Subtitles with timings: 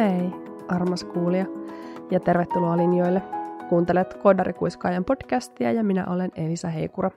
[0.00, 0.30] Hei,
[0.68, 1.46] armas kuulija,
[2.10, 3.22] ja tervetuloa linjoille.
[3.68, 7.10] Kuuntelet Koodarikuiskaajan podcastia ja minä olen Elisa Heikura.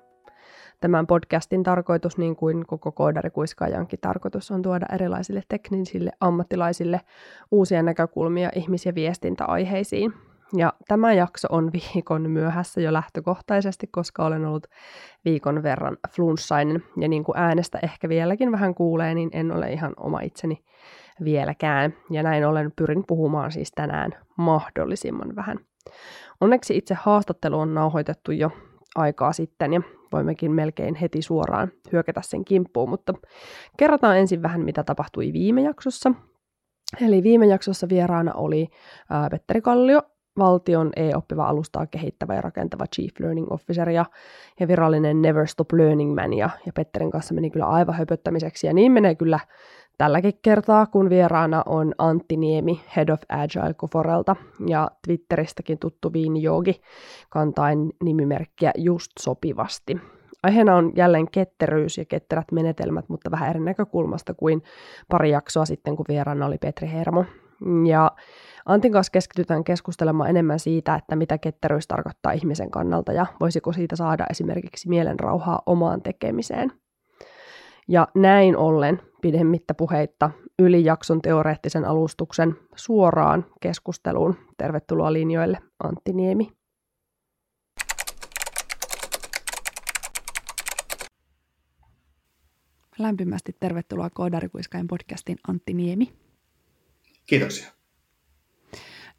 [0.82, 7.02] Tämän podcastin tarkoitus, niin kuin koko Koodarikuiskaajankin tarkoitus, on tuoda erilaisille teknisille ammattilaisille
[7.52, 10.14] uusia näkökulmia ihmis- ja viestintäaiheisiin.
[10.56, 14.68] Ja tämä jakso on viikon myöhässä jo lähtökohtaisesti, koska olen ollut
[15.26, 16.84] viikon verran flunssainen.
[16.98, 20.64] Ja niin kuin äänestä ehkä vieläkin vähän kuulee, niin en ole ihan oma itseni
[21.24, 21.94] vieläkään.
[22.10, 25.60] Ja näin ollen pyrin puhumaan siis tänään mahdollisimman vähän.
[26.42, 28.52] Onneksi itse haastattelu on nauhoitettu jo
[28.96, 29.82] aikaa sitten ja
[30.12, 33.14] voimmekin melkein heti suoraan hyökätä sen kimppuun, mutta
[33.78, 36.12] kerrotaan ensin vähän, mitä tapahtui viime jaksossa.
[37.02, 38.68] Eli viime jaksossa vieraana oli
[39.10, 40.02] ää, Petteri Kallio,
[40.38, 44.06] valtion e-oppiva alustaa kehittävä ja rakentava Chief Learning Officer ja,
[44.60, 46.34] ja virallinen Never Stop Learning Man.
[46.34, 49.40] Ja, ja Petterin kanssa meni kyllä aivan höpöttämiseksi ja niin menee kyllä
[49.98, 54.36] tälläkin kertaa, kun vieraana on Antti Niemi, Head of Agile Koforelta
[54.68, 56.82] ja Twitteristäkin tuttu Viini Jogi
[57.30, 59.98] kantain nimimerkkiä just sopivasti.
[60.44, 64.64] Aiheena on jälleen ketteryys ja ketterät menetelmät, mutta vähän eri näkökulmasta kuin
[65.10, 67.26] pari jaksoa sitten, kun vieraana oli Petri Hermo.
[67.88, 68.12] Ja
[68.66, 73.96] Antin kanssa keskitytään keskustelemaan enemmän siitä, että mitä ketteryys tarkoittaa ihmisen kannalta ja voisiko siitä
[73.96, 76.72] saada esimerkiksi mielenrauhaa omaan tekemiseen.
[77.88, 84.36] Ja näin ollen pidemmittä puheitta yli jakson teoreettisen alustuksen suoraan keskusteluun.
[84.58, 86.52] Tervetuloa linjoille Antti Niemi.
[93.00, 96.14] Lämpimästi tervetuloa Koodarikuiskain podcastin Antti Niemi.
[97.26, 97.72] Kiitoksia.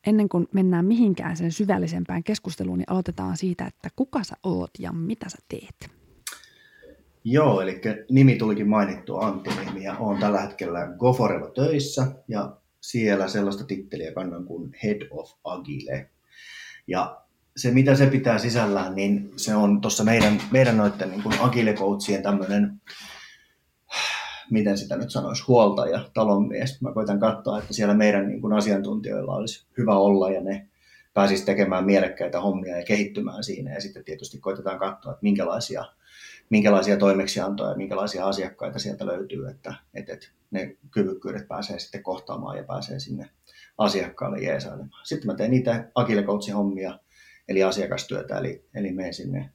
[0.06, 4.92] Ennen kuin mennään mihinkään sen syvällisempään keskusteluun, niin aloitetaan siitä, että kuka sä oot ja
[4.92, 6.03] mitä sä teet.
[7.25, 7.80] Joo, eli
[8.11, 14.12] nimi tulikin mainittu Antti Nimi ja olen tällä hetkellä Goforella töissä ja siellä sellaista titteliä
[14.12, 16.10] kannan kuin Head of Agile.
[16.87, 17.21] Ja
[17.56, 22.22] se, mitä se pitää sisällään, niin se on tuossa meidän, meidän noiden niin kuin Agile-coachien
[22.22, 22.81] tämmöinen
[24.50, 26.81] miten sitä nyt sanoisi, huoltaja, talonmies.
[26.81, 30.69] Mä koitan katsoa, että siellä meidän niin kuin asiantuntijoilla olisi hyvä olla ja ne
[31.14, 33.75] pääsisi tekemään mielekkäitä hommia ja kehittymään siinä.
[33.75, 35.84] Ja sitten tietysti koitetaan katsoa, että minkälaisia,
[36.50, 42.64] minkälaisia toimeksiantoja ja minkälaisia asiakkaita sieltä löytyy, että, että, ne kyvykkyydet pääsee sitten kohtaamaan ja
[42.64, 43.30] pääsee sinne
[43.78, 45.06] asiakkaalle jeesailemaan.
[45.06, 46.24] Sitten mä teen niitä Agile
[46.54, 46.98] hommia,
[47.48, 49.50] eli asiakastyötä, eli, eli menen sinne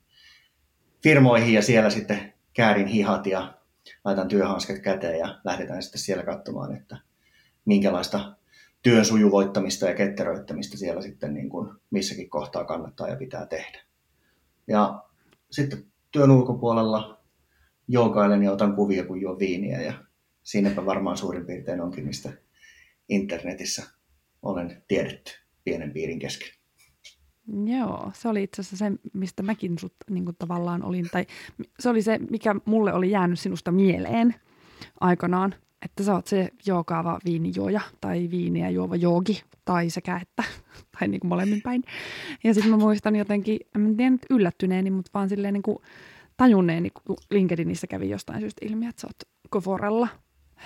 [1.03, 3.53] firmoihin ja siellä sitten käärin hihat ja
[4.05, 6.97] laitan työhanskat käteen ja lähdetään sitten siellä katsomaan, että
[7.65, 8.38] minkälaista
[8.81, 13.81] työn sujuvoittamista ja ketteröittämistä siellä sitten niin kuin missäkin kohtaa kannattaa ja pitää tehdä.
[14.67, 15.03] Ja
[15.51, 17.19] sitten työn ulkopuolella
[17.87, 19.93] joogailen ja otan kuvia, kun juo viiniä ja
[20.43, 22.33] siinäpä varmaan suurin piirtein onkin, mistä
[23.09, 23.83] internetissä
[24.41, 25.31] olen tiedetty
[25.63, 26.49] pienen piirin kesken.
[27.77, 31.25] Joo, se oli itse asiassa se, mistä mäkin sut niin kuin tavallaan olin, tai
[31.79, 34.35] se oli se, mikä mulle oli jäänyt sinusta mieleen
[34.99, 40.43] aikanaan, että sä oot se jookaava viinijuoja tai viiniä juova joogi tai sekä että,
[40.99, 41.83] tai niin kuin molemmin päin.
[42.43, 45.77] Ja sitten mä muistan jotenkin, en tiedä nyt yllättyneeni, mutta vaan silleen niin kuin
[46.37, 50.07] tajunneeni, kun LinkedInissä kävi jostain syystä ilmi, että sä oot Koforella,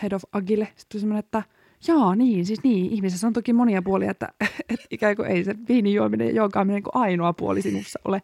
[0.02, 0.68] Head of Agile.
[0.76, 1.44] Sitten semmoinen, että
[1.88, 2.92] Joo, niin, siis niin.
[2.92, 4.30] Ihmisessä on toki monia puolia, että,
[4.70, 8.22] että ikään kuin ei se viinin juominen ja joogaaminen kuin ainoa puoli sinussa ole.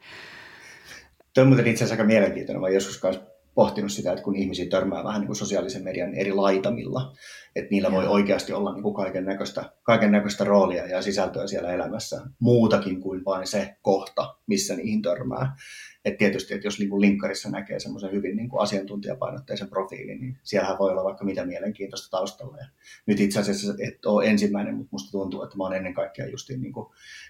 [1.34, 2.62] Tuo on muuten itse asiassa aika mielenkiintoinen.
[2.62, 3.22] Mä joskus kanssa
[3.56, 7.14] pohtinut sitä, että kun ihmisiä törmää vähän niin kuin sosiaalisen median eri laitamilla,
[7.56, 11.74] että niillä voi oikeasti olla niin kuin kaiken, näköistä, kaiken näköistä roolia ja sisältöä siellä
[11.74, 15.56] elämässä, muutakin kuin vain se kohta, missä niihin törmää.
[16.06, 20.80] Et tietysti, että jos niin linkkarissa näkee semmoisen hyvin niin kuin asiantuntijapainotteisen profiilin, niin siellähän
[20.80, 22.58] voi olla vaikka mitä mielenkiintoista taustalla.
[22.58, 22.66] Ja
[23.06, 26.50] nyt itse asiassa et ole ensimmäinen, mutta musta tuntuu, että mä oon ennen kaikkea just
[26.50, 26.88] niin kuin,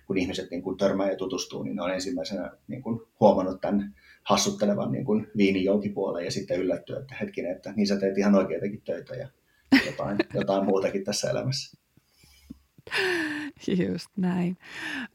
[0.07, 3.95] kun ihmiset niin kuin törmää ja tutustuu, niin ne on ensimmäisenä niin kuin huomannut tämän
[4.23, 8.81] hassuttelevan niin kuin viinijoukipuolen ja sitten yllättyä, että hetkinen, että niin sä teet ihan oikeitakin
[8.81, 9.27] töitä ja
[9.85, 11.77] jotain, jotain muutakin tässä elämässä.
[13.67, 14.57] Just näin.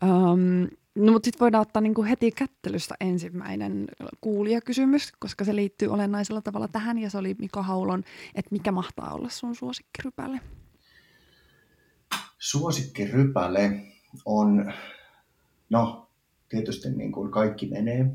[0.02, 3.86] Um, No mutta sitten voidaan ottaa niinku heti kättelystä ensimmäinen
[4.20, 8.02] kuulijakysymys, koska se liittyy olennaisella tavalla tähän ja se oli Mika Haulon,
[8.34, 10.40] että mikä mahtaa olla sun suosikkirypäle?
[12.38, 13.80] Suosikkirypäle
[14.24, 14.72] on,
[15.70, 16.03] no
[16.48, 18.06] tietysti niin kuin kaikki menee,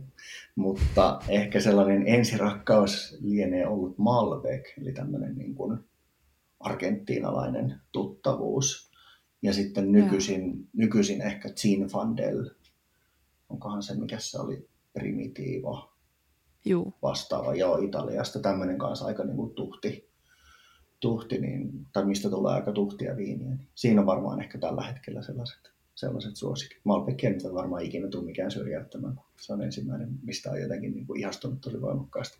[0.55, 5.79] mutta ehkä sellainen ensirakkaus lienee ollut Malbec, eli tämmöinen niin kuin
[6.59, 8.89] argentiinalainen tuttavuus.
[9.41, 12.49] Ja sitten nykyisin, nykyisin ehkä Zinfandel
[13.49, 15.91] onkohan se, mikä se oli, Primitivo
[16.65, 16.93] Juu.
[17.01, 20.09] vastaava, joo, Italiasta, tämmöinen kanssa aika niin kuin tuhti,
[20.99, 25.21] tuhti, niin, tai mistä tulee aika tuhtia viiniä, niin siinä on varmaan ehkä tällä hetkellä
[25.21, 26.77] sellaiset, sellaiset suosikit.
[26.83, 31.07] Malbeckia nyt varmaan ikinä tule mikään syrjäyttämään, kun se on ensimmäinen, mistä on jotenkin niin
[31.07, 32.39] kuin ihastunut tosi voimakkaasti.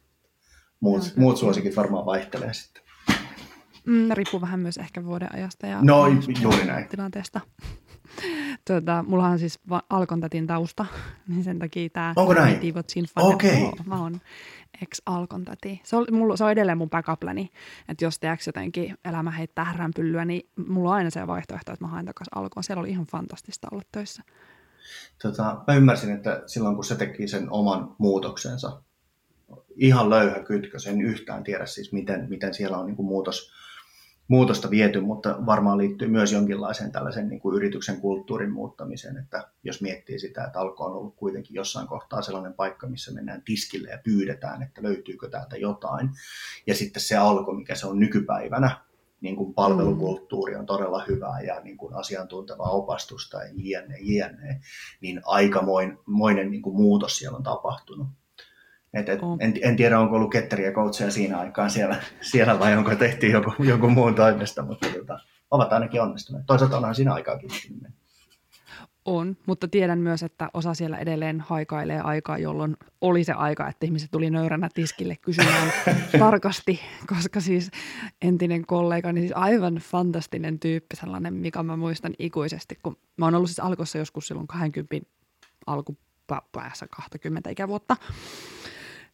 [0.80, 2.84] Muut, no, muut suosikit varmaan vaihtelee sitten.
[3.86, 6.08] Mm, riippuu vähän myös ehkä vuoden ajasta ja no,
[6.42, 6.88] juuri näin.
[6.88, 7.42] tilanteesta.
[8.70, 10.86] Tuota, mulla on siis Alkontatin tausta,
[11.28, 12.60] niin sen takia tämä Onko näin?
[13.16, 13.64] Okei.
[13.64, 13.86] Okay.
[13.86, 14.22] Mä oon
[14.82, 15.82] ex-Alkontati.
[15.84, 17.50] Se on, mulla, se on edelleen mun backuplani,
[17.90, 21.92] että jos teeks jotenkin elämä heittää häränpyllyä, niin mulla on aina se vaihtoehto, että mä
[21.92, 22.64] haen takaisin Alkoon.
[22.64, 24.24] Siellä oli ihan fantastista olla töissä.
[25.22, 28.82] Tota, mä ymmärsin, että silloin kun se teki sen oman muutoksensa,
[29.76, 33.52] ihan löyhä kytkö, sen yhtään tiedä siis, miten, miten siellä on niin kuin muutos,
[34.30, 39.82] muutosta viety, mutta varmaan liittyy myös jonkinlaiseen tällaisen niin kuin yrityksen kulttuurin muuttamiseen, että jos
[39.82, 44.00] miettii sitä, että alko on ollut kuitenkin jossain kohtaa sellainen paikka, missä mennään tiskille ja
[44.04, 46.10] pyydetään, että löytyykö täältä jotain,
[46.68, 48.78] ja sitten se alko, mikä se on nykypäivänä,
[49.22, 54.62] niin kuin palvelukulttuuri on todella hyvää ja niin kuin asiantuntevaa opastusta ja jne, jne,
[55.02, 58.08] niin aikamoinen niin kuin muutos siellä on tapahtunut.
[58.94, 62.96] Et, et, en, en, tiedä, onko ollut ketteriä coacheja siinä aikaan siellä, siellä vai onko
[62.96, 65.20] tehty joku, joku muun toimesta, mutta tota,
[65.52, 66.46] ovat ainakin onnistuneet.
[66.46, 67.94] Toisaalta onhan siinä aikaa kiinnittyminen.
[69.06, 73.86] On, mutta tiedän myös, että osa siellä edelleen haikailee aikaa, jolloin oli se aika, että
[73.86, 75.72] ihmiset tuli nöyränä tiskille kysymään
[76.20, 77.72] tarkasti, koska siis
[78.22, 83.36] entinen kollega, niin siis aivan fantastinen tyyppi, sellainen, mikä mä muistan ikuisesti, kun mä oon
[83.36, 85.10] ollut siis alkossa joskus silloin 20
[85.66, 87.96] alkupäässä 20 ikävuotta.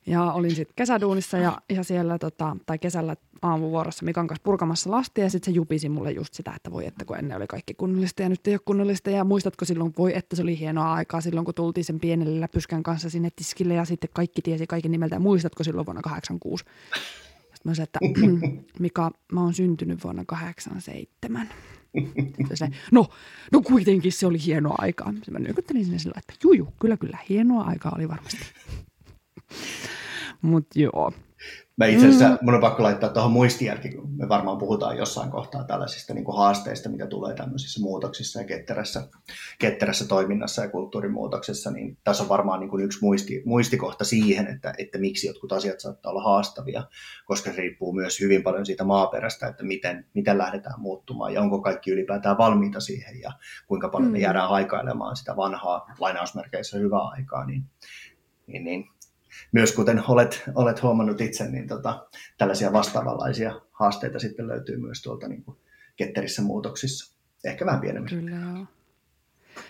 [0.08, 5.24] Ja olin sitten kesäduunissa ja, ja siellä tota, tai kesällä aamuvuorossa Mikan kanssa purkamassa lastia
[5.24, 8.22] ja sitten se jupisi mulle just sitä, että voi että kun ennen oli kaikki kunnollista
[8.22, 11.46] ja nyt ei ole kunnollista ja muistatko silloin, voi että se oli hienoa aikaa silloin
[11.46, 15.20] kun tultiin sen pienellä läpyskän kanssa sinne tiskille ja sitten kaikki tiesi kaiken nimeltä ja
[15.20, 16.66] muistatko silloin vuonna 86?
[17.56, 18.00] Sitten mä sanoin, että
[18.80, 21.50] Mika, mä oon syntynyt vuonna 87.
[22.54, 23.08] Se, no,
[23.52, 25.14] no kuitenkin se oli hienoa aikaa.
[25.32, 28.38] Mä nykyttelin sinne sillä, että juju, kyllä kyllä, hienoa aikaa oli varmasti.
[30.42, 31.12] Mutta joo.
[31.78, 32.38] Mä itse asiassa, mm.
[32.42, 36.38] mun on pakko laittaa tuohon muistijälki, kun me varmaan puhutaan jossain kohtaa tällaisista niin kuin
[36.38, 39.08] haasteista, mitä tulee tämmöisissä muutoksissa ja ketterässä,
[39.60, 44.74] ketterässä toiminnassa ja kulttuurimuutoksessa, niin tässä on varmaan niin kuin yksi muisti, muistikohta siihen, että,
[44.78, 46.84] että miksi jotkut asiat saattaa olla haastavia,
[47.26, 51.62] koska se riippuu myös hyvin paljon siitä maaperästä, että miten, miten lähdetään muuttumaan ja onko
[51.62, 53.32] kaikki ylipäätään valmiita siihen ja
[53.68, 54.14] kuinka paljon mm.
[54.14, 57.64] me jäädään haikailemaan sitä vanhaa lainausmerkeissä hyvää aikaa, niin,
[58.48, 58.95] niin, niin
[59.56, 62.08] myös kuten olet, olet huomannut itse, niin tota,
[62.38, 65.58] tällaisia vastaavanlaisia haasteita sitten löytyy myös tuolta niin kuin
[65.96, 67.16] ketterissä muutoksissa.
[67.46, 68.18] Ehkä vähän pienemmissä.
[68.18, 68.66] Kyllä.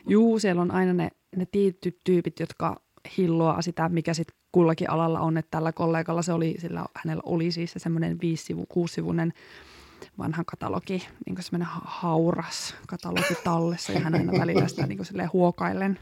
[0.08, 2.82] Juu, siellä on aina ne, ne tietyt tyypit, jotka
[3.18, 7.52] hilloa sitä, mikä sitten kullakin alalla on, että tällä kollegalla se oli, sillä hänellä oli
[7.52, 9.34] siis se semmoinen viisi sivu, kuusivuinen
[10.18, 16.00] vanha katalogi, niin semmoinen hauras katalogi tallessa ja hän aina välillä sitä niin kuin huokaillen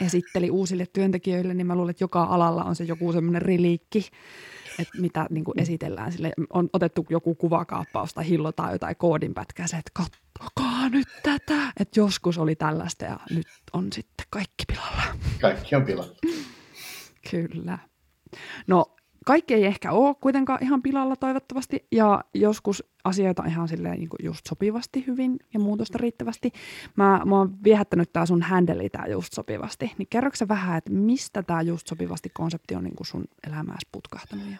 [0.00, 4.08] esitteli uusille työntekijöille, niin mä luulen, että joka alalla on se joku semmoinen reliikki,
[4.78, 6.12] että mitä niin kuin esitellään.
[6.12, 11.72] Sille on otettu joku kuvakaappaus tai hillotaan jotain koodinpätkää, se, että kattokaa nyt tätä.
[11.80, 15.02] Että joskus oli tällaista ja nyt on sitten kaikki pilalla.
[15.40, 16.14] Kaikki on pilalla.
[17.30, 17.78] Kyllä.
[18.66, 18.95] No
[19.26, 24.46] kaikki ei ehkä ole kuitenkaan ihan pilalla toivottavasti ja joskus asioita ihan silleen niin just
[24.48, 26.52] sopivasti hyvin ja muutosta riittävästi.
[26.96, 29.92] Mä, mä oon viehättänyt tää sun handeli tää just sopivasti.
[29.98, 34.46] Niin kerroksä vähän, että mistä tämä just sopivasti konsepti on niin kuin sun elämääsi putkahtanut
[34.50, 34.56] ja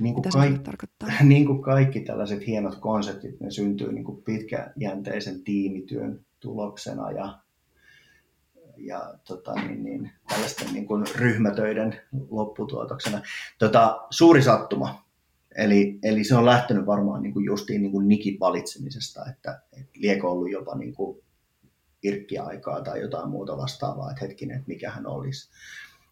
[0.00, 1.08] niin kuin mitä kaik- se tarkoittaa?
[1.22, 7.38] Niin kuin kaikki tällaiset hienot konseptit, ne syntyy niin kuin pitkäjänteisen tiimityön tuloksena ja
[8.78, 13.22] ja tota, niin, niin, tällaisten niin kuin ryhmätöiden lopputuotoksena.
[13.58, 15.08] Tota, suuri sattuma.
[15.56, 19.92] Eli, eli se on lähtenyt varmaan niin kuin justiin niin kuin nikin valitsemisesta, että, että
[19.94, 21.22] liekö ollut jopa niin kuin
[22.02, 25.50] irkkiaikaa tai jotain muuta vastaavaa, että hetkinen, että mikä hän olisi.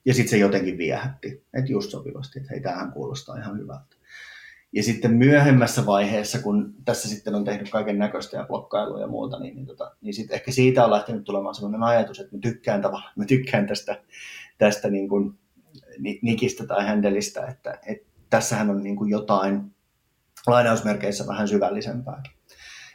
[0.04, 3.95] Ja sitten se jotenkin viehätti, että just sopivasti, että hei, tämähän kuulostaa ihan hyvältä.
[4.76, 9.38] Ja sitten myöhemmässä vaiheessa, kun tässä sitten on tehnyt kaiken näköistä ja blokkailua ja muuta,
[9.38, 12.82] niin, niin, tota, niin sitten ehkä siitä on lähtenyt tulemaan sellainen ajatus, että mä tykkään
[12.82, 14.02] tavallaan, mä tykkään tästä,
[14.58, 15.38] tästä niin kuin
[16.22, 19.74] nikistä tai händelistä, että, että tässähän on niin kuin jotain
[20.46, 22.32] lainausmerkeissä vähän syvällisempääkin,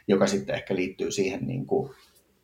[0.08, 1.90] joka sitten ehkä liittyy siihen niin kuin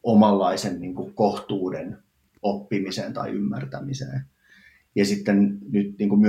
[0.02, 1.98] omanlaisen niin kuin kohtuuden
[2.42, 4.24] oppimiseen tai ymmärtämiseen.
[4.94, 6.20] Ja sitten nyt niin kuin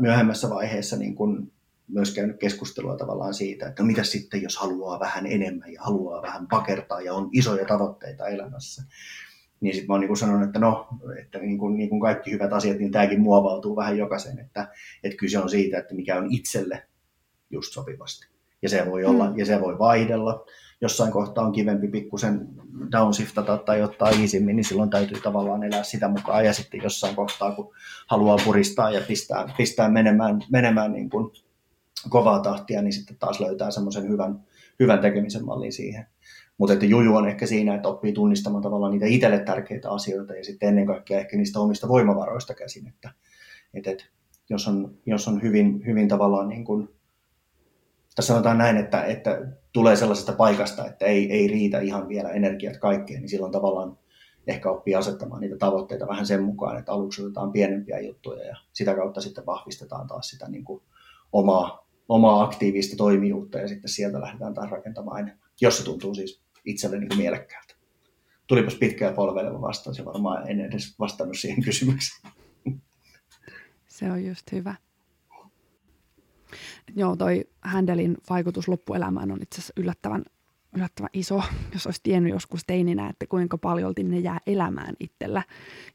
[0.00, 1.52] myöhemmässä vaiheessa niin kuin
[1.88, 6.22] myös käynyt keskustelua tavallaan siitä, että no mitä sitten, jos haluaa vähän enemmän ja haluaa
[6.22, 8.82] vähän pakertaa ja on isoja tavoitteita elämässä.
[9.60, 10.88] Niin sitten mä oon niin sanonut, että no,
[11.20, 14.68] että niin kuin, niin kuin kaikki hyvät asiat, niin tämäkin muovautuu vähän jokaisen, että,
[15.04, 16.86] että kyse on siitä, että mikä on itselle
[17.50, 18.26] just sopivasti.
[18.62, 19.38] Ja se voi, olla, mm.
[19.38, 20.44] ja se voi vaihdella.
[20.80, 22.48] Jossain kohtaa on kivempi pikkusen
[22.92, 26.44] downshiftata tai ottaa iisimmin, niin silloin täytyy tavallaan elää sitä mukaan.
[26.44, 27.74] Ja sitten jossain kohtaa, kun
[28.06, 31.32] haluaa puristaa ja pistää, pistää menemään, menemään niin kuin
[32.08, 34.44] kovaa tahtia, niin sitten taas löytää semmoisen hyvän,
[34.80, 36.06] hyvän tekemisen mallin siihen.
[36.58, 40.44] Mutta että juju on ehkä siinä, että oppii tunnistamaan tavallaan niitä itselle tärkeitä asioita ja
[40.44, 43.10] sitten ennen kaikkea ehkä niistä omista voimavaroista käsin, että,
[43.74, 44.04] että, että
[44.50, 46.88] jos, on, jos on hyvin, hyvin tavallaan niin kuin,
[48.14, 49.40] tässä sanotaan näin, että, että
[49.72, 53.98] tulee sellaisesta paikasta, että ei, ei riitä ihan vielä energiat kaikkeen, niin silloin tavallaan
[54.46, 58.94] ehkä oppii asettamaan niitä tavoitteita vähän sen mukaan, että aluksi otetaan pienempiä juttuja ja sitä
[58.94, 60.82] kautta sitten vahvistetaan taas sitä niin kuin
[61.32, 66.42] omaa, omaa aktiivista toimijuutta ja sitten sieltä lähdetään taas rakentamaan enemmän, jos se tuntuu siis
[66.64, 67.74] itselle niin kuin mielekkäältä.
[68.46, 72.32] Tulipas pitkä ja polveileva vastaus ja varmaan en edes vastannut siihen kysymykseen.
[73.88, 74.74] Se on just hyvä.
[76.96, 80.24] Joo, toi Händelin vaikutus loppuelämään on itse asiassa yllättävän,
[80.76, 81.42] yllättävän iso.
[81.72, 85.42] Jos olisi tiennyt joskus teininä, että kuinka paljon ne jää elämään itsellä,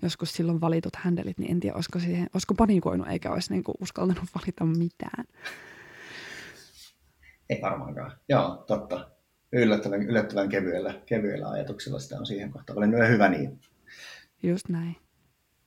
[0.01, 4.29] joskus silloin valitut Händelit, niin en tiedä, olisiko, siihen, olisiko panikoinut eikä olisi niinku uskaltanut
[4.35, 5.25] valita mitään.
[7.55, 8.11] Ei varmaankaan.
[8.29, 9.09] Joo, totta
[9.53, 13.59] yllättävän, yllättävän kevyellä, kevyellä ajatuksella sitä on siihen kohtaan valinnut hyvä niin.
[14.43, 14.95] Just näin.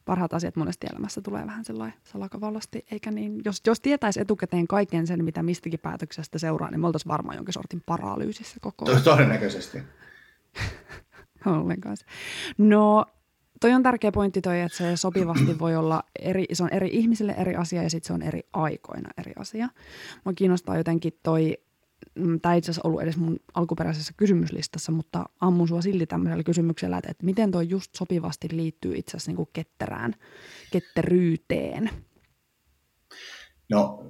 [0.05, 5.07] Parhaat asiat monesti elämässä tulee vähän sellainen salakavallasti, eikä niin, jos, jos tietäisi etukäteen kaiken
[5.07, 9.03] sen, mitä mistäkin päätöksestä seuraa, niin me oltaisiin varmaan jonkin sortin paralyysissä koko ajan.
[9.03, 9.83] Todennäköisesti.
[11.47, 11.97] Ollenkaan.
[12.59, 13.07] No,
[13.61, 17.35] toi on tärkeä pointti toi, että se sopivasti voi olla eri, se on eri ihmisille
[17.39, 19.69] eri asia ja sitten se on eri aikoina eri asia.
[20.25, 21.59] Mua kiinnostaa jotenkin toi
[22.43, 26.99] tämä ei itse asiassa ollut edes mun alkuperäisessä kysymyslistassa, mutta ammun sua silti tämmöisellä kysymyksellä,
[26.99, 30.15] että, että miten tuo just sopivasti liittyy itse asiassa niin kuin ketterään,
[30.73, 31.91] ketteryyteen?
[33.71, 34.05] No,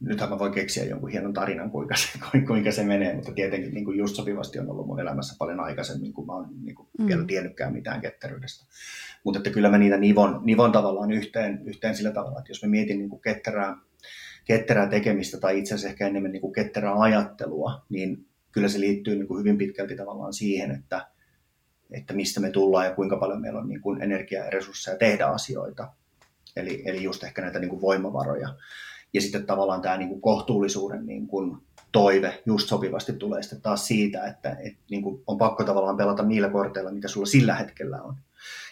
[0.00, 2.08] nythän mä voin keksiä jonkun hienon tarinan, kuinka se,
[2.46, 6.12] kuinka se menee, mutta tietenkin niin kuin just sopivasti on ollut mun elämässä paljon aikaisemmin,
[6.12, 7.06] kun mä oon niin kuin mm.
[7.06, 8.66] vielä tiennytkään mitään ketteryydestä.
[9.24, 12.68] Mutta että kyllä mä niitä nivon, nivon tavallaan yhteen, yhteen sillä tavalla, että jos mä
[12.68, 13.76] mietin niin kuin ketterää,
[14.44, 19.14] ketterää tekemistä tai itse asiassa ehkä enemmän niin kuin ketterää ajattelua, niin kyllä se liittyy
[19.14, 21.06] niin kuin hyvin pitkälti tavallaan siihen, että,
[21.90, 25.26] että mistä me tullaan ja kuinka paljon meillä on niin kuin energiaa ja resursseja tehdä
[25.26, 25.92] asioita.
[26.56, 28.54] Eli, eli just ehkä näitä niin kuin voimavaroja.
[29.14, 31.56] Ja sitten tavallaan tämä niin kuin kohtuullisuuden niin kuin
[31.92, 36.22] toive just sopivasti tulee sitten taas siitä, että, että niin kuin on pakko tavallaan pelata
[36.22, 38.16] niillä korteilla, mitä sulla sillä hetkellä on.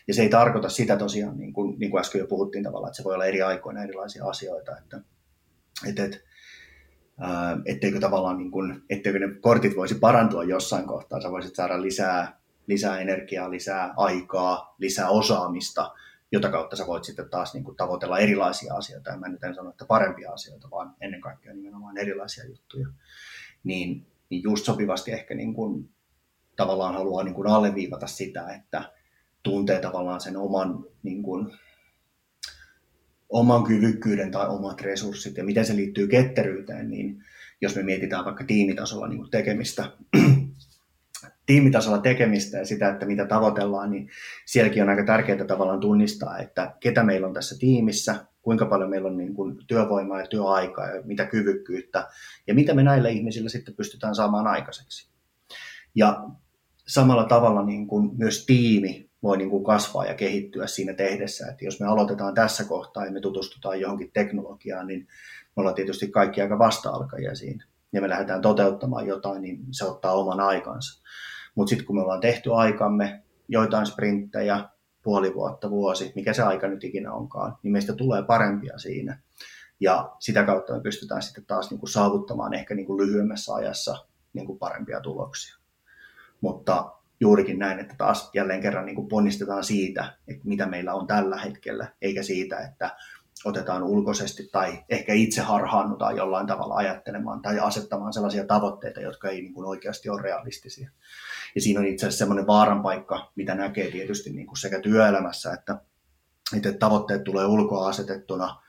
[0.09, 2.97] Ja se ei tarkoita sitä tosiaan, niin kuin, niin kuin äsken jo puhuttiin tavallaan, että
[2.97, 4.79] se voi olla eri aikoina erilaisia asioita.
[4.79, 5.01] Että,
[5.89, 6.19] että, että
[7.67, 12.41] etteikö tavallaan niin kuin, etteikö ne kortit voisi parantua jossain kohtaa, sä voisit saada lisää,
[12.67, 15.95] lisää energiaa, lisää aikaa, lisää osaamista,
[16.33, 19.11] jota kautta sä voit sitten taas niin kuin tavoitella erilaisia asioita.
[19.11, 22.87] Ja mä nyt en sano, että parempia asioita, vaan ennen kaikkea nimenomaan erilaisia juttuja.
[23.65, 25.91] Niin, niin just sopivasti ehkä niin kuin,
[26.57, 28.93] tavallaan haluaa niin kuin alleviivata sitä, että
[29.43, 31.59] tuntee tavallaan sen oman niin kuin,
[33.31, 37.25] oman kyvykkyyden tai omat resurssit ja miten se liittyy ketteryyteen, niin
[37.61, 39.93] jos me mietitään vaikka tiimitasolla niin kuin tekemistä,
[41.47, 44.09] tiimitasolla tekemistä ja sitä, että mitä tavoitellaan, niin
[44.47, 49.09] sielläkin on aika tärkeää tavallaan tunnistaa, että ketä meillä on tässä tiimissä, kuinka paljon meillä
[49.09, 52.09] on niin kuin työvoimaa ja työaikaa ja mitä kyvykkyyttä
[52.47, 55.11] ja mitä me näillä ihmisillä sitten pystytään saamaan aikaiseksi.
[55.95, 56.25] Ja
[56.87, 61.47] samalla tavalla niin kuin myös tiimi voi niin kuin kasvaa ja kehittyä siinä tehdessä.
[61.47, 65.01] Että jos me aloitetaan tässä kohtaa ja me tutustutaan johonkin teknologiaan, niin
[65.57, 67.65] me ollaan tietysti kaikki aika vasta-alkajia siinä.
[67.93, 71.03] Ja me lähdetään toteuttamaan jotain, niin se ottaa oman aikansa.
[71.55, 74.69] Mutta sitten kun me ollaan tehty aikamme, joitain sprinttejä,
[75.03, 79.23] puoli vuotta, vuosi, mikä se aika nyt ikinä onkaan, niin meistä tulee parempia siinä.
[79.81, 84.07] Ja sitä kautta me pystytään sitten taas niin kuin saavuttamaan ehkä niin kuin lyhyemmässä ajassa
[84.33, 85.57] niin kuin parempia tuloksia.
[86.41, 91.07] Mutta juurikin näin, että taas jälleen kerran niin kuin ponnistetaan siitä, että mitä meillä on
[91.07, 92.97] tällä hetkellä, eikä siitä, että
[93.45, 99.43] otetaan ulkoisesti tai ehkä itse harhaannutaan jollain tavalla ajattelemaan tai asettamaan sellaisia tavoitteita, jotka ei
[99.43, 100.91] niin kuin oikeasti ole realistisia.
[101.55, 105.53] Ja siinä on itse asiassa semmoinen vaaran paikka, mitä näkee tietysti niin kuin sekä työelämässä,
[105.53, 105.79] että,
[106.57, 108.57] että tavoitteet tulee ulkoa asetettuna–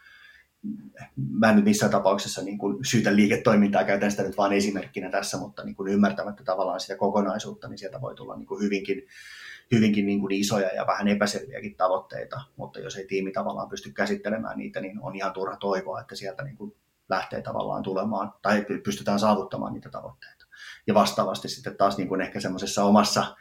[1.15, 5.38] mä en nyt missään tapauksessa niin kuin syytä liiketoimintaa, käytän sitä nyt vain esimerkkinä tässä,
[5.38, 9.08] mutta niin kuin ymmärtämättä tavallaan sitä kokonaisuutta, niin sieltä voi tulla niin kuin hyvinkin,
[9.72, 14.58] hyvinkin niin kuin isoja ja vähän epäselviäkin tavoitteita, mutta jos ei tiimi tavallaan pysty käsittelemään
[14.58, 16.75] niitä, niin on ihan turha toivoa, että sieltä niin kuin
[17.10, 20.46] lähtee tavallaan tulemaan tai pystytään saavuttamaan niitä tavoitteita.
[20.88, 23.36] Ja vastaavasti sitten taas niin kuin ehkä semmoisessa omassa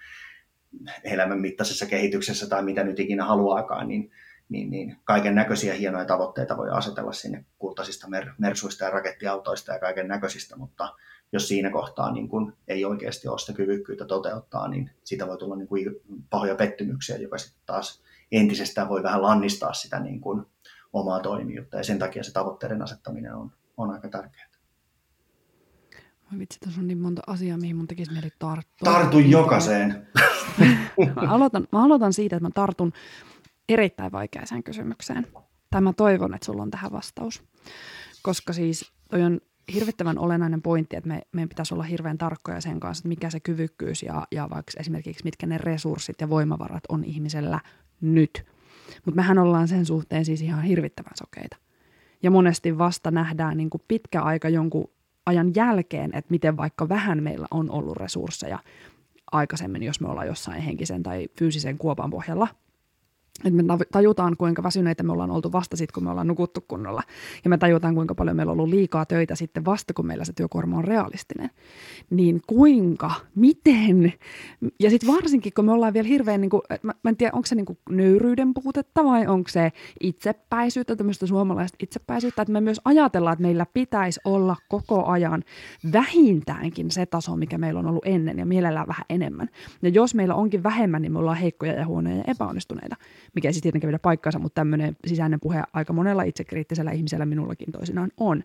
[1.05, 4.11] elämän mittaisessa kehityksessä tai mitä nyt ikinä haluaakaan, niin
[4.51, 9.79] niin, niin kaiken näköisiä hienoja tavoitteita voi asetella sinne kultaisista mer- mersuista ja rakettiautoista ja
[9.79, 10.95] kaiken näköisistä, mutta
[11.33, 15.57] jos siinä kohtaa niin kun ei oikeasti ole sitä kyvykkyyttä toteuttaa, niin siitä voi tulla
[15.57, 15.85] niin kuin
[16.31, 18.03] pahoja pettymyksiä, joka sitten taas
[18.33, 20.47] entisestään voi vähän lannistaa sitä niin kuin
[20.93, 21.77] omaa toimijuutta.
[21.77, 24.51] Ja sen takia se tavoitteiden asettaminen on, on aika tärkeää.
[26.33, 28.93] Voi vitsi, tässä on niin monta asiaa, mihin mun tekisi mieli tarttua.
[28.93, 30.09] Tartu jokaiseen.
[31.17, 32.93] mä, aloitan, mä aloitan siitä, että mä tartun
[33.73, 35.27] erittäin vaikeaseen kysymykseen.
[35.71, 37.43] Tai mä toivon, että sulla on tähän vastaus.
[38.23, 39.41] Koska siis toi on
[39.75, 43.41] hirvittävän olennainen pointti, että me, meidän pitäisi olla hirveän tarkkoja sen kanssa, että mikä se
[43.41, 47.61] kyvykkyys ja, ja vaikka esimerkiksi mitkä ne resurssit ja voimavarat on ihmisellä
[48.01, 48.47] nyt.
[49.05, 51.57] Mutta mehän ollaan sen suhteen siis ihan hirvittävän sokeita.
[52.23, 54.91] Ja monesti vasta nähdään niin kuin pitkä aika jonkun
[55.27, 58.59] ajan jälkeen, että miten vaikka vähän meillä on ollut resursseja
[59.33, 62.49] aikaisemmin, jos me ollaan jossain henkisen tai fyysisen kuopan pohjalla–
[63.45, 67.03] että me tajutaan, kuinka väsyneitä me ollaan oltu vasta sitten, kun me ollaan nukuttu kunnolla.
[67.45, 70.33] Ja me tajutaan, kuinka paljon meillä on ollut liikaa töitä sitten vasta, kun meillä se
[70.33, 71.51] työkuorma on realistinen.
[72.11, 74.13] Niin kuinka, miten?
[74.81, 77.47] Ja sitten varsinkin, kun me ollaan vielä hirveän, niin kuin, mä, mä en tiedä, onko
[77.47, 82.81] se niin kuin nöyryyden puutetta vai onko se itsepäisyyttä, tämmöistä suomalaista itsepäisyyttä, että me myös
[82.85, 85.45] ajatellaan, että meillä pitäisi olla koko ajan
[85.93, 89.49] vähintäänkin se taso, mikä meillä on ollut ennen ja mielellään vähän enemmän.
[89.83, 92.97] Ja jos meillä onkin vähemmän, niin me ollaan heikkoja ja huonoja ja epäonnistuneita
[93.35, 97.73] mikä ei siis tietenkään pidä paikkansa, mutta tämmöinen sisäinen puhe aika monella itsekriittisellä ihmisellä minullakin
[97.73, 98.45] toisinaan on.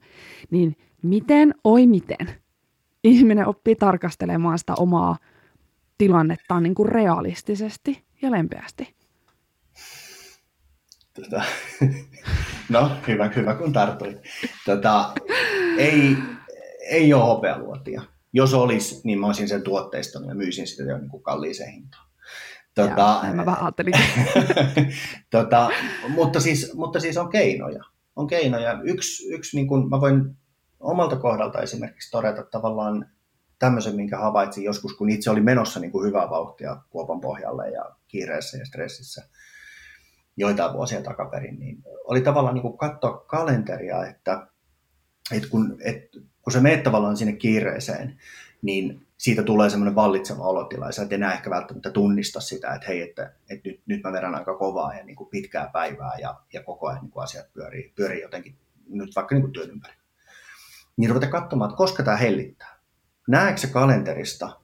[0.51, 2.27] Niin miten, oi miten,
[3.03, 5.17] ihminen oppii tarkastelemaan sitä omaa
[5.97, 8.95] tilannettaan niin kuin realistisesti ja lempeästi?
[11.13, 11.43] Tota,
[12.69, 14.17] no, hyvä, hyvä kun tartuit.
[14.65, 15.13] Tota,
[15.77, 16.17] ei,
[16.89, 18.01] ei ole hopealuotia.
[18.33, 22.07] Jos olisi, niin mä olisin sen tuotteiston ja myisin sitä jo niin kuin kalliiseen hintaan.
[22.75, 23.93] Tota, ja, mä vähän ajattelin.
[25.31, 25.69] tota,
[26.09, 27.83] mutta, siis, mutta siis on keinoja.
[28.15, 28.79] On keinoja.
[28.83, 30.37] Yksi, yksi niin kuin mä voin
[30.79, 33.09] omalta kohdalta esimerkiksi todeta tavallaan
[33.59, 37.85] tämmöisen, minkä havaitsin joskus, kun itse oli menossa niin kuin hyvää vauhtia kuopan pohjalle ja
[38.07, 39.27] kiireessä ja stressissä
[40.37, 44.47] joitain vuosia takaperin, niin oli tavallaan niin kuin katsoa kalenteria, että,
[45.31, 48.19] että kun, että kun sä meet tavallaan sinne kiireeseen,
[48.61, 52.87] niin siitä tulee semmoinen vallitseva olotila, ja sä et enää ehkä välttämättä tunnista sitä, että
[52.87, 56.39] hei, että, että nyt, nyt mä vedän aika kovaa ja niin kuin pitkää päivää ja,
[56.53, 58.55] ja koko ajan niin kuin asiat pyörii, pyörii jotenkin
[58.89, 59.93] nyt vaikka niin kuin työn ympäri.
[60.97, 62.79] Niin ruveta katsomaan, että koska tämä hellittää.
[63.27, 64.59] Näetkö se kalenterista,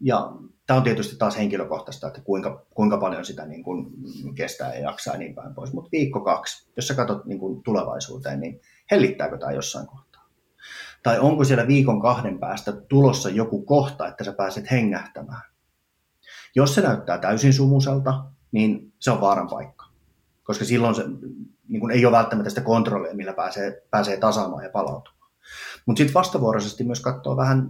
[0.00, 0.32] ja
[0.66, 3.86] tämä on tietysti taas henkilökohtaista, että kuinka, kuinka paljon sitä niin kuin
[4.34, 7.62] kestää ja jaksaa ja niin päin pois, mutta viikko kaksi, jos sä katsot niin kuin
[7.62, 10.07] tulevaisuuteen, niin hellittääkö tämä jossain kohtaa?
[11.02, 15.42] Tai onko siellä viikon kahden päästä tulossa joku kohta, että sä pääset hengähtämään?
[16.54, 19.86] Jos se näyttää täysin sumuselta, niin se on vaaran paikka.
[20.42, 21.04] Koska silloin se
[21.68, 25.30] niin kun ei ole välttämättä sitä kontrollia, millä pääsee, pääsee tasaamaan ja palautumaan.
[25.86, 27.68] Mutta sitten vastavuoroisesti myös katsoa vähän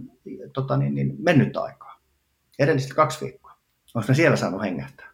[0.53, 2.01] tota niin, niin mennyttä aikaa.
[2.59, 3.57] Edellistä kaksi viikkoa.
[3.95, 5.09] Onko ne siellä saanut hengähtää?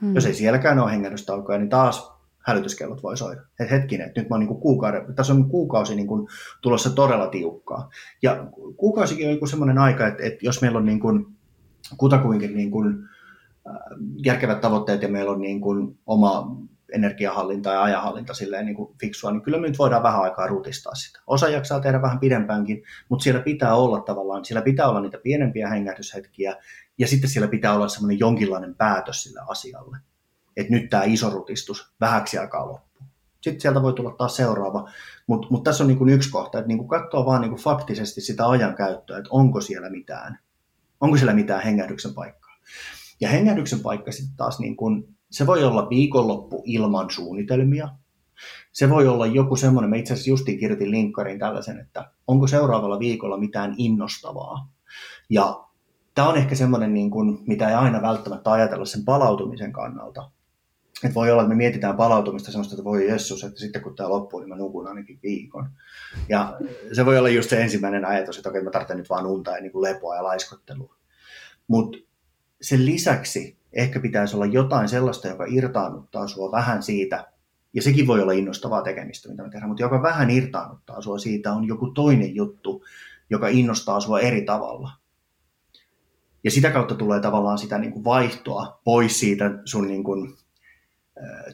[0.00, 0.14] Hmm.
[0.14, 2.13] Jos ei sielläkään ole hengähdystaukoja, niin taas
[2.46, 3.42] hälytyskellot voi soida.
[3.60, 6.08] Et hetkinen, että nyt mä niin kuukauden, tässä on kuukausi niin
[6.62, 7.90] tulossa todella tiukkaa.
[8.22, 11.26] Ja kuukausikin on joku semmoinen aika, että, että jos meillä on niin kuin,
[11.96, 12.98] kutakuinkin niin kuin,
[13.68, 13.76] äh,
[14.24, 16.56] järkevät tavoitteet ja meillä on niin kuin oma
[16.92, 20.94] energiahallinta ja ajanhallinta silleen niin kuin fiksua, niin kyllä me nyt voidaan vähän aikaa rutistaa
[20.94, 21.20] sitä.
[21.26, 25.68] Osa jaksaa tehdä vähän pidempäänkin, mutta siellä pitää olla tavallaan, siellä pitää olla niitä pienempiä
[25.68, 26.56] hengähdyshetkiä
[26.98, 29.98] ja sitten siellä pitää olla semmoinen jonkinlainen päätös sille asialle
[30.56, 33.06] että nyt tämä iso rutistus vähäksi aikaa loppuu.
[33.40, 34.88] Sitten sieltä voi tulla taas seuraava,
[35.26, 37.62] mutta mut tässä on niin kuin yksi kohta, että niin kuin katsoa vaan niin kuin
[37.62, 40.38] faktisesti sitä ajan käyttöä, että onko siellä mitään,
[41.00, 42.54] onko siellä mitään hengähdyksen paikkaa.
[43.20, 47.88] Ja hengähdyksen paikka sitten taas, niin kuin, se voi olla viikonloppu ilman suunnitelmia,
[48.72, 52.98] se voi olla joku semmoinen, mä itse asiassa justiin kirjoitin linkkarin tällaisen, että onko seuraavalla
[52.98, 54.68] viikolla mitään innostavaa.
[55.30, 55.64] Ja
[56.14, 60.30] tämä on ehkä semmoinen, niin kuin, mitä ei aina välttämättä ajatella sen palautumisen kannalta,
[61.02, 64.08] että voi olla, että me mietitään palautumista sellaista, että voi Jessus, että sitten kun tämä
[64.08, 65.70] loppuu, niin mä nukun ainakin viikon.
[66.28, 66.58] Ja
[66.92, 69.60] se voi olla just se ensimmäinen ajatus, että okei, mä tarvitsen nyt vaan unta ja
[69.60, 70.96] niin kuin lepoa ja laiskottelua.
[71.68, 71.98] Mutta
[72.60, 77.26] sen lisäksi ehkä pitäisi olla jotain sellaista, joka irtaannuttaa sua vähän siitä,
[77.74, 81.52] ja sekin voi olla innostavaa tekemistä, mitä me tehdään, mutta joka vähän irtaannuttaa sua siitä
[81.52, 82.84] on joku toinen juttu,
[83.30, 84.90] joka innostaa sua eri tavalla.
[86.44, 90.36] Ja sitä kautta tulee tavallaan sitä niin kuin vaihtoa pois siitä sun niin kuin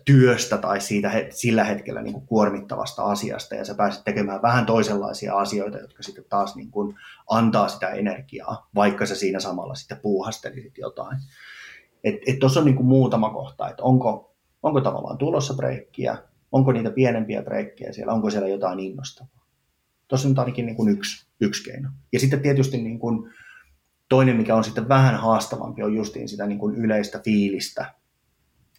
[0.05, 5.35] työstä tai siitä sillä hetkellä niin kuin kuormittavasta asiasta ja sä pääset tekemään vähän toisenlaisia
[5.35, 6.96] asioita, jotka sitten taas niin kuin
[7.31, 11.18] antaa sitä energiaa, vaikka sä siinä samalla sitten puuhastelisit jotain.
[12.40, 16.18] Tuossa on niin kuin muutama kohta, että onko, onko tavallaan tulossa breikkiä,
[16.53, 19.46] onko niitä pienempiä breikkejä siellä, onko siellä jotain innostavaa.
[20.09, 21.90] Tuossa on ainakin niin kuin yksi, yksi keino.
[22.12, 23.31] Ja sitten tietysti niin kuin
[24.09, 27.94] toinen, mikä on sitten vähän haastavampi, on justiin sitä niin kuin yleistä fiilistä,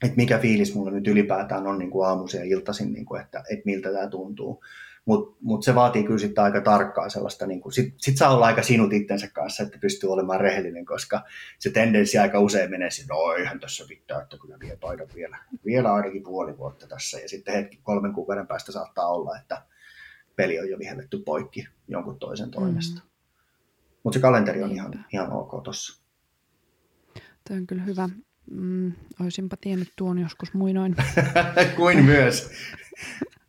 [0.03, 3.43] että mikä fiilis mulla nyt ylipäätään on niin kuin aamuisin ja iltaisin, niin kuin, että,
[3.49, 4.63] että miltä tämä tuntuu.
[5.05, 8.45] Mutta mut se vaatii kyllä sitten aika tarkkaa sellaista, niin kuin, sit, sit saa olla
[8.45, 11.23] aika sinut itsensä kanssa, että pystyy olemaan rehellinen, koska
[11.59, 15.37] se tendenssi aika usein menee sinne, no eihän tässä pitää, että kyllä vielä taidan vielä,
[15.65, 19.61] vielä ainakin puoli vuotta tässä, ja sitten hetki kolmen kuukauden päästä saattaa olla, että
[20.35, 23.01] peli on jo vihelletty poikki jonkun toisen toimesta.
[23.01, 23.09] Mm.
[24.03, 26.03] Mutta se kalenteri on ihan, ihan ok tuossa.
[27.47, 28.09] Tämä on kyllä hyvä.
[28.51, 30.95] Mm, olisinpa tiennyt tuon joskus muinoin.
[31.75, 32.51] Kuin myös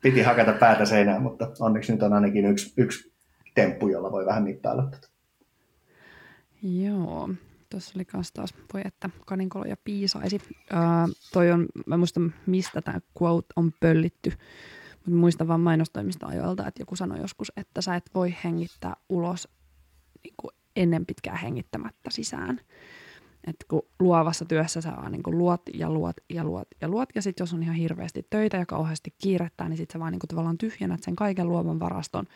[0.02, 3.12] piti hakata päätä seinään, mutta onneksi nyt on ainakin yksi, yksi
[3.54, 5.08] temppu, jolla voi vähän mittailla tätä.
[6.62, 7.30] Joo,
[7.70, 10.40] tuossa oli myös taas, voi että kaninkolo ja piisaisi.
[10.72, 10.78] Öö,
[11.32, 14.32] toi on, mä muistan mistä tämä quote on pöllitty,
[14.94, 19.48] mutta muistan vaan mainostoimista ajoilta, että joku sanoi joskus, että sä et voi hengittää ulos
[20.24, 22.60] niin kuin ennen pitkää hengittämättä sisään.
[23.46, 27.22] Että kun luovassa työssä sä vaan niin luot ja luot ja luot ja luot, ja
[27.22, 30.58] sitten jos on ihan hirveästi töitä ja kauheasti kiirettää, niin sitten sä vaan niin tavallaan
[30.58, 32.26] tyhjennät sen kaiken luovan varaston,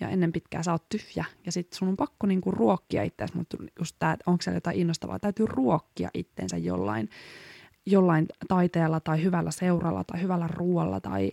[0.00, 3.56] ja ennen pitkää sä oot tyhjä, ja sitten sun on pakko niin ruokkia itseäsi, mutta
[3.78, 7.08] just tämä, että onko siellä jotain innostavaa, täytyy ruokkia itteensä jollain,
[7.86, 11.32] jollain taiteella tai hyvällä seuralla tai hyvällä ruoalla tai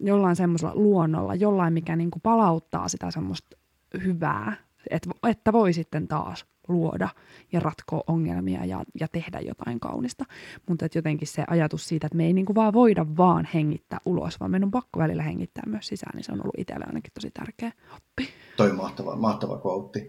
[0.00, 3.56] jollain semmoisella luonnolla, jollain mikä niin palauttaa sitä semmoista
[4.04, 4.56] hyvää,
[4.90, 7.08] että, että voi sitten taas luoda
[7.52, 10.24] ja ratkoa ongelmia ja, ja tehdä jotain kaunista.
[10.68, 14.50] Mutta jotenkin se ajatus siitä, että me ei niinku vaan voida vaan hengittää ulos, vaan
[14.50, 17.72] meidän on pakko välillä hengittää myös sisään, niin se on ollut itselle ainakin tosi tärkeä
[17.96, 18.28] oppi.
[18.56, 20.08] Toi mahtava, mahtava quote.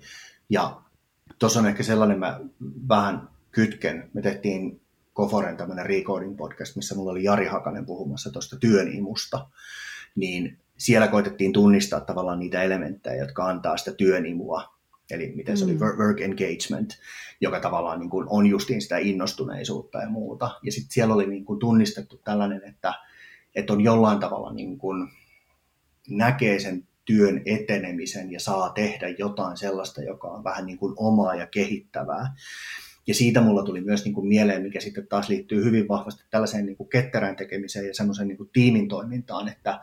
[0.50, 0.82] Ja
[1.39, 2.39] tuossa on ehkä sellainen, mä
[2.89, 4.10] vähän kytken.
[4.13, 4.82] Me tehtiin
[5.13, 9.50] Koforen tämmöinen Recording podcast, missä mulla oli Jari Hakanen puhumassa tuosta työnimusta.
[10.15, 14.81] Niin siellä koitettiin tunnistaa tavallaan niitä elementtejä, jotka antaa sitä työnimua
[15.12, 15.71] eli miten se mm.
[15.71, 17.00] oli work engagement,
[17.41, 20.60] joka tavallaan niin kuin on justiin sitä innostuneisuutta ja muuta.
[20.63, 22.93] Ja sitten siellä oli niin kuin tunnistettu tällainen, että,
[23.56, 25.10] että on jollain tavalla niin kuin
[26.10, 31.36] näkee sen työn etenemisen ja saa tehdä jotain sellaista, joka on vähän niin kuin omaa
[31.36, 32.36] ja kehittävää.
[33.08, 36.65] Ja siitä mulla tuli myös niin kuin mieleen, mikä sitten taas liittyy hyvin vahvasti tällaiseen
[36.65, 39.80] niin kuin ketterään tekemiseen ja semmoisen niin kuin tiimin toimintaan, että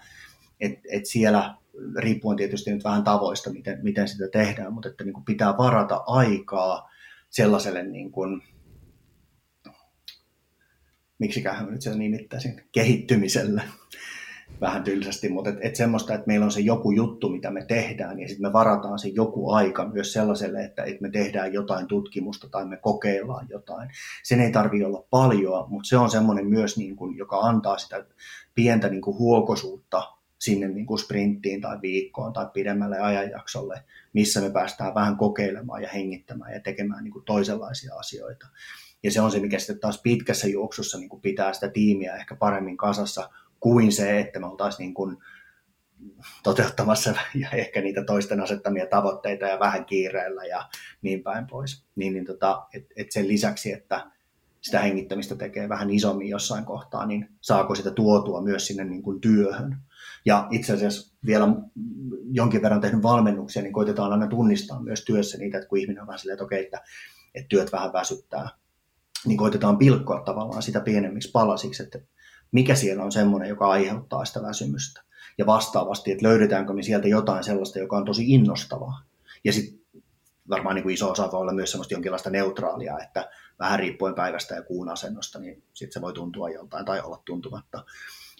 [0.60, 1.54] et, et siellä
[1.98, 6.02] riippuen tietysti nyt vähän tavoista, miten, miten sitä tehdään, mutta että niin kuin pitää varata
[6.06, 6.90] aikaa
[7.30, 8.42] sellaiselle, niin kuin,
[11.18, 13.62] miksiköhän mä nyt sen nimittäisin, kehittymiselle
[14.60, 18.20] vähän tylsästi, mutta et, et semmoista, että meillä on se joku juttu, mitä me tehdään,
[18.20, 22.48] ja sitten me varataan se joku aika myös sellaiselle, että, että me tehdään jotain tutkimusta
[22.48, 23.90] tai me kokeillaan jotain.
[24.22, 28.04] Sen ei tarvitse olla paljon, mutta se on semmoinen myös, niin kuin, joka antaa sitä
[28.54, 34.50] pientä niin kuin huokosuutta sinne niin kuin sprinttiin tai viikkoon tai pidemmälle ajanjaksolle, missä me
[34.50, 38.46] päästään vähän kokeilemaan ja hengittämään ja tekemään niin kuin toisenlaisia asioita.
[39.02, 42.36] Ja se on se, mikä sitten taas pitkässä juoksussa niin kuin pitää sitä tiimiä ehkä
[42.36, 45.16] paremmin kasassa kuin se, että me oltaisiin niin kuin
[46.42, 50.68] toteuttamassa ja ehkä niitä toisten asettamia tavoitteita ja vähän kiireellä ja
[51.02, 51.84] niin päin pois.
[51.96, 54.10] Niin, niin tota, et, et sen lisäksi, että
[54.60, 59.20] sitä hengittämistä tekee vähän isommin jossain kohtaa, niin saako sitä tuotua myös sinne niin kuin
[59.20, 59.76] työhön.
[60.24, 61.48] Ja itse asiassa vielä
[62.30, 66.06] jonkin verran tehnyt valmennuksia, niin koitetaan aina tunnistaa myös työssä niitä, että kun ihminen on
[66.06, 66.80] vähän silleen, että okei, että,
[67.34, 68.48] että työt vähän väsyttää,
[69.26, 71.98] niin koitetaan pilkkoa tavallaan sitä pienemmiksi palasiksi, että
[72.52, 75.02] mikä siellä on semmoinen, joka aiheuttaa sitä väsymystä.
[75.38, 79.02] Ja vastaavasti, että löydetäänkö me sieltä jotain sellaista, joka on tosi innostavaa.
[79.44, 79.80] Ja sitten
[80.48, 84.54] varmaan niin kuin iso osa voi olla myös semmoista jonkinlaista neutraalia, että vähän riippuen päivästä
[84.54, 87.84] ja kuun asennosta, niin sitten se voi tuntua joltain tai olla tuntumatta.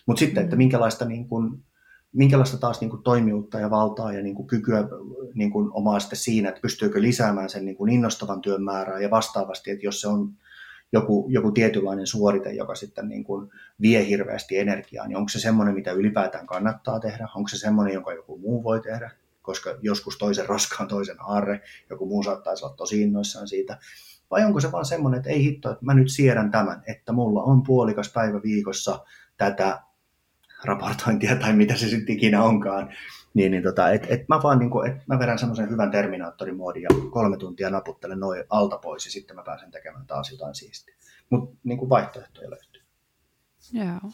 [0.07, 0.59] Mutta sitten, että mm.
[0.59, 1.65] minkälaista, niin kuin,
[2.13, 4.89] minkälaista taas niin kuin toimijuutta ja valtaa ja niin kuin kykyä
[5.35, 9.11] niin kuin omaa sitten siinä, että pystyykö lisäämään sen niin kuin innostavan työn määrää ja
[9.11, 10.33] vastaavasti, että jos se on
[10.93, 15.75] joku, joku tietynlainen suorite, joka sitten niin kuin vie hirveästi energiaa, niin onko se semmoinen,
[15.75, 17.29] mitä ylipäätään kannattaa tehdä?
[17.35, 19.11] Onko se semmoinen, jonka joku muu voi tehdä?
[19.43, 23.79] Koska joskus toisen raskaan toisen aarre, joku muu saattaisi olla tosi innoissaan siitä.
[24.31, 27.43] Vai onko se vaan semmoinen, että ei hitto, että mä nyt siedän tämän, että mulla
[27.43, 29.05] on puolikas päivä viikossa
[29.37, 29.83] tätä
[30.65, 32.95] raportointia tai mitä se sitten ikinä onkaan,
[33.35, 36.83] niin, niin tota, et, et mä vaan niin kuin, et mä vedän semmoisen hyvän terminaattorimoodin
[36.83, 40.95] ja kolme tuntia naputtelen noin alta pois ja sitten mä pääsen tekemään taas jotain siistiä.
[41.31, 42.83] Mutta niin vaihtoehtoja löytyy.
[43.73, 44.13] Joo.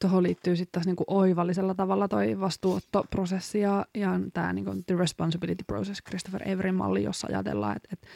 [0.00, 5.64] Tuohon liittyy sitten taas niinku oivallisella tavalla toi vastuuttoprosessi ja, ja tämä niinku The Responsibility
[5.66, 8.06] Process, Christopher Everin malli, jossa ajatellaan, että et,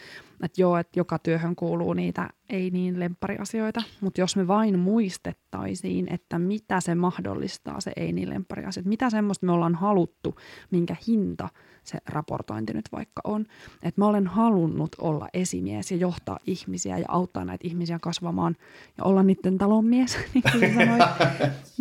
[0.43, 6.13] et joo, että joka työhön kuuluu niitä ei niin lemppariasioita, mutta jos me vain muistettaisiin,
[6.13, 10.37] että mitä se mahdollistaa se ei niin lemppariasiat, mitä semmoista me ollaan haluttu,
[10.71, 11.49] minkä hinta
[11.87, 13.47] se raportointi nyt vaikka on.
[13.83, 18.57] Että mä olen halunnut olla esimies ja johtaa ihmisiä ja auttaa näitä ihmisiä kasvamaan
[18.99, 21.03] ja olla niiden talonmies, niin kuin sanoit.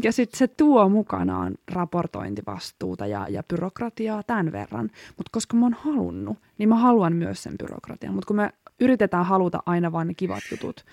[0.04, 4.92] Ja sitten se tuo mukanaan raportointivastuuta ja, ja byrokratiaa tämän verran.
[5.18, 8.14] Mutta koska mä oon halunnut, niin mä haluan myös sen byrokratian.
[8.14, 10.86] Mutta kun me yritetään haluta aina vain ne kivat jutut,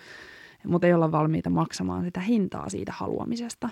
[0.64, 3.68] mutta ei olla valmiita maksamaan sitä hintaa siitä haluamisesta,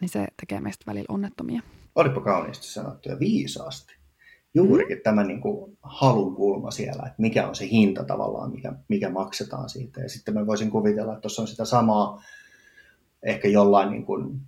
[0.00, 1.62] niin se tekee meistä välillä onnettomia.
[1.94, 4.00] Olipa kauniisti sanottu ja viisaasti.
[4.54, 5.02] Juurikin mm.
[5.02, 9.68] tämä niin kuin halun kulma siellä, että mikä on se hinta tavallaan, mikä, mikä maksetaan
[9.68, 10.00] siitä.
[10.00, 12.22] Ja sitten mä voisin kuvitella, että tuossa on sitä samaa
[13.22, 14.40] ehkä jollain niin kuin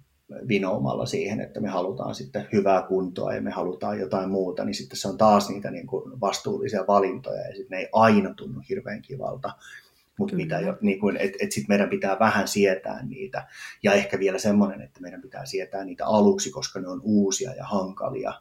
[0.49, 4.99] vinoumalla siihen, että me halutaan sitten hyvää kuntoa ja me halutaan jotain muuta, niin sitten
[4.99, 9.03] se on taas niitä niin kuin vastuullisia valintoja ja sitten ne ei aina tunnu hirveän
[9.03, 9.53] kivalta.
[10.19, 13.47] Mutta mitä jo, niin kuin, et, et sit meidän pitää vähän sietää niitä.
[13.83, 17.65] Ja ehkä vielä semmoinen, että meidän pitää sietää niitä aluksi, koska ne on uusia ja
[17.65, 18.33] hankalia.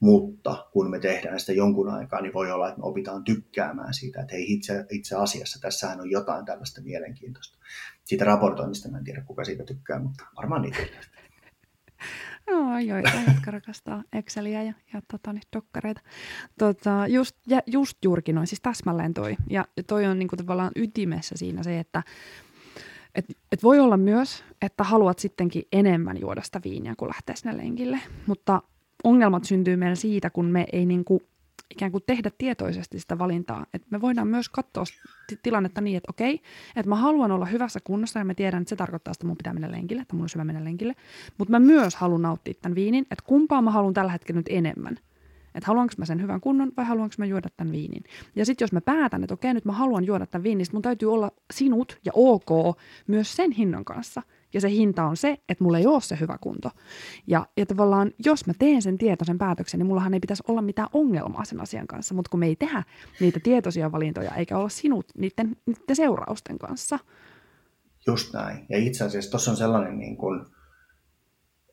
[0.00, 4.20] Mutta kun me tehdään sitä jonkun aikaa, niin voi olla, että me opitaan tykkäämään siitä,
[4.20, 7.58] että hei itse, itse asiassa tässähän on jotain tällaista mielenkiintoista.
[8.04, 10.78] Siitä raportoinnista mä en tiedä, kuka siitä tykkää, mutta varmaan niitä.
[12.50, 16.00] No, joita, jotka rakastaa Exceliä ja, ja tota, niin, dokkareita.
[16.58, 19.36] Tota, just, ja, just juurikin noin, siis täsmälleen toi.
[19.50, 22.02] Ja toi on niin kuin, tavallaan ytimessä siinä se, että
[23.14, 27.56] et, et voi olla myös, että haluat sittenkin enemmän juoda sitä viiniä, kun lähtee sinne
[27.56, 28.00] lenkille.
[28.26, 28.62] Mutta
[29.04, 31.20] ongelmat syntyy meillä siitä, kun me ei niin kuin
[31.72, 33.66] ikään kuin tehdä tietoisesti sitä valintaa.
[33.74, 34.84] Et me voidaan myös katsoa
[35.42, 36.40] tilannetta niin, että okei,
[36.76, 39.52] että mä haluan olla hyvässä kunnossa ja mä tiedän, että se tarkoittaa, että mun pitää
[39.52, 40.94] mennä lenkille, että mun on hyvä mennä lenkille.
[41.38, 44.98] Mutta mä myös haluan nauttia tämän viinin, että kumpaa mä haluan tällä hetkellä nyt enemmän.
[45.54, 48.04] Että haluanko mä sen hyvän kunnon vai haluanko mä juoda tämän viinin.
[48.36, 50.82] Ja sitten jos mä päätän, että okei, nyt mä haluan juoda tämän viinin, niin mun
[50.82, 54.22] täytyy olla sinut ja ok myös sen hinnan kanssa.
[54.54, 56.70] Ja se hinta on se, että mulla ei ole se hyvä kunto.
[57.26, 60.88] Ja, ja tavallaan, jos mä teen sen tietoisen päätöksen, niin mullahan ei pitäisi olla mitään
[60.92, 62.14] ongelmaa sen asian kanssa.
[62.14, 62.82] Mutta kun me ei tehdä
[63.20, 66.98] niitä tietoisia valintoja, eikä olla sinut niiden, niiden seurausten kanssa.
[68.06, 68.66] Just näin.
[68.68, 70.46] Ja itse asiassa tuossa on sellainen niin kuin,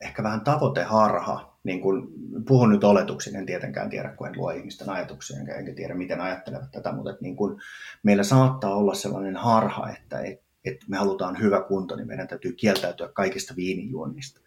[0.02, 1.60] ehkä vähän tavoiteharha.
[1.64, 2.08] Niin kuin,
[2.48, 6.22] puhun nyt oletuksin, en tietenkään tiedä, kun en luo ihmisten ajatuksia, enkä, enkä tiedä, miten
[6.22, 7.60] ajattelevat tätä, mutta että niin kuin,
[8.04, 12.52] meillä saattaa olla sellainen harha, että, että että me halutaan hyvä kunto, niin meidän täytyy
[12.52, 14.42] kieltäytyä kaikista viinijuonnista.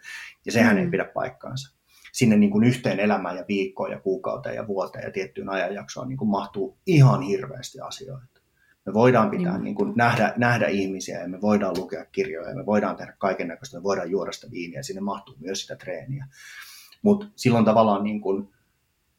[0.46, 0.82] Ja sehän mm.
[0.82, 1.76] ei pidä paikkaansa.
[2.12, 6.16] Sinne niin kuin yhteen elämään ja viikkoon ja kuukauteen ja vuoteen ja tiettyyn ajanjaksoon niin
[6.16, 8.42] kuin mahtuu ihan hirveästi asioita.
[8.86, 12.56] Me voidaan pitää, niin, niin kuin, nähdä, nähdä ihmisiä ja me voidaan lukea kirjoja ja
[12.56, 15.76] me voidaan tehdä kaiken näköistä, me voidaan juoda sitä viiniä ja sinne mahtuu myös sitä
[15.76, 16.26] treeniä.
[17.02, 18.48] Mutta silloin tavallaan niin kuin,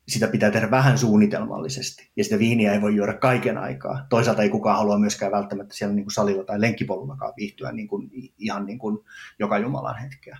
[0.08, 2.12] sitä pitää tehdä vähän suunnitelmallisesti.
[2.16, 4.06] Ja sitä viiniä ei voi juoda kaiken aikaa.
[4.10, 8.10] Toisaalta ei kukaan halua myöskään välttämättä siellä niin kuin salilla tai lenkkipolullakaan viihtyä niin kuin,
[8.38, 9.00] ihan niin kuin
[9.39, 10.38] joka Jumalan hetkeä.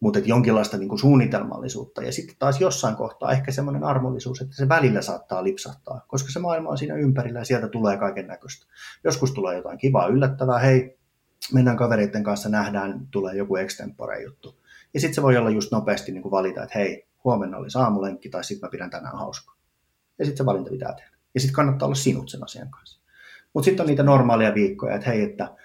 [0.00, 2.02] Mutta jonkinlaista niin kuin suunnitelmallisuutta.
[2.02, 6.38] Ja sitten taas jossain kohtaa ehkä semmoinen armollisuus, että se välillä saattaa lipsahtaa, koska se
[6.38, 8.66] maailma on siinä ympärillä ja sieltä tulee kaiken näköistä.
[9.04, 10.58] Joskus tulee jotain kivaa, yllättävää.
[10.58, 10.98] Hei,
[11.52, 14.63] mennään kavereiden kanssa, nähdään, tulee joku extempore juttu.
[14.94, 18.28] Ja sitten se voi olla just nopeasti niin kuin valita, että hei, huomenna oli aamulenkki
[18.28, 19.56] tai sitten mä pidän tänään hauskaa.
[20.18, 21.16] Ja sitten se valinta pitää tehdä.
[21.34, 23.00] Ja sitten kannattaa olla sinut sen asian kanssa.
[23.54, 25.56] Mutta sitten on niitä normaaleja viikkoja, että hei, että,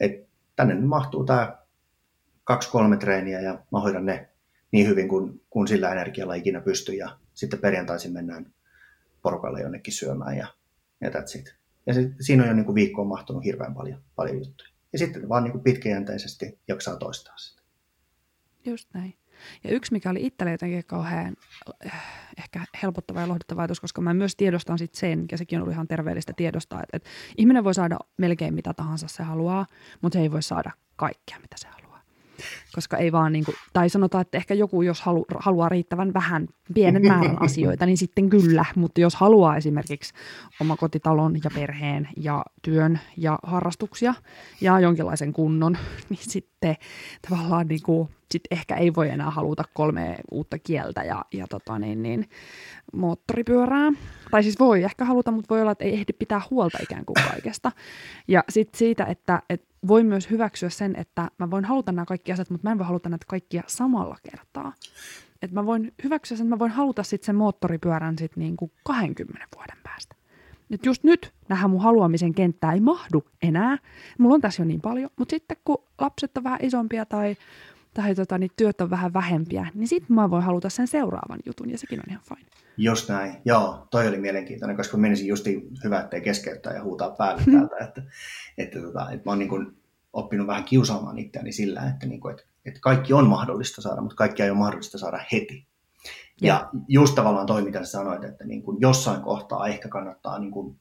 [0.00, 1.58] että tänne mahtuu tämä
[2.44, 4.28] kaksi-kolme treeniä ja mä hoidan ne
[4.70, 6.94] niin hyvin kuin, kuin sillä energialla ikinä pystyy.
[6.94, 8.52] Ja sitten perjantaisin mennään
[9.22, 10.46] porukalle jonnekin syömään ja,
[11.00, 11.54] ja that's it.
[11.86, 14.70] Ja sit, siinä on jo niin kuin viikkoon mahtunut hirveän paljon, paljon juttuja.
[14.92, 17.57] Ja sitten vaan niin kuin pitkäjänteisesti jaksaa toistaa sitä.
[18.70, 19.14] Just näin.
[19.64, 21.36] Ja yksi, mikä oli itselle jotenkin kauhean
[21.86, 21.92] äh,
[22.38, 25.74] ehkä helpottava ja lohduttava ajatus, koska mä myös tiedostan sit sen, ja sekin on ollut
[25.74, 29.66] ihan terveellistä tiedostaa, että, että ihminen voi saada melkein mitä tahansa se haluaa,
[30.02, 31.87] mutta se ei voi saada kaikkea, mitä se haluaa
[32.74, 36.48] koska ei vaan niin kuin, tai sanotaan, että ehkä joku, jos halu, haluaa riittävän vähän,
[36.74, 40.14] pienen määrän asioita, niin sitten kyllä, mutta jos haluaa esimerkiksi
[40.78, 44.14] kotitalon ja perheen ja työn ja harrastuksia
[44.60, 46.76] ja jonkinlaisen kunnon, niin sitten
[47.30, 51.78] tavallaan niin kuin, sit ehkä ei voi enää haluta kolme uutta kieltä ja, ja tota
[51.78, 52.28] niin, niin,
[52.92, 53.92] moottoripyörää.
[54.30, 57.16] Tai siis voi ehkä haluta, mutta voi olla, että ei ehdi pitää huolta ikään kuin
[57.30, 57.72] kaikesta.
[58.28, 62.32] Ja sitten siitä, että, että voin myös hyväksyä sen, että mä voin haluta nämä kaikki
[62.32, 64.72] asiat, mutta mä en voi haluta näitä kaikkia samalla kertaa.
[65.42, 68.72] Että mä voin hyväksyä sen, että mä voin haluta sitten sen moottoripyörän sitten niin kuin
[68.84, 70.14] 20 vuoden päästä.
[70.68, 73.78] Nyt just nyt nähdään mun haluamisen kenttää ei mahdu enää.
[74.18, 77.36] Mulla on tässä jo niin paljon, mutta sitten kun lapset on vähän isompia tai,
[78.02, 81.70] tai tota, niin työt on vähän vähempiä, niin sitten mä voin haluta sen seuraavan jutun
[81.70, 82.50] ja sekin on ihan fine.
[82.76, 83.36] Just näin.
[83.44, 88.02] Joo, toi oli mielenkiintoinen, koska menisin justi hyvä, ettei keskeyttää ja huutaa päälle täältä, että,
[88.58, 89.76] että, tota, että mä oon niin kuin
[90.12, 94.16] oppinut vähän kiusaamaan itseäni sillä, että, niin kuin, että, että kaikki on mahdollista saada, mutta
[94.16, 95.66] kaikki ei ole mahdollista saada heti.
[96.40, 100.50] Ja, ja just tavallaan toi, mitä sanoit, että niin kuin jossain kohtaa ehkä kannattaa niin
[100.50, 100.76] kuin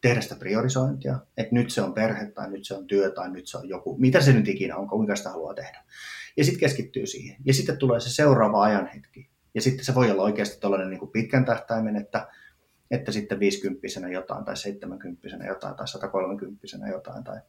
[0.00, 3.46] tehdä sitä priorisointia, että nyt se on perhe tai nyt se on työ tai nyt
[3.46, 5.84] se on joku, mitä se nyt ikinä on, kuinka sitä haluaa tehdä.
[6.36, 7.36] Ja sitten keskittyy siihen.
[7.44, 9.30] Ja sitten tulee se seuraava ajanhetki.
[9.54, 12.28] Ja sitten se voi olla oikeasti tällainen niin pitkän tähtäimen, että,
[12.90, 17.40] että sitten 50 jotain tai 70 jotain tai 130 jotain tai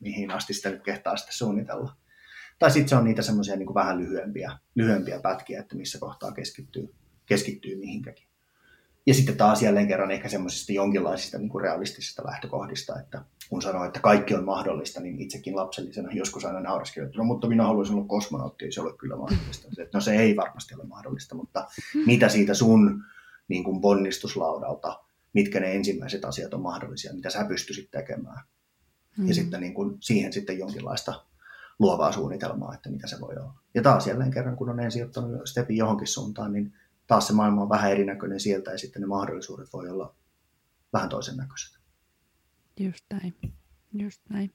[0.00, 1.92] mihin asti sitä nyt kehtaa sitten suunnitella.
[2.58, 6.94] Tai sitten se on niitä semmoisia niin vähän lyhyempiä, lyhyempiä pätkiä, että missä kohtaa keskittyy,
[7.26, 8.25] keskittyy mihinkäkin.
[9.06, 13.84] Ja sitten taas jälleen kerran ehkä semmoisista jonkinlaisista niin kuin realistisista lähtökohdista, että kun sanoo,
[13.84, 17.96] että kaikki on mahdollista, niin itsekin lapsellisena joskus aina nauraskin, että no mutta minä haluaisin
[17.96, 19.68] olla kosmonautti, ei se ole kyllä mahdollista.
[19.78, 21.66] Että no se ei varmasti ole mahdollista, mutta
[22.06, 23.04] mitä siitä sun
[23.48, 25.00] niin kuin ponnistuslaudalta,
[25.32, 28.44] mitkä ne ensimmäiset asiat on mahdollisia, mitä sä pystyisit tekemään.
[29.18, 29.28] Mm.
[29.28, 31.24] Ja sitten niin kuin siihen sitten jonkinlaista
[31.78, 33.54] luovaa suunnitelmaa, että mitä se voi olla.
[33.74, 36.72] Ja taas jälleen kerran, kun on ensin ottanut stepin johonkin suuntaan, niin
[37.06, 40.14] taas se maailma on vähän erinäköinen sieltä ja sitten ne mahdollisuudet voi olla
[40.92, 41.80] vähän toisen näköiset.
[42.80, 43.34] Just näin,
[43.92, 44.50] just näin.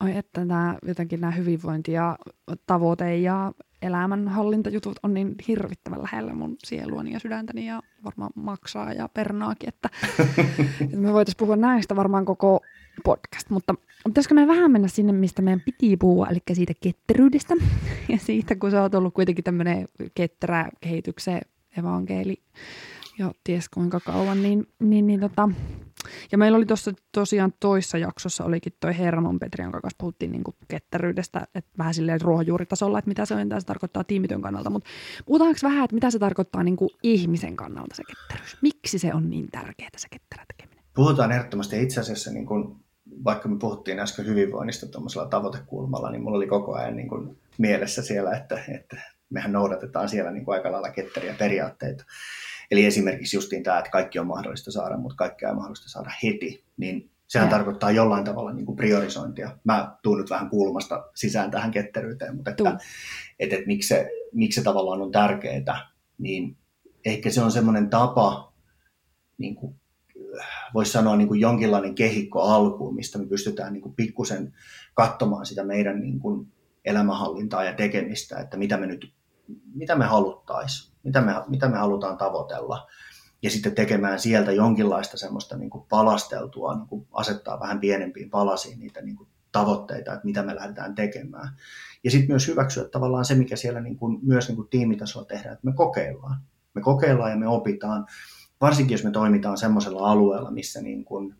[0.00, 2.18] Oi, että nämä, jotenkin nämä hyvinvointi ja
[2.66, 9.08] tavoite ja elämänhallintajutut on niin hirvittävän lähellä mun sieluani ja sydäntäni ja varmaan maksaa ja
[9.08, 9.88] pernaakin, että,
[10.80, 12.60] että me voitaisiin puhua näistä varmaan koko
[13.04, 17.54] podcast, mutta pitäisikö me vähän mennä sinne, mistä meidän piti puhua, eli siitä ketteryydestä
[18.12, 21.40] ja siitä, kun sä oot ollut kuitenkin tämmöinen ketterä kehityksen
[21.78, 22.42] evankeli
[23.18, 25.48] jo ties kuinka kauan, niin, niin, niin tota,
[26.32, 30.44] ja meillä oli tuossa tosiaan toissa jaksossa olikin toi Hermon Petri, jonka kanssa puhuttiin niin
[30.68, 34.90] ketteryydestä, että vähän silleen ruohonjuuritasolla, että mitä se on, se tarkoittaa tiimityön kannalta, mutta
[35.26, 38.56] puhutaanko vähän, että mitä se tarkoittaa niin kuin ihmisen kannalta se ketteryys?
[38.62, 40.84] Miksi se on niin tärkeää se ketterä tekeminen?
[40.94, 42.76] Puhutaan ehdottomasti itse asiassa, niin kuin,
[43.24, 48.02] vaikka me puhuttiin äsken hyvinvoinnista tuommoisella tavoitekulmalla, niin mulla oli koko ajan niin kuin mielessä
[48.02, 52.04] siellä, että, että mehän noudatetaan siellä niin kuin aika lailla ketteriä periaatteita.
[52.70, 56.64] Eli esimerkiksi justiin tämä, että kaikki on mahdollista saada, mutta kaikkea ei mahdollista saada heti,
[56.76, 57.50] niin sehän ja.
[57.50, 59.58] tarkoittaa jollain tavalla niin kuin priorisointia.
[59.64, 62.68] Mä tuun nyt vähän kulmasta sisään tähän ketteryyteen, mutta että,
[63.38, 66.56] että, että, miksi, se, miksi se tavallaan on tärkeää, niin
[67.04, 68.52] ehkä se on semmoinen tapa,
[69.38, 69.74] niin kuin,
[70.74, 74.54] voisi sanoa niin kuin jonkinlainen kehikko alkuun, mistä me pystytään niin kuin pikkusen
[74.94, 76.52] katsomaan sitä meidän niin kuin
[76.84, 79.12] elämänhallintaa ja tekemistä, että mitä me nyt
[79.74, 82.88] mitä me haluttaisiin, mitä me, mitä me halutaan tavoitella.
[83.42, 88.80] Ja sitten tekemään sieltä jonkinlaista semmoista niin kuin palasteltua, niin kuin asettaa vähän pienempiin palasiin
[88.80, 91.48] niitä niin kuin tavoitteita, että mitä me lähdetään tekemään.
[92.04, 95.52] Ja sitten myös hyväksyä tavallaan se, mikä siellä niin kuin, myös niin kuin tiimitasolla tehdään,
[95.52, 96.40] että me kokeillaan.
[96.74, 98.06] Me kokeillaan ja me opitaan,
[98.60, 101.34] varsinkin jos me toimitaan semmoisella alueella, missä niin kuin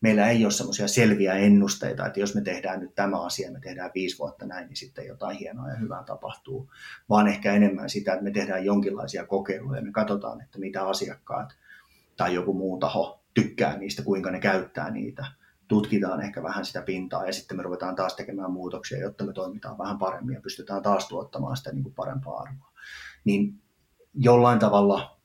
[0.00, 3.90] meillä ei ole semmoisia selviä ennusteita, että jos me tehdään nyt tämä asia, me tehdään
[3.94, 6.70] viisi vuotta näin, niin sitten jotain hienoa ja hyvää tapahtuu,
[7.08, 11.56] vaan ehkä enemmän sitä, että me tehdään jonkinlaisia kokeiluja ja me katsotaan, että mitä asiakkaat
[12.16, 15.26] tai joku muu taho tykkää niistä, kuinka ne käyttää niitä.
[15.68, 19.78] Tutkitaan ehkä vähän sitä pintaa ja sitten me ruvetaan taas tekemään muutoksia, jotta me toimitaan
[19.78, 22.72] vähän paremmin ja pystytään taas tuottamaan sitä niin kuin parempaa arvoa.
[23.24, 23.62] Niin
[24.14, 25.20] jollain tavalla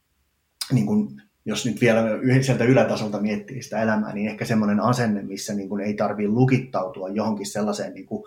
[0.72, 2.02] niin kuin jos nyt vielä
[2.42, 7.10] sieltä ylätasolta miettii sitä elämää, niin ehkä semmoinen asenne, missä niin kuin ei tarvitse lukittautua
[7.10, 8.24] johonkin sellaiseen niin kuin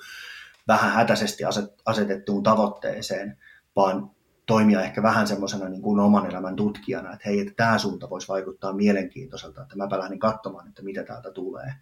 [0.69, 1.45] vähän hätäisesti
[1.85, 3.39] asetettuun tavoitteeseen,
[3.77, 4.11] vaan
[4.47, 8.29] toimia ehkä vähän semmoisena niin kuin oman elämän tutkijana, että hei, että tämä suunta voisi
[8.29, 11.73] vaikuttaa mielenkiintoiselta, että mäpä lähdin katsomaan, että mitä täältä tulee.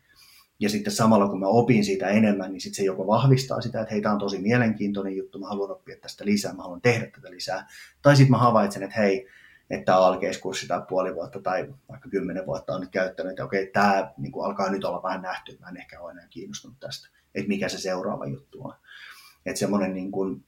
[0.60, 3.94] Ja sitten samalla kun mä opin siitä enemmän, niin sitten se joko vahvistaa sitä, että
[3.94, 7.30] hei, tämä on tosi mielenkiintoinen juttu, mä haluan oppia tästä lisää, mä haluan tehdä tätä
[7.30, 7.66] lisää.
[8.02, 9.28] Tai sitten mä havaitsen, että hei,
[9.70, 14.12] että alkeiskurssi tai puoli vuotta tai vaikka kymmenen vuotta on nyt käyttänyt, että okei, tämä
[14.16, 17.48] niin kuin alkaa nyt olla vähän nähty, mä en ehkä ole enää kiinnostunut tästä, että
[17.48, 18.74] mikä se seuraava juttu on.
[19.46, 20.44] Että semmoinen niin kuin,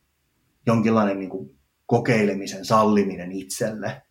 [0.66, 4.02] jonkinlainen niin kuin kokeilemisen salliminen itselle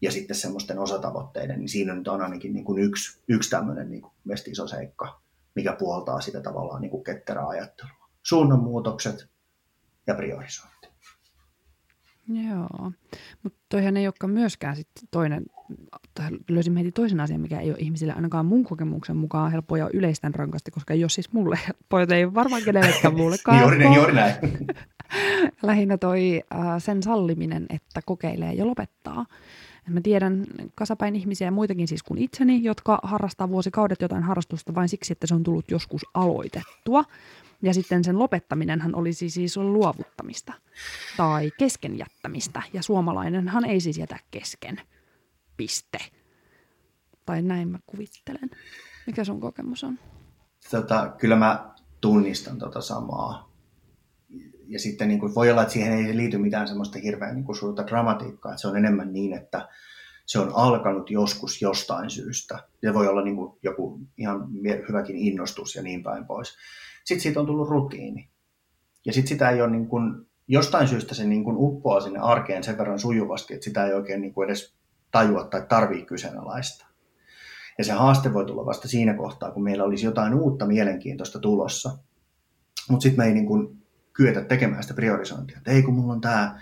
[0.00, 4.02] ja sitten semmoisten osatavoitteiden, niin siinä nyt on ainakin niin kuin yksi, yksi tämmöinen niin
[4.02, 4.12] kuin
[4.46, 5.20] iso seikka,
[5.54, 8.08] mikä puoltaa sitä tavallaan niin kuin ketterää ajattelua.
[8.22, 9.28] Suunnanmuutokset
[10.06, 10.73] ja priorisointi.
[12.28, 12.92] Joo,
[13.42, 15.46] mutta toihan ei olekaan myöskään sitten toinen,
[16.48, 20.34] löysimme heti toisen asian, mikä ei ole ihmisille ainakaan mun kokemuksen mukaan helppoa ja yleistän
[20.34, 24.34] rankasti, koska ole siis mulle helppoa, ei varmaan kenellekään muullekaan juuri, juuri näin.
[25.62, 29.26] Lähinnä toi äh, sen salliminen, että kokeilee ja lopettaa.
[29.88, 30.44] Mä tiedän
[30.74, 35.26] kasapäin ihmisiä ja muitakin siis kuin itseni, jotka harrastaa vuosikaudet jotain harrastusta vain siksi, että
[35.26, 37.04] se on tullut joskus aloitettua.
[37.64, 40.52] Ja sitten sen lopettaminenhan olisi siis luovuttamista
[41.16, 42.62] tai keskenjättämistä.
[42.72, 44.80] Ja suomalainenhan ei siis jätä kesken.
[45.56, 45.98] Piste.
[47.26, 48.50] Tai näin mä kuvittelen.
[49.06, 49.98] Mikä sun kokemus on?
[50.70, 53.52] Tota, kyllä mä tunnistan tota samaa.
[54.66, 57.56] Ja sitten niin kuin, voi olla, että siihen ei liity mitään semmoista hirveän niin kuin
[57.56, 58.52] suurta dramatiikkaa.
[58.52, 59.68] Että se on enemmän niin, että
[60.26, 62.58] se on alkanut joskus jostain syystä.
[62.84, 64.48] Se voi olla niin kuin joku ihan
[64.88, 66.56] hyväkin innostus ja niin päin pois.
[67.04, 68.28] Sitten siitä on tullut rutiini.
[69.06, 72.64] Ja sitten sitä ei ole niin kuin, jostain syystä se niin kuin uppoaa sinne arkeen
[72.64, 74.74] sen verran sujuvasti, että sitä ei oikein niin kuin edes
[75.10, 76.86] tajua tai tarvii kyseenalaista.
[77.78, 81.98] Ja se haaste voi tulla vasta siinä kohtaa, kun meillä olisi jotain uutta mielenkiintoista tulossa.
[82.90, 83.82] Mutta sitten me ei niin kuin
[84.12, 85.58] kyetä tekemään sitä priorisointia.
[85.58, 86.60] Että ei kun mulla on tämä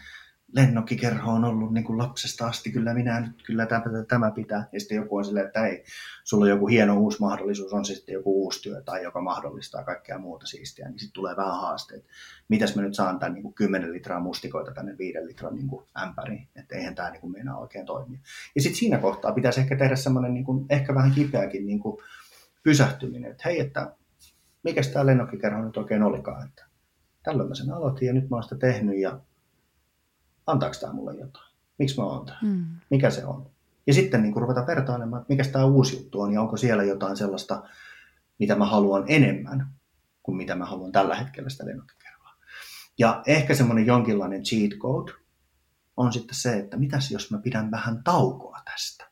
[0.53, 4.69] lennokkikerho on ollut niin kuin lapsesta asti, kyllä minä nyt, kyllä tämä, tämä pitää.
[4.73, 5.85] Ja sitten joku on silleen, että ei,
[6.25, 10.19] sulla on joku hieno uusi mahdollisuus, on sitten joku uusi työ tai joka mahdollistaa kaikkea
[10.19, 12.05] muuta siistiä, niin sitten tulee vähän haasteet.
[12.49, 15.87] Mitäs mä nyt saan tämän niin kuin 10 litraa mustikoita tänne 5 litran niin kuin
[16.03, 18.19] ämpäriin, että eihän tämä niin kuin meinaa oikein toimia.
[18.55, 22.03] Ja sitten siinä kohtaa pitäisi ehkä tehdä semmoinen niin kuin, ehkä vähän kipeäkin niin kuin
[22.63, 23.97] pysähtyminen, että hei, että
[24.63, 26.67] mikä tämä lennokkikerho nyt oikein olikaan, että
[27.23, 29.21] tällöin mä sen aloitin ja nyt mä oon sitä tehnyt ja
[30.47, 31.53] antaako tämä mulle jotain?
[31.79, 32.43] Miksi mä oon täällä?
[32.43, 32.67] Mm.
[32.91, 33.51] Mikä se on?
[33.87, 36.83] Ja sitten niin kuin ruveta vertailemaan, että mikä tämä uusi juttu on ja onko siellä
[36.83, 37.63] jotain sellaista,
[38.39, 39.75] mitä mä haluan enemmän
[40.23, 42.31] kuin mitä mä haluan tällä hetkellä sitä lennokkikerroa.
[42.99, 45.13] Ja ehkä semmoinen jonkinlainen cheat code
[45.97, 49.09] on sitten se, että mitäs jos mä pidän vähän taukoa tästä.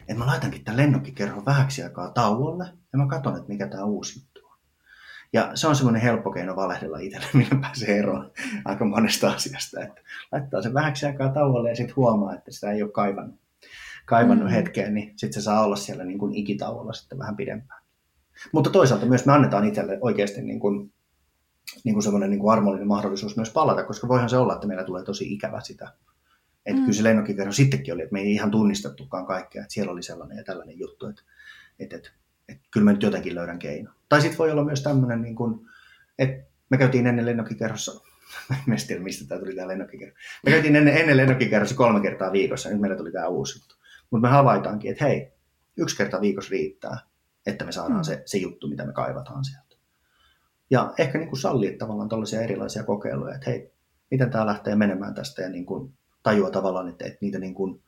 [0.00, 4.18] Että mä laitankin tämän lennokkikerhon vähäksi aikaa tauolle ja mä katson, että mikä tämä uusi
[4.18, 4.31] juttu
[5.32, 8.30] ja se on semmoinen helppo keino valehdella itselle, millä pääsee eroon
[8.64, 9.80] aika monesta asiasta.
[9.80, 10.00] Että
[10.32, 13.40] laittaa sen vähäksi aikaa tauolle ja sitten huomaa, että sitä ei ole kaivannut,
[14.06, 14.52] kaivannut mm.
[14.52, 17.82] hetkeen, niin sitten se saa olla siellä niin kuin ikitauolla sitten vähän pidempään.
[18.52, 20.92] Mutta toisaalta myös me annetaan itselle oikeasti niin kuin,
[21.84, 24.84] niin kuin semmoinen niin kuin armollinen mahdollisuus myös palata, koska voihan se olla, että meillä
[24.84, 25.92] tulee tosi ikävä sitä.
[26.66, 26.84] Että mm.
[26.84, 30.38] kyllä se lennokkikerro sittenkin oli, että me ei ihan tunnistettukaan kaikkea, että siellä oli sellainen
[30.38, 31.22] ja tällainen juttu, että,
[31.78, 32.10] että, että
[32.48, 33.90] että kyllä mä nyt jotenkin löydän keino.
[34.12, 35.66] Tai sitten voi olla myös tämmöinen, niin kuin,
[36.18, 37.92] että me käytiin ennen lennokkikerrossa,
[38.48, 40.14] mä en tiedä mistä tämä tuli tämä lennokkikerro.
[40.44, 43.74] Me käytiin ennen, ennen lennokkikerrossa kolme kertaa viikossa, nyt meillä tuli tämä uusi juttu.
[44.10, 45.32] Mutta me havaitaankin, että hei,
[45.76, 46.98] yksi kerta viikossa riittää,
[47.46, 48.04] että me saadaan mm.
[48.04, 49.76] se, se juttu, mitä me kaivataan sieltä.
[50.70, 53.72] Ja ehkä niin kuin sallia tavallaan tällaisia erilaisia kokeiluja, että hei,
[54.10, 55.92] miten tämä lähtee menemään tästä ja niin kuin
[56.22, 57.82] tajua tavallaan, että, että niitä niin kuin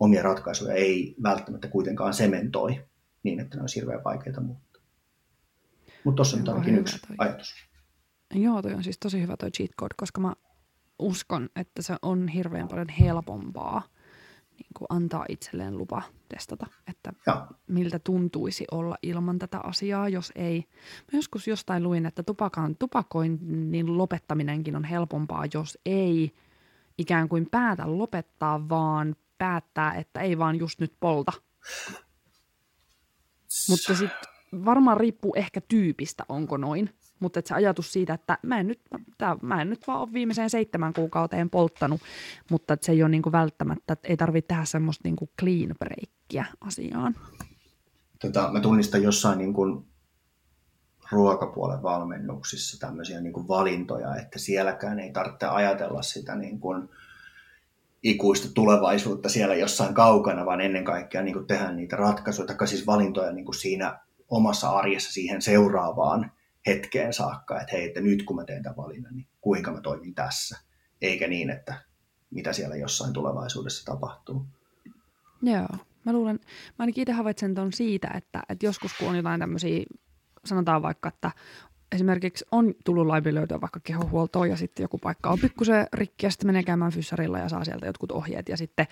[0.00, 2.84] omia ratkaisuja ei välttämättä kuitenkaan sementoi
[3.22, 4.67] niin, että ne olisi hirveän vaikeita muuttaa.
[6.08, 7.16] Mutta tuossa on ainakin yksi toi.
[7.18, 7.54] ajatus.
[8.34, 10.34] Joo, toi on siis tosi hyvä toi cheat code, koska mä
[10.98, 13.82] uskon, että se on hirveän paljon helpompaa
[14.50, 17.46] niin kuin antaa itselleen lupa testata, että ja.
[17.66, 20.64] miltä tuntuisi olla ilman tätä asiaa, jos ei.
[21.12, 26.34] Mä joskus jostain luin, että tupakan, tupakoinnin lopettaminenkin on helpompaa, jos ei
[26.98, 31.32] ikään kuin päätä lopettaa, vaan päättää, että ei vaan just nyt polta.
[33.68, 34.27] Mutta sitten
[34.64, 36.90] varmaan riippuu ehkä tyypistä, onko noin.
[37.20, 38.80] Mutta se ajatus siitä, että mä en, nyt,
[39.18, 42.00] tää, mä en nyt vaan ole viimeiseen seitsemän kuukauteen polttanut,
[42.50, 47.14] mutta se ei ole niinku välttämättä, että ei tarvitse tehdä semmoista niinku clean breakkiä asiaan.
[48.18, 49.86] Tota, mä tunnistan jossain niinku
[51.12, 56.68] ruokapuolen valmennuksissa tämmöisiä niinku valintoja, että sielläkään ei tarvitse ajatella sitä niinku,
[58.02, 62.86] ikuista tulevaisuutta siellä jossain kaukana, vaan ennen kaikkea niin kuin tehdä niitä ratkaisuja, tai siis
[62.86, 63.98] valintoja niin kuin siinä
[64.28, 66.32] omassa arjessa siihen seuraavaan
[66.66, 70.14] hetkeen saakka, että hei, että nyt kun mä teen tämän valinnan, niin kuinka mä toimin
[70.14, 70.58] tässä,
[71.02, 71.74] eikä niin, että
[72.30, 74.46] mitä siellä jossain tulevaisuudessa tapahtuu.
[75.42, 75.68] Joo,
[76.04, 79.84] mä luulen, mä ainakin itse havaitsen ton siitä, että, että joskus kun on jotain tämmöisiä,
[80.44, 81.30] sanotaan vaikka, että
[81.92, 86.48] esimerkiksi on tullut laiminlyötyä vaikka kehohuoltoon ja sitten joku paikka on pikkusen rikki ja sitten
[86.48, 88.86] menee käymään fyssarilla ja saa sieltä jotkut ohjeet ja sitten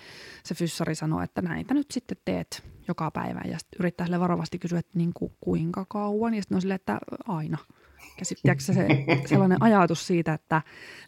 [0.44, 4.58] se fyssari sanoo, että näitä nyt sitten teet joka päivä ja sitten yrittää sille varovasti
[4.58, 7.58] kysyä, että niin kuin, kuinka kauan ja sitten on silleen, että aina.
[8.18, 8.88] Ja sitten se
[9.26, 10.62] sellainen ajatus siitä, että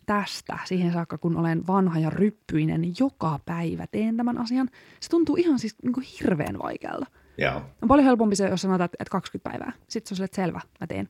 [0.06, 4.70] tästä siihen saakka, kun olen vanha ja ryppyinen, niin joka päivä teen tämän asian.
[5.00, 7.06] Se tuntuu ihan siis niin kuin hirveän vaikealta.
[7.38, 7.62] Joo.
[7.82, 9.72] On paljon helpompi se, jos sanotaan, että 20 päivää.
[9.88, 11.08] Sitten se on silleen, että selvä, mä teen.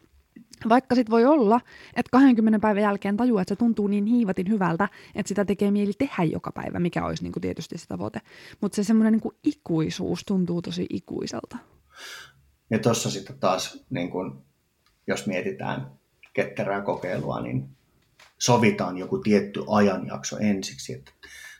[0.68, 1.60] Vaikka sitten voi olla,
[1.96, 5.92] että 20 päivän jälkeen tajuaa, että se tuntuu niin hiivatin hyvältä, että sitä tekee mieli
[5.98, 8.20] tehdä joka päivä, mikä olisi niin kuin tietysti se tavoite.
[8.60, 11.56] Mutta se semmoinen niin ikuisuus tuntuu tosi ikuiselta.
[12.70, 14.44] Ja tuossa sitten taas, niin kun,
[15.06, 15.92] jos mietitään
[16.32, 17.68] ketterää kokeilua, niin
[18.38, 21.12] sovitaan joku tietty ajanjakso ensiksi, että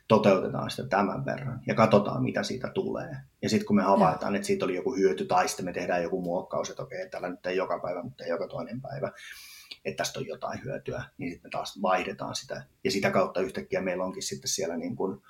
[0.09, 3.17] toteutetaan sitä tämän verran ja katsotaan, mitä siitä tulee.
[3.41, 6.21] Ja sitten kun me havaitaan, että siitä oli joku hyöty tai sitten me tehdään joku
[6.21, 9.11] muokkaus, että okei, tällä nyt ei joka päivä, mutta ei joka toinen päivä,
[9.85, 12.63] että tästä on jotain hyötyä, niin sitten me taas vaihdetaan sitä.
[12.83, 15.21] Ja sitä kautta yhtäkkiä meillä onkin sitten siellä niin kuin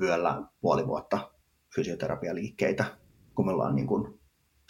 [0.00, 1.30] vyöllä puoli vuotta
[1.74, 2.84] fysioterapialiikkeitä,
[3.34, 4.20] kun me ollaan niin kuin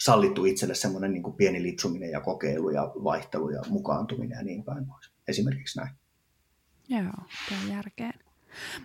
[0.01, 4.63] sallittu itselle semmoinen niin kuin pieni lipsuminen ja kokeilu ja vaihtelu ja mukaantuminen ja niin
[4.63, 5.11] päin pois.
[5.27, 5.95] Esimerkiksi näin.
[6.89, 7.13] Joo,
[7.49, 8.24] tämä järkeen.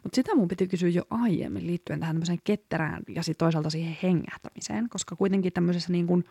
[0.02, 3.96] Mutta sitä mun piti kysyä jo aiemmin liittyen tähän tämmöiseen ketterään ja sitten toisaalta siihen
[4.02, 6.24] hengähtämiseen, koska kuitenkin tämmöisessä niin kuin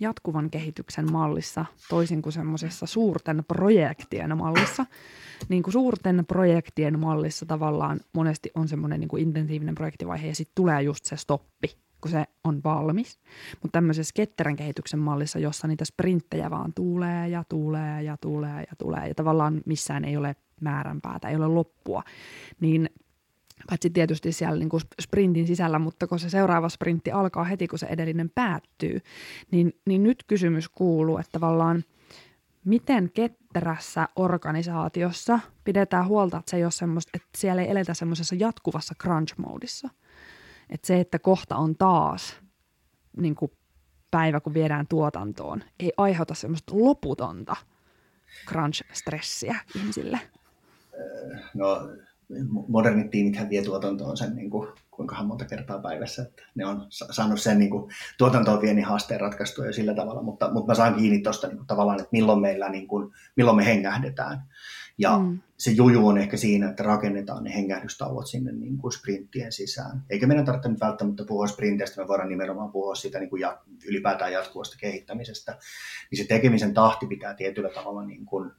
[0.00, 4.86] jatkuvan kehityksen mallissa, toisin kuin semmoisessa suurten projektien mallissa,
[5.48, 10.54] niin kuin suurten projektien mallissa tavallaan monesti on semmoinen niin kuin intensiivinen projektivaihe ja sitten
[10.54, 13.18] tulee just se stoppi, kun se on valmis.
[13.62, 18.76] Mutta tämmöisessä ketterän kehityksen mallissa, jossa niitä sprinttejä vaan tulee ja tulee ja tulee ja
[18.78, 22.02] tulee ja tavallaan missään ei ole määränpäätä, ei ole loppua,
[22.60, 22.90] niin
[23.68, 27.78] paitsi tietysti siellä niin kuin sprintin sisällä, mutta kun se seuraava sprintti alkaa heti, kun
[27.78, 29.00] se edellinen päättyy,
[29.50, 31.84] niin, niin nyt kysymys kuuluu, että tavallaan
[32.64, 38.94] miten ketterässä organisaatiossa pidetään huolta, että, se ei ole että siellä ei eletä semmoisessa jatkuvassa
[39.02, 39.88] crunch-moodissa.
[40.72, 42.36] Että se, että kohta on taas
[43.16, 43.52] niin kuin
[44.10, 47.56] päivä, kun viedään tuotantoon, ei aiheuta semmoista loputonta
[48.48, 50.20] crunch-stressiä ihmisille.
[51.54, 51.88] No
[52.68, 57.40] modernit tiimithän vie tuotantoon sen niin kuin, kuinka monta kertaa päivässä, että ne on saanut
[57.40, 61.18] sen niin kuin, tuotantoon pieni haasteen ratkaistua jo sillä tavalla, mutta, mutta mä saan kiinni
[61.18, 64.42] tuosta niin tavallaan, että milloin meillä, niin kuin, milloin me hengähdetään.
[64.98, 65.38] Ja mm.
[65.58, 70.04] se juju on ehkä siinä, että rakennetaan ne hengähdystauot sinne niin kuin sprinttien sisään.
[70.10, 73.58] Eikä meidän tarvitse nyt välttämättä puhua sprinteistä, me voidaan nimenomaan puhua siitä niin kuin ja,
[73.86, 75.58] ylipäätään jatkuvasta kehittämisestä.
[76.10, 78.52] Niin se tekemisen tahti pitää tietyllä tavalla niin kuin,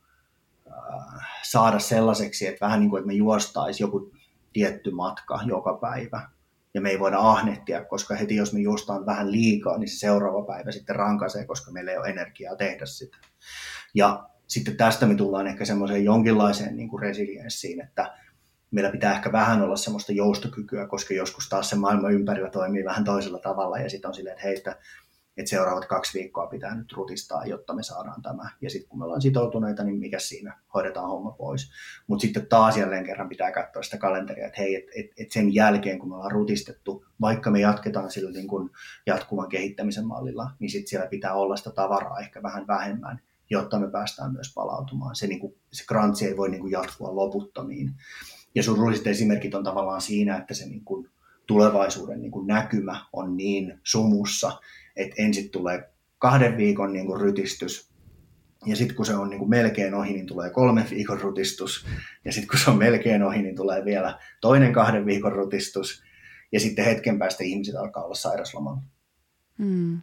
[1.43, 4.11] saada sellaiseksi, että vähän niin kuin, että me juostaisi joku
[4.53, 6.29] tietty matka joka päivä.
[6.73, 10.45] Ja me ei voida ahnehtia, koska heti jos me juostaan vähän liikaa, niin se seuraava
[10.45, 13.17] päivä sitten rankaisee, koska meillä ei ole energiaa tehdä sitä.
[13.93, 18.13] Ja sitten tästä me tullaan ehkä semmoiseen jonkinlaiseen niin kuin resilienssiin, että
[18.71, 23.03] meillä pitää ehkä vähän olla semmoista joustokykyä, koska joskus taas se maailma ympärillä toimii vähän
[23.03, 24.75] toisella tavalla ja sitten on silleen, että hei, että
[25.37, 28.49] että seuraavat kaksi viikkoa pitää nyt rutistaa, jotta me saadaan tämä.
[28.61, 31.71] Ja sitten kun me ollaan sitoutuneita, niin mikä siinä, hoidetaan homma pois.
[32.07, 35.53] Mutta sitten taas jälleen kerran pitää katsoa sitä kalenteria, että hei, että et, et sen
[35.53, 38.71] jälkeen kun me ollaan rutistettu, vaikka me jatketaan sillä niin kun
[39.05, 43.19] jatkuvan kehittämisen mallilla, niin sitten siellä pitää olla sitä tavaraa ehkä vähän vähemmän,
[43.49, 45.15] jotta me päästään myös palautumaan.
[45.15, 47.91] Se, niin kuin, se krantsi ei voi niin kuin jatkua loputtomiin.
[48.55, 51.09] Ja surulliset esimerkit on tavallaan siinä, että se niin kuin
[51.47, 54.59] tulevaisuuden niin kuin näkymä on niin sumussa,
[54.95, 57.93] että ensin tulee kahden viikon niin kuin rytistys,
[58.65, 61.85] ja sitten kun se on niin kuin melkein ohi, niin tulee kolmen viikon rutistus.
[62.25, 66.03] Ja sitten kun se on melkein ohi, niin tulee vielä toinen kahden viikon rutistus.
[66.51, 68.81] Ja sitten hetken päästä ihmiset alkaa olla sairaslomalla.
[69.57, 70.01] Mm.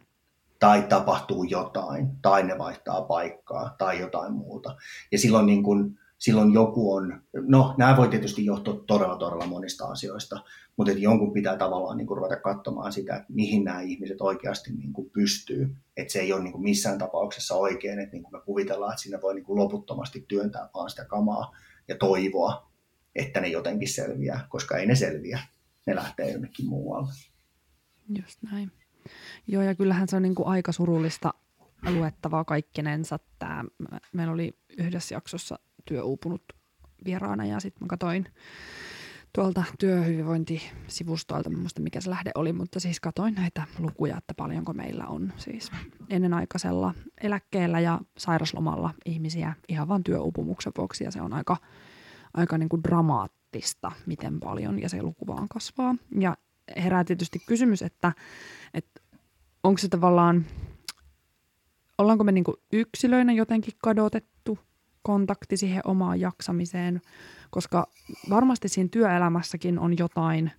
[0.59, 4.75] Tai tapahtuu jotain, tai ne vaihtaa paikkaa, tai jotain muuta.
[5.11, 9.85] Ja silloin niin kuin silloin joku on, no nämä voi tietysti johtua todella todella monista
[9.85, 10.43] asioista,
[10.77, 14.73] mutta että jonkun pitää tavallaan niin kuin ruveta katsomaan sitä, että mihin nämä ihmiset oikeasti
[14.73, 15.75] niin kuin pystyy.
[15.97, 19.01] Että se ei ole niin kuin missään tapauksessa oikein, että niin kuin me kuvitellaan, että
[19.01, 21.55] sinne voi niin kuin loputtomasti työntää vaan sitä kamaa
[21.87, 22.71] ja toivoa,
[23.15, 25.39] että ne jotenkin selviää, koska ei ne selviä.
[25.85, 27.13] Ne lähtee jonnekin muualle.
[28.19, 28.71] Just näin.
[29.47, 31.33] Joo, ja kyllähän se on niin kuin aika surullista
[31.89, 33.19] luettavaa kaikkinensa.
[33.39, 33.63] Tämä,
[34.13, 36.43] meillä oli yhdessä jaksossa työuupunut
[37.05, 38.25] vieraana ja sitten mä katsoin
[39.35, 45.07] tuolta työhyvinvointisivustoilta, muista mikä se lähde oli, mutta siis katoin näitä lukuja, että paljonko meillä
[45.07, 45.71] on siis
[46.09, 51.03] ennenaikaisella eläkkeellä ja sairaslomalla ihmisiä ihan vain työuupumuksen vuoksi.
[51.03, 51.57] Ja se on aika,
[52.33, 55.95] aika niin kuin dramaattista, miten paljon ja se luku vaan kasvaa.
[56.19, 56.37] Ja
[56.77, 58.13] herää tietysti kysymys, että,
[58.73, 59.01] että
[59.63, 60.45] onko se tavallaan,
[61.97, 64.59] ollaanko me niin kuin yksilöinä jotenkin kadotettu
[65.01, 67.01] kontakti siihen omaan jaksamiseen,
[67.49, 67.87] koska
[68.29, 70.51] varmasti siinä työelämässäkin on jotain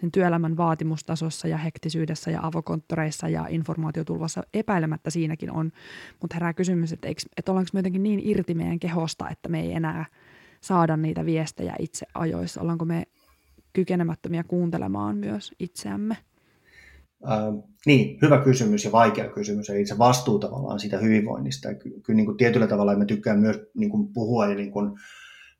[0.00, 5.72] sen työelämän vaatimustasossa ja hektisyydessä ja avokonttoreissa ja informaatiotulvassa epäilemättä siinäkin on.
[6.20, 9.60] Mutta herää kysymys, että, eikö, että ollaanko me jotenkin niin irti meidän kehosta, että me
[9.60, 10.04] ei enää
[10.60, 12.60] saada niitä viestejä itse ajoissa.
[12.60, 13.06] Ollaanko me
[13.72, 16.16] kykenemättömiä kuuntelemaan myös itseämme?
[17.24, 21.74] Äh, niin, hyvä kysymys ja vaikea kysymys, eli se vastuu tavallaan siitä hyvinvoinnista.
[21.74, 24.90] Kyllä niin kuin tietyllä tavalla me tykkään myös niin kuin puhua ja niin kuin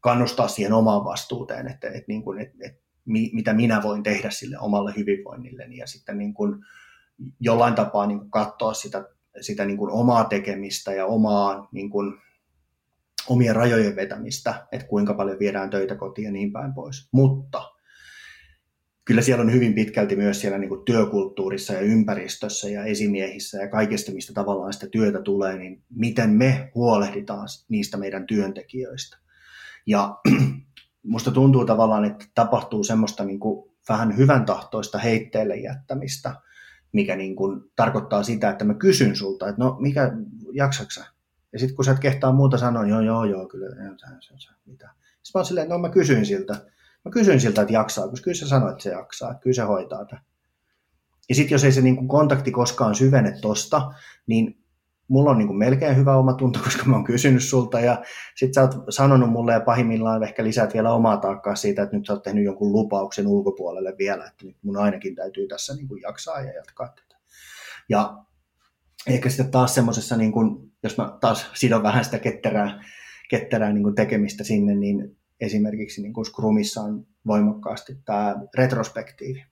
[0.00, 4.30] kannustaa siihen omaan vastuuteen, että, että, niin kuin, että, että mi, mitä minä voin tehdä
[4.30, 6.56] sille omalle hyvinvoinnilleni ja sitten niin kuin
[7.40, 9.08] jollain tapaa niin kuin katsoa sitä,
[9.40, 12.14] sitä niin kuin omaa tekemistä ja omaa niin kuin,
[13.28, 17.08] omien rajojen vetämistä, että kuinka paljon viedään töitä kotiin ja niin päin pois.
[17.12, 17.62] Mutta
[19.06, 23.68] kyllä siellä on hyvin pitkälti myös siellä niin kuin työkulttuurissa ja ympäristössä ja esimiehissä ja
[23.68, 29.18] kaikesta, mistä tavallaan sitä työtä tulee, niin miten me huolehditaan niistä meidän työntekijöistä.
[29.86, 30.18] Ja
[31.02, 36.34] musta tuntuu tavallaan, että tapahtuu semmoista niin kuin vähän hyvän tahtoista heitteelle jättämistä,
[36.92, 40.12] mikä niin kuin tarkoittaa sitä, että mä kysyn sulta, että no mikä,
[40.52, 41.04] jaksaksa?
[41.52, 43.66] Ja sitten kun sä et kehtaa muuta sanoa, joo, joo, joo, kyllä,
[44.66, 44.90] mitä.
[45.22, 46.66] Sitten mä oon silleen, no mä kysyin siltä,
[47.06, 49.62] mä kysyin siltä, että jaksaa, koska kyllä se sanoi, että se jaksaa, että kyllä se
[49.62, 50.20] hoitaa tätä.
[51.28, 53.92] Ja sitten jos ei se niin kuin kontakti koskaan syvene tosta,
[54.26, 54.58] niin
[55.08, 58.02] mulla on niin kuin melkein hyvä omatunto, koska mä oon kysynyt sulta ja
[58.34, 62.06] sit sä oot sanonut mulle ja pahimmillaan ehkä lisäät vielä omaa taakkaa siitä, että nyt
[62.06, 66.02] sä oot tehnyt jonkun lupauksen ulkopuolelle vielä, että nyt mun ainakin täytyy tässä niin kuin
[66.02, 67.16] jaksaa ja jatkaa tätä.
[67.88, 68.24] Ja
[69.06, 72.84] ehkä sitten taas semmoisessa, niin kuin, jos mä taas sidon vähän sitä ketterää,
[73.30, 79.44] ketterää niin kuin tekemistä sinne, niin esimerkiksi niin kuin Scrumissa on voimakkaasti tämä retrospektiivi.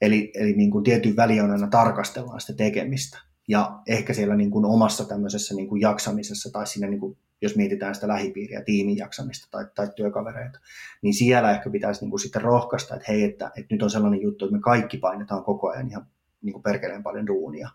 [0.00, 3.18] Eli, eli niin kuin tietyn väliaina tarkastellaan sitä tekemistä
[3.48, 7.56] ja ehkä siellä niin kuin omassa tämmöisessä niin kuin jaksamisessa tai siinä, niin kuin, jos
[7.56, 10.58] mietitään sitä lähipiiriä, tiimin jaksamista tai, tai työkavereita,
[11.02, 14.22] niin siellä ehkä pitäisi niin kuin sitten rohkaista, että hei, että, että nyt on sellainen
[14.22, 16.06] juttu, että me kaikki painetaan koko ajan ihan
[16.42, 17.68] niin kuin perkeleen paljon duunia,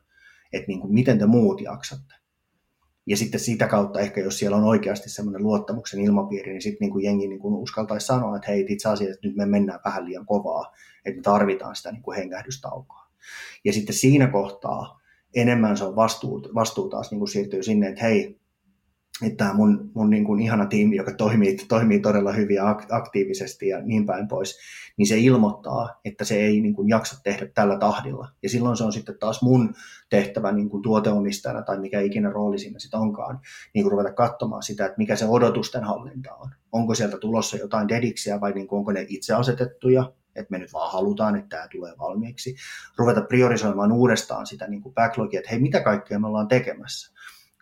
[0.54, 2.16] että niin kuin, miten te muut jaksatte.
[3.06, 6.92] Ja sitten sitä kautta ehkä, jos siellä on oikeasti semmoinen luottamuksen ilmapiiri, niin sitten niin
[6.92, 10.06] kuin jengi niin kuin uskaltaisi sanoa, että hei, itse asiassa että nyt me mennään vähän
[10.06, 10.74] liian kovaa,
[11.06, 13.08] että me tarvitaan sitä niin kuin hengähdystaukoa.
[13.66, 15.02] Ja sitten siinä kohtaa
[15.36, 18.40] enemmän se on vastuu, vastuu taas niin kuin siirtyy sinne, että hei,
[19.26, 23.68] että tämä mun, mun niin kuin ihana tiimi, joka toimii, toimii todella hyvin ja aktiivisesti
[23.68, 24.60] ja niin päin pois,
[24.98, 28.30] niin se ilmoittaa, että se ei niin kuin jaksa tehdä tällä tahdilla.
[28.44, 29.74] Ja silloin se on sitten taas mun
[30.10, 33.40] tehtävä niin kuin tuoteomistajana tai mikä ikinä rooli siinä sitten onkaan,
[33.74, 36.50] niin kuin ruveta katsomaan sitä, että mikä se odotusten hallinta on.
[36.72, 40.74] Onko sieltä tulossa jotain dediksiä vai niin kuin onko ne itse asetettuja että me nyt
[40.74, 42.56] vaan halutaan, että tämä tulee valmiiksi,
[42.98, 47.13] ruveta priorisoimaan uudestaan sitä niin kuin backlogia, että hei, mitä kaikkea me ollaan tekemässä.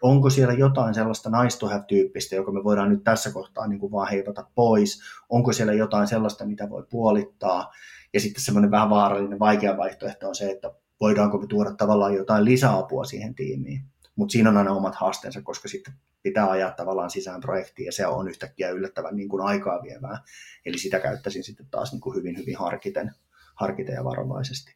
[0.01, 3.91] Onko siellä jotain sellaista nice to have-tyyppistä, joka me voidaan nyt tässä kohtaa niin kuin
[3.91, 5.01] vaan heivata pois?
[5.29, 7.71] Onko siellä jotain sellaista, mitä voi puolittaa?
[8.13, 12.45] Ja sitten semmoinen vähän vaarallinen, vaikea vaihtoehto on se, että voidaanko me tuoda tavallaan jotain
[12.45, 13.81] lisäapua siihen tiimiin.
[14.15, 15.93] Mutta siinä on aina omat haasteensa, koska sitten
[16.23, 20.17] pitää ajaa tavallaan sisään projektiin ja se on yhtäkkiä yllättävän niin kuin aikaa vievää.
[20.65, 23.11] Eli sitä käyttäisin sitten taas niin kuin hyvin, hyvin harkiten,
[23.55, 24.75] harkiten ja varovaisesti.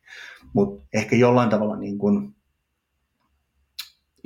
[0.54, 2.35] Mutta ehkä jollain tavalla niin kuin,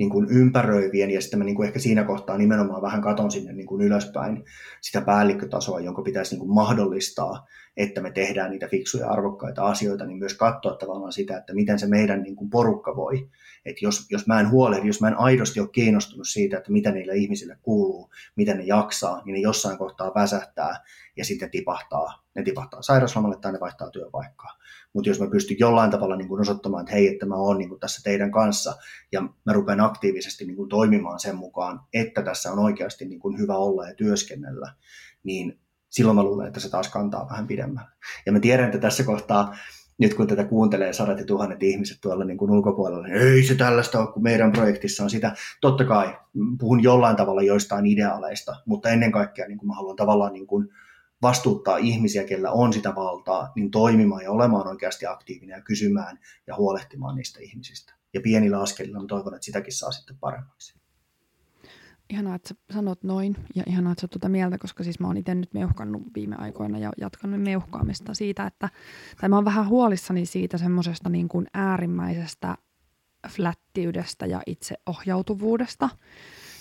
[0.00, 3.52] niin kuin ympäröivien ja sitten mä niin kuin ehkä siinä kohtaa nimenomaan vähän katon sinne
[3.52, 4.44] niin kuin ylöspäin
[4.80, 7.46] sitä päällikkötasoa, jonka pitäisi niin kuin mahdollistaa,
[7.76, 11.86] että me tehdään niitä fiksuja arvokkaita asioita, niin myös katsoa tavallaan sitä, että miten se
[11.86, 13.28] meidän niin kuin porukka voi.
[13.64, 16.90] Että jos, jos mä en huolehdi, jos mä en aidosti ole kiinnostunut siitä, että mitä
[16.90, 20.84] niille ihmisille kuuluu, miten ne jaksaa, niin ne jossain kohtaa väsähtää
[21.16, 24.58] ja sitten tipahtaa, ne tipahtaa sairauslomalle tai ne vaihtaa työpaikkaa.
[24.92, 27.68] Mutta jos mä pystyn jollain tavalla niin kuin osoittamaan, että hei, että mä oon niin
[27.68, 28.76] kuin tässä teidän kanssa
[29.12, 33.38] ja mä rupean aktiivisesti niin kuin toimimaan sen mukaan, että tässä on oikeasti niin kuin
[33.38, 34.72] hyvä olla ja työskennellä,
[35.22, 37.90] niin silloin mä luulen, että se taas kantaa vähän pidemmälle.
[38.26, 39.54] Ja mä tiedän, että tässä kohtaa
[39.98, 43.54] nyt kun tätä kuuntelee sadat ja tuhannet ihmiset tuolla niin kuin ulkopuolella, niin ei se
[43.54, 45.34] tällaista ole, kun meidän projektissa on sitä.
[45.60, 46.18] Totta kai
[46.58, 50.68] puhun jollain tavalla joistain ideaaleista, mutta ennen kaikkea niin kuin mä haluan tavallaan niin kuin
[51.22, 56.56] vastuuttaa ihmisiä, kellä on sitä valtaa, niin toimimaan ja olemaan oikeasti aktiivinen ja kysymään ja
[56.56, 57.94] huolehtimaan niistä ihmisistä.
[58.14, 60.80] Ja pienillä askelilla mä toivon, että sitäkin saa sitten paremmaksi
[62.10, 65.16] ihanaa, että sä sanot noin ja ihanaa, että sä tuota mieltä, koska siis mä oon
[65.16, 68.68] itse nyt meuhkannut viime aikoina ja jatkanut meuhkaamista siitä, että,
[69.20, 72.56] tai mä oon vähän huolissani siitä semmoisesta niin kuin äärimmäisestä
[73.28, 75.88] flättiydestä ja itseohjautuvuudesta.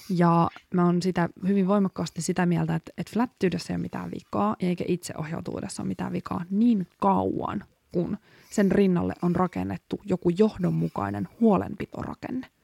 [0.10, 4.55] Ja mä oon sitä hyvin voimakkaasti sitä mieltä, että, että flättyydessä ei ole mitään vikaa,
[4.60, 8.18] eikä itseohjautuvuudessa ole mitään vikaa niin kauan, kun
[8.49, 12.47] sen rinnalle on rakennettu joku johdonmukainen huolenpitorakenne–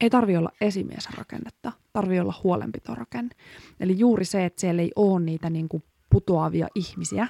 [0.00, 3.34] ei tarvi olla esimiesrakennetta, tarvi olla huolenpitorakenne.
[3.80, 7.28] Eli juuri se, että siellä ei ole niitä niin kuin putoavia ihmisiä,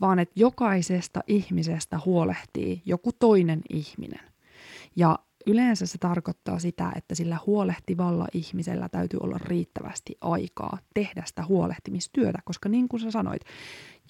[0.00, 4.20] vaan että jokaisesta ihmisestä huolehtii joku toinen ihminen.
[4.96, 11.44] Ja yleensä se tarkoittaa sitä, että sillä huolehtivalla ihmisellä täytyy olla riittävästi aikaa tehdä sitä
[11.44, 13.42] huolehtimistyötä, koska niin kuin sä sanoit,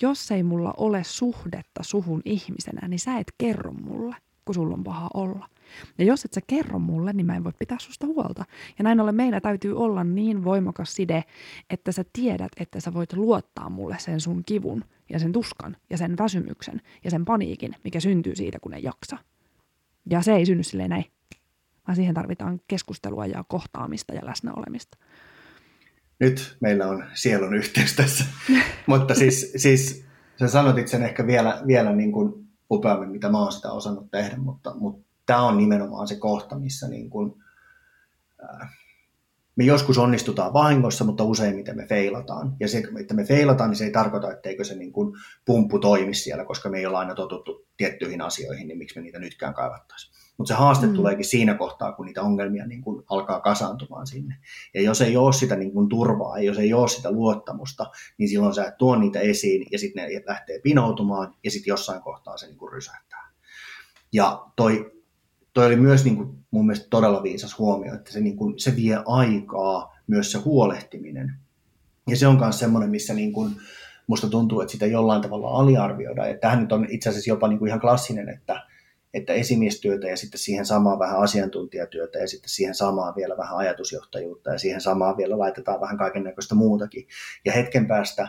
[0.02, 4.84] jos ei mulla ole suhdetta suhun ihmisenä, niin sä et kerro mulle, kun sulla on
[4.84, 5.48] paha olla–
[5.98, 8.44] ja jos et sä kerro mulle, niin mä en voi pitää susta huolta.
[8.78, 11.24] Ja näin ollen meillä täytyy olla niin voimakas side,
[11.70, 15.98] että sä tiedät, että sä voit luottaa mulle sen sun kivun ja sen tuskan ja
[15.98, 19.18] sen väsymyksen ja sen paniikin, mikä syntyy siitä, kun ei jaksa.
[20.10, 21.04] Ja se ei synny silleen näin,
[21.90, 24.98] vaan siihen tarvitaan keskustelua ja kohtaamista ja läsnäolemista.
[26.20, 28.24] Nyt meillä on sielun yhteys tässä.
[28.86, 30.04] Mutta siis, siis
[30.38, 34.36] sä sanotit sen ehkä vielä, vielä niin kuin upeammin, mitä mä oon sitä osannut tehdä,
[34.36, 37.34] mutta, mutta tämä on nimenomaan se kohta, missä niin kuin,
[38.44, 38.70] äh,
[39.56, 42.56] me joskus onnistutaan vahingossa, mutta useimmiten me feilataan.
[42.60, 46.14] Ja se, että me feilataan, niin se ei tarkoita, etteikö se niin kuin pumppu toimi
[46.14, 50.19] siellä, koska me ei olla aina totuttu tiettyihin asioihin, niin miksi me niitä nytkään kaivattaisiin.
[50.40, 50.94] Mutta se haaste mm.
[50.94, 54.36] tuleekin siinä kohtaa, kun niitä ongelmia niin kuin alkaa kasaantumaan sinne.
[54.74, 57.86] Ja jos ei ole sitä niin kuin turvaa, jos ei ole sitä luottamusta,
[58.18, 62.02] niin silloin sä et tuo niitä esiin ja sitten ne lähtee pinoutumaan ja sitten jossain
[62.02, 63.30] kohtaa se niin rysähtää.
[64.12, 64.92] Ja toi
[65.52, 68.76] toi oli myös niin kuin, mun mielestä todella viisas huomio, että se, niin kuin, se
[68.76, 71.34] vie aikaa myös se huolehtiminen.
[72.08, 73.50] Ja se on myös semmoinen, missä niin kuin,
[74.06, 76.28] musta tuntuu, että sitä jollain tavalla aliarvioidaan.
[76.28, 78.70] Ja tähän nyt on itse asiassa jopa niin kuin ihan klassinen, että,
[79.14, 84.50] että esimiestyötä ja sitten siihen samaan vähän asiantuntijatyötä ja sitten siihen samaan vielä vähän ajatusjohtajuutta
[84.50, 87.06] ja siihen samaan vielä laitetaan vähän kaiken näköistä muutakin.
[87.44, 88.28] Ja hetken päästä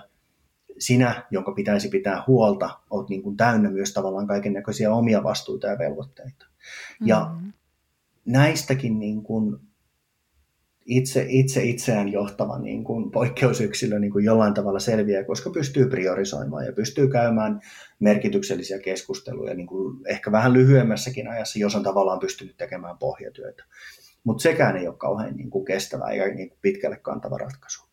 [0.77, 5.67] sinä, jonka pitäisi pitää huolta, olet niin kuin täynnä myös tavallaan kaiken näköisiä omia vastuuta
[5.67, 6.45] ja velvoitteita.
[7.05, 7.53] Ja mm.
[8.25, 9.59] näistäkin niin kuin
[10.85, 16.65] itse, itse itseään johtava niin kuin poikkeusyksilö niin kuin jollain tavalla selviää, koska pystyy priorisoimaan
[16.65, 17.61] ja pystyy käymään
[17.99, 23.63] merkityksellisiä keskusteluja niin kuin ehkä vähän lyhyemmässäkin ajassa, jos on tavallaan pystynyt tekemään pohjatyötä.
[24.23, 27.85] Mutta sekään ei ole kauhean niin kuin kestävä eikä niin kuin pitkälle kantava ratkaisu,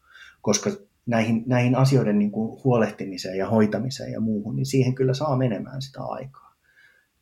[0.42, 0.70] koska
[1.06, 5.82] näihin, näihin asioiden niin kuin huolehtimiseen ja hoitamiseen ja muuhun, niin siihen kyllä saa menemään
[5.82, 6.54] sitä aikaa.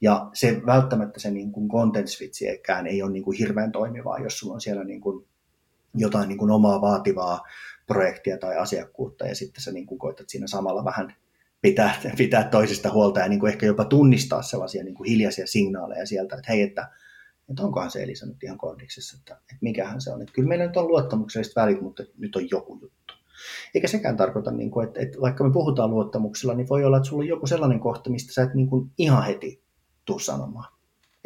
[0.01, 4.39] Ja se välttämättä se niin kuin content switchikään ei ole niin kuin hirveän toimivaa, jos
[4.39, 5.27] sulla on siellä niin kuin
[5.95, 7.41] jotain niin kuin omaa vaativaa
[7.87, 11.15] projektia tai asiakkuutta ja sitten sä niin kuin koetat siinä samalla vähän
[11.63, 16.07] pitää, pitää toisista huolta ja niin kuin ehkä jopa tunnistaa sellaisia niin kuin hiljaisia signaaleja
[16.07, 16.91] sieltä, että hei, että,
[17.51, 20.23] että onkohan se Elisa nyt ihan kondiksessa, että, että mikähän se on.
[20.23, 23.15] Että kyllä meillä nyt on luottamukselliset välit, mutta nyt on joku juttu.
[23.75, 27.09] Eikä sekään tarkoita, niin kuin, että, että vaikka me puhutaan luottamuksella, niin voi olla, että
[27.09, 29.63] sulla on joku sellainen kohta, mistä sä et niin kuin ihan heti
[30.05, 30.76] tuu sanomaan.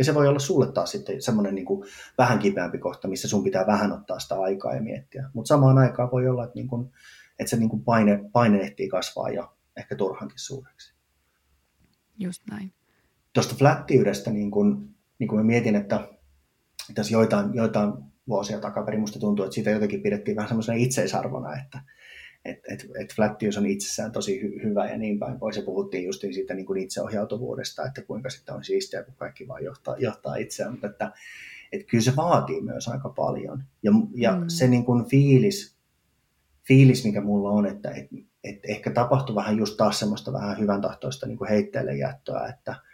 [0.01, 1.89] Ja se voi olla sulle taas sitten semmoinen niin kuin
[2.19, 5.31] vähän kipeämpi kohta, missä sun pitää vähän ottaa sitä aikaa ja miettiä.
[5.35, 6.93] Mutta samaan aikaan voi olla, että, niin kuin,
[7.39, 10.95] että se niin kuin paine, paine ehtii kasvaa jo ehkä turhankin suureksi.
[12.19, 12.73] Just näin.
[13.33, 16.09] Tuosta flattiydestä niin kuin, niin kuin mä mietin, että
[16.95, 17.93] tässä joitain, joitain
[18.29, 21.81] vuosia takaperin musta tuntuu, että siitä jotenkin pidettiin vähän semmoisena itseisarvona, että,
[22.45, 25.57] että et, et flattius on itsessään tosi hy, hyvä ja niin päin pois.
[25.57, 29.64] Ja puhuttiin just siitä niin kuin itseohjautuvuudesta, että kuinka sitten on siistiä, kun kaikki vaan
[29.64, 30.72] johtaa, johtaa itseään.
[30.72, 31.12] Mutta että,
[31.72, 33.64] että kyllä se vaatii myös aika paljon.
[33.82, 34.45] Ja, ja mm.
[34.49, 35.76] se niin kuin fiilis,
[36.68, 38.09] fiilis, mikä mulla on, että et,
[38.45, 42.74] et ehkä tapahtui vähän just taas semmoista vähän hyvän tahtoista niin kuin heitteelle jättöä, että–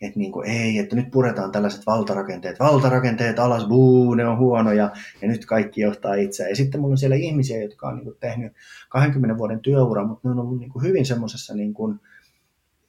[0.00, 4.90] että niin kuin, ei, että nyt puretaan tällaiset valtarakenteet, valtarakenteet alas, buu, ne on huonoja,
[5.22, 6.50] ja nyt kaikki johtaa itseään.
[6.50, 8.52] Ja sitten mulla on siellä ihmisiä, jotka on niin kuin tehnyt
[8.88, 12.00] 20 vuoden työura, mutta ne on ollut niin kuin hyvin semmoisessa, niin kuin,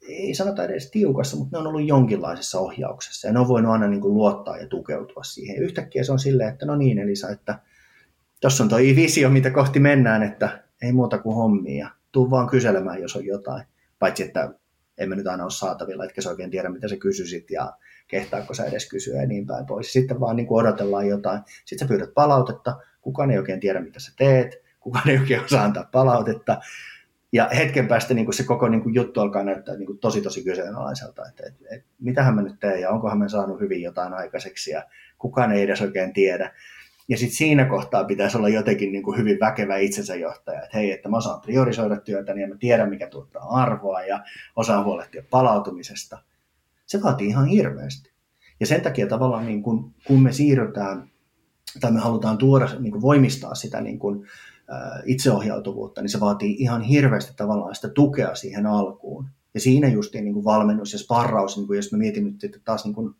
[0.08, 3.88] ei sanota edes tiukassa, mutta ne on ollut jonkinlaisessa ohjauksessa, ja ne on voinut aina
[3.88, 5.56] niin kuin luottaa ja tukeutua siihen.
[5.56, 7.58] Ja yhtäkkiä se on silleen, että no niin Elisa, että
[8.40, 13.02] tuossa on toi visio, mitä kohti mennään, että ei muuta kuin hommia, tuu vaan kyselemään,
[13.02, 13.64] jos on jotain.
[13.98, 14.54] Paitsi, että
[14.98, 17.72] emme nyt aina ole saatavilla, etkä sä oikein tiedä, mitä sä kysyisit ja
[18.08, 19.92] kehtaako sä edes kysyä ja niin päin pois.
[19.92, 21.40] Sitten vaan niin odotellaan jotain.
[21.64, 25.64] Sitten sä pyydät palautetta, kukaan ei oikein tiedä, mitä sä teet, kukaan ei oikein osaa
[25.64, 26.60] antaa palautetta.
[27.32, 30.20] Ja hetken päästä niin kuin se koko niin kuin juttu alkaa näyttää niin kuin tosi
[30.20, 34.14] tosi kyseenalaiselta, että, että, että mitähän mä nyt teen ja onkohan mä saanut hyvin jotain
[34.14, 34.82] aikaiseksi ja
[35.18, 36.54] kukaan ei edes oikein tiedä.
[37.08, 40.92] Ja sitten siinä kohtaa pitäisi olla jotenkin niin kuin hyvin väkevä itsensä johtaja, että hei,
[40.92, 44.24] että mä osaan priorisoida työtä, niin mä tiedän, mikä tuottaa arvoa ja
[44.56, 46.18] osaan huolehtia palautumisesta.
[46.86, 48.12] Se vaatii ihan hirveästi.
[48.60, 51.10] Ja sen takia tavallaan niin kun, kun me siirrytään
[51.80, 54.26] tai me halutaan tuoda, niin kuin voimistaa sitä niin kuin,
[55.04, 59.28] itseohjautuvuutta, niin se vaatii ihan hirveästi tavallaan sitä tukea siihen alkuun.
[59.54, 62.84] Ja siinä just niin kuin valmennus ja sparraus, niin kuin jos me mietin nyt taas
[62.84, 63.14] niin kuin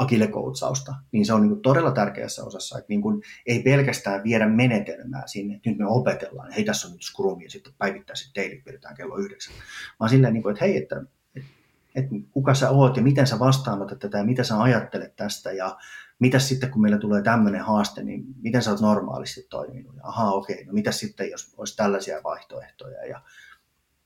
[0.00, 4.48] agile-koutsausta, niin se on niin kuin todella tärkeässä osassa, että niin kuin ei pelkästään viedä
[4.48, 8.64] menetelmää sinne, että nyt me opetellaan, hei tässä on nyt Scrum ja sitten päivittäiset teilit
[8.64, 9.54] pidetään kello yhdeksän,
[10.00, 11.02] vaan silleen, niin kuin, että hei, että,
[11.34, 11.50] että,
[11.94, 15.76] että kuka sä oot ja miten sä vastaanotat tätä ja mitä sä ajattelet tästä ja
[16.18, 19.96] mitä sitten kun meillä tulee tämmöinen haaste, niin miten sä oot normaalisti toiminut?
[19.96, 23.22] Ja ahaa okei, no mitä sitten jos olisi tällaisia vaihtoehtoja ja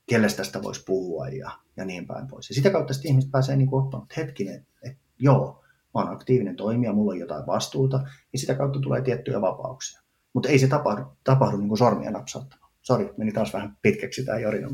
[0.05, 2.49] kelle tästä voisi puhua ja, ja niin päin pois.
[2.49, 5.64] Ja sitä kautta sitten ihmiset pääsee niin ottamaan, että hetkinen, että joo,
[5.95, 7.99] mä oon aktiivinen toimija, mulla on jotain vastuuta,
[8.33, 10.01] ja sitä kautta tulee tiettyjä vapauksia.
[10.33, 12.65] Mutta ei se tapahdu, tapahdu niin kuin sormia napsauttamalla.
[12.81, 14.67] Sori, meni taas vähän pitkäksi tämä Jorina.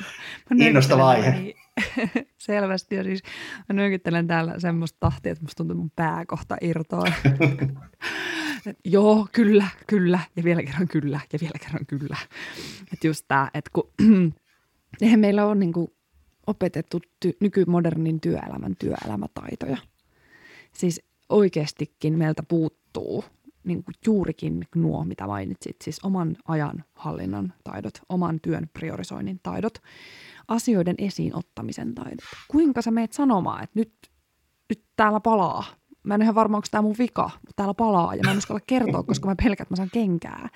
[0.66, 1.30] Innostava aihe.
[1.30, 1.54] Niin.
[2.38, 3.22] Selvästi, ja siis
[3.68, 7.04] mä nyökyttelen täällä semmoista tahtia, että musta tuntuu, mun pää kohta irtoa.
[8.84, 12.16] Joo, kyllä, kyllä, ja vielä kerran kyllä, ja vielä kerran kyllä.
[12.92, 13.90] Että just tämä, että kun
[15.00, 15.94] eihän meillä ole niinku
[16.46, 19.76] opetettu ty- nykymodernin työelämän työelämätaitoja.
[20.74, 23.24] Siis oikeastikin meiltä puuttuu
[23.64, 29.78] niin kuin juurikin nuo, mitä mainitsit, siis oman ajan hallinnan taidot, oman työn priorisoinnin taidot,
[30.48, 32.24] asioiden esiin ottamisen taidot.
[32.48, 33.92] Kuinka sä meet sanomaan, että nyt,
[34.68, 35.64] nyt täällä palaa?
[36.02, 38.60] Mä en ihan varma, onko tämä mun vika, mutta täällä palaa ja mä en uskalla
[38.66, 40.48] kertoa, koska mä pelkään, että mä saan kenkää.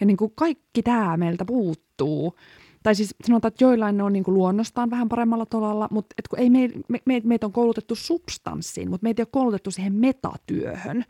[0.00, 2.36] Ja niin kuin kaikki tämä meiltä puuttuu
[2.82, 6.28] tai siis sanotaan, että joillain ne on niin kuin luonnostaan vähän paremmalla tolalla, mutta et
[6.28, 9.92] kun ei me, me, me, meitä on koulutettu substanssiin, mutta meitä ei ole koulutettu siihen
[9.92, 11.04] metatyöhön.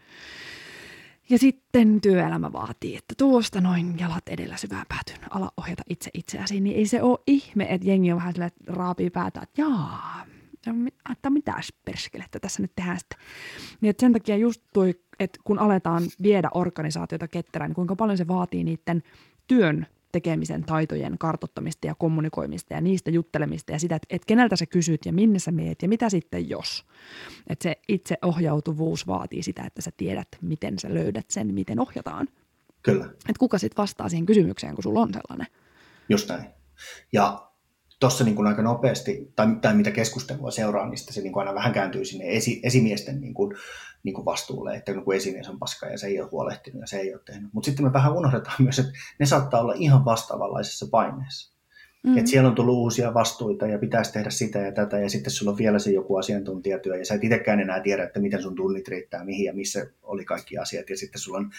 [1.31, 6.61] Ja sitten työelämä vaatii, että tuosta noin jalat edellä syvään päätyyn, ala ohjata itse itseäsi,
[6.61, 10.27] niin ei se ole ihme, että jengi on vähän sillä, että raapii päätä, että jaa,
[11.13, 13.19] että mitäs perskelettä tässä nyt tehdään sitten.
[13.81, 18.29] Niin sen takia just toi, että kun aletaan viedä organisaatiota ketterään, niin kuinka paljon se
[18.29, 19.03] vaatii niiden
[19.47, 24.67] työn tekemisen taitojen kartottamista ja kommunikoimista ja niistä juttelemista ja sitä, että, että keneltä sä
[24.67, 26.85] kysyt ja minne sä meet ja mitä sitten jos.
[27.47, 32.29] Että se itseohjautuvuus vaatii sitä, että sä tiedät, miten sä löydät sen, miten ohjataan.
[32.83, 33.05] Kyllä.
[33.05, 35.47] Että kuka sitten vastaa siihen kysymykseen, kun sulla on sellainen.
[36.09, 36.45] Just näin.
[37.13, 37.52] Ja
[38.03, 41.73] tuossa niin aika nopeasti, tai, tai mitä keskustelua seuraa, niin se niin kuin aina vähän
[41.73, 43.57] kääntyy sinne esi, esimiesten niin kuin,
[44.03, 46.97] niin kuin vastuulle, että kun esimies on paska ja se ei ole huolehtinut ja se
[46.97, 47.53] ei ole tehnyt.
[47.53, 51.53] Mutta sitten me vähän unohdetaan myös, että ne saattaa olla ihan vastaavanlaisessa paineessa.
[52.03, 52.19] Mm-hmm.
[52.19, 55.53] Että siellä on tullut uusia vastuita ja pitäisi tehdä sitä ja tätä ja sitten sulla
[55.53, 58.89] on vielä se joku asiantuntijatyö ja sä et itsekään enää tiedä, että miten sun tunnit
[58.89, 61.51] riittää mihin ja missä oli kaikki asiat ja sitten sulla on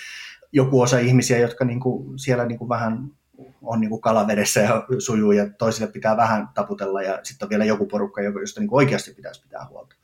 [0.52, 3.12] joku osa ihmisiä, jotka niinku siellä niinku vähän
[3.62, 7.66] on niin kuin kalavedessä ja sujuu ja toisille pitää vähän taputella ja sitten on vielä
[7.66, 9.96] joku porukka, josta niin kuin oikeasti pitäisi pitää huolta.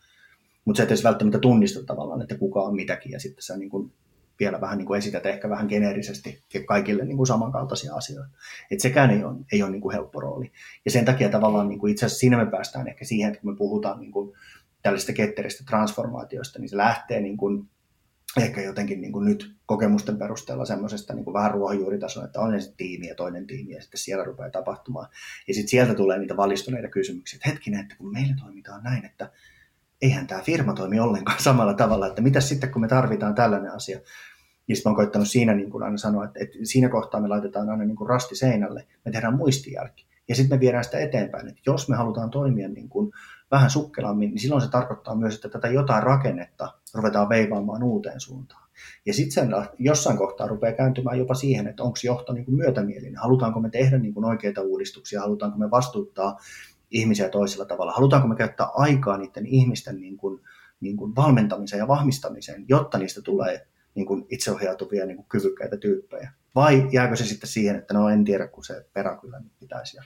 [0.65, 3.69] Mutta se et edes välttämättä tunnista tavallaan, että kuka on mitäkin ja sitten sä niin
[3.69, 3.91] kuin
[4.39, 8.29] vielä vähän niin kuin esität ehkä vähän geneerisesti kaikille niin kuin samankaltaisia asioita.
[8.71, 10.51] Että sekään ei ole, ei ole niin kuin helppo rooli.
[10.85, 13.51] Ja sen takia tavallaan niin kuin itse asiassa siinä me päästään ehkä siihen, että kun
[13.51, 14.33] me puhutaan niin kuin
[15.15, 17.69] ketteristä transformaatioista, niin se lähtee niin kuin
[18.37, 22.73] ehkä jotenkin niin kuin nyt kokemusten perusteella semmoisesta niin kuin vähän ruohonjuuritasoa, että on ensin
[22.77, 25.09] tiimi ja toinen tiimi ja sitten siellä rupeaa tapahtumaan.
[25.47, 29.31] Ja sitten sieltä tulee niitä valistuneita kysymyksiä, että hetkinen, että kun meillä toimitaan näin, että
[30.01, 33.99] eihän tämä firma toimi ollenkaan samalla tavalla, että mitä sitten kun me tarvitaan tällainen asia.
[34.67, 37.69] Ja sitten olen koittanut siinä niin kuin aina sanoa, että, että siinä kohtaa me laitetaan
[37.69, 40.08] aina niin kuin rasti seinälle, me tehdään muistijälki.
[40.29, 43.11] Ja sitten me viedään sitä eteenpäin, että jos me halutaan toimia niin kuin
[43.51, 48.69] vähän sukkelammin, niin silloin se tarkoittaa myös, että tätä jotain rakennetta ruvetaan veivaamaan uuteen suuntaan.
[49.05, 49.49] Ja sitten sen
[49.79, 53.97] jossain kohtaa rupeaa kääntymään jopa siihen, että onko johto niin kuin myötämielinen, halutaanko me tehdä
[53.97, 56.37] niin kuin oikeita uudistuksia, halutaanko me vastuuttaa
[56.91, 60.41] ihmisiä toisella tavalla, halutaanko me käyttää aikaa niiden ihmisten niin kuin,
[60.79, 66.31] niin kuin valmentamiseen ja vahvistamiseen, jotta niistä tulee niin kuin itseohjautuvia niin kuin kyvykkäitä tyyppejä.
[66.55, 69.97] Vai jääkö se sitten siihen, että no en tiedä, kun se perä kyllä nyt pitäisi.
[69.97, 70.03] Ja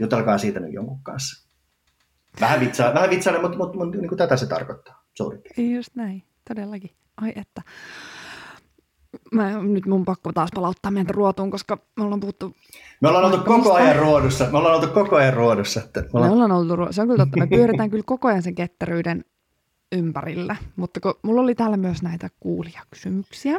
[0.00, 1.48] jutelkaa siitä nyt jonkun kanssa.
[2.40, 5.74] Vähän vitsaa, vähän vitsaa mutta, mutta, mutta niin kuin tätä se tarkoittaa piirtein.
[5.76, 6.90] Just näin, todellakin.
[7.16, 7.62] Ai että.
[9.32, 12.56] Mä, nyt mun pakko taas palauttaa meitä ruotuun, koska me ollaan puhuttu...
[13.00, 14.48] Me ollaan oltu koko ajan ruodussa.
[14.52, 15.80] Me ollaan oltu koko ajan ruodussa.
[15.80, 16.30] Että me, ollaan...
[16.30, 17.38] me ollaan oltu Se on kyllä totta.
[17.38, 19.24] Me pyöritään kyllä koko ajan sen ketteryyden
[19.92, 20.56] ympärillä.
[20.76, 23.58] Mutta kun mulla oli täällä myös näitä kuulijakysymyksiä.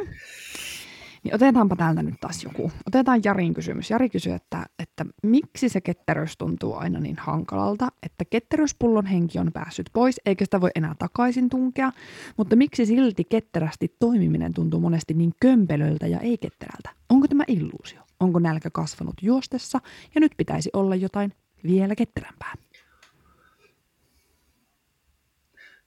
[1.24, 2.72] Niin otetaanpa täältä nyt taas joku.
[2.88, 3.90] Otetaan Jarin kysymys.
[3.90, 9.52] Jari kysyy, että, että miksi se ketteryys tuntuu aina niin hankalalta, että ketteryyspullon henki on
[9.54, 11.92] päässyt pois, eikä sitä voi enää takaisin tunkea,
[12.38, 16.90] mutta miksi silti ketterästi toimiminen tuntuu monesti niin kömpelöltä ja ei ketterältä?
[17.10, 18.02] Onko tämä illuusio?
[18.20, 19.80] Onko nälkä kasvanut juostessa
[20.16, 22.54] ja nyt pitäisi olla jotain vielä ketterämpää?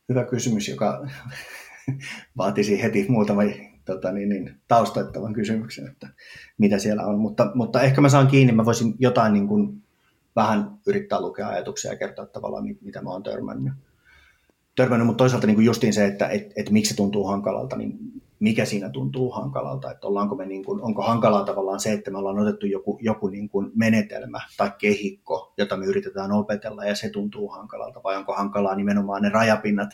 [0.08, 1.08] Hyvä kysymys, joka
[2.38, 3.42] vaatisi heti muutama
[3.84, 6.08] tota, niin, niin, taustoittavan kysymyksen, että
[6.58, 7.18] mitä siellä on.
[7.18, 9.82] Mutta, mutta ehkä mä saan kiinni, mä voisin jotain niin kuin,
[10.36, 13.72] vähän yrittää lukea ajatuksia ja kertoa tavallaan, mitä mä oon törmännyt.
[14.76, 17.98] törmännyt mutta toisaalta niin kuin justiin se, että et, et miksi se tuntuu hankalalta, niin
[18.42, 22.18] mikä siinä tuntuu hankalalta, että ollaanko me niin kuin, onko hankalaa tavallaan se, että me
[22.18, 27.10] ollaan otettu joku, joku niin kuin menetelmä tai kehikko, jota me yritetään opetella ja se
[27.10, 29.90] tuntuu hankalalta, vai onko hankalaa nimenomaan ne rajapinnat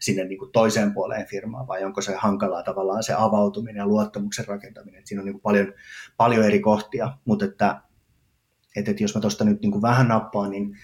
[0.00, 4.48] sinne niin kuin toiseen puoleen firmaa, vai onko se hankalaa tavallaan se avautuminen ja luottamuksen
[4.48, 5.72] rakentaminen, että siinä on niin kuin paljon,
[6.16, 7.80] paljon eri kohtia, mutta että,
[8.76, 10.76] että, että jos mä tuosta nyt niin kuin vähän nappaan, niin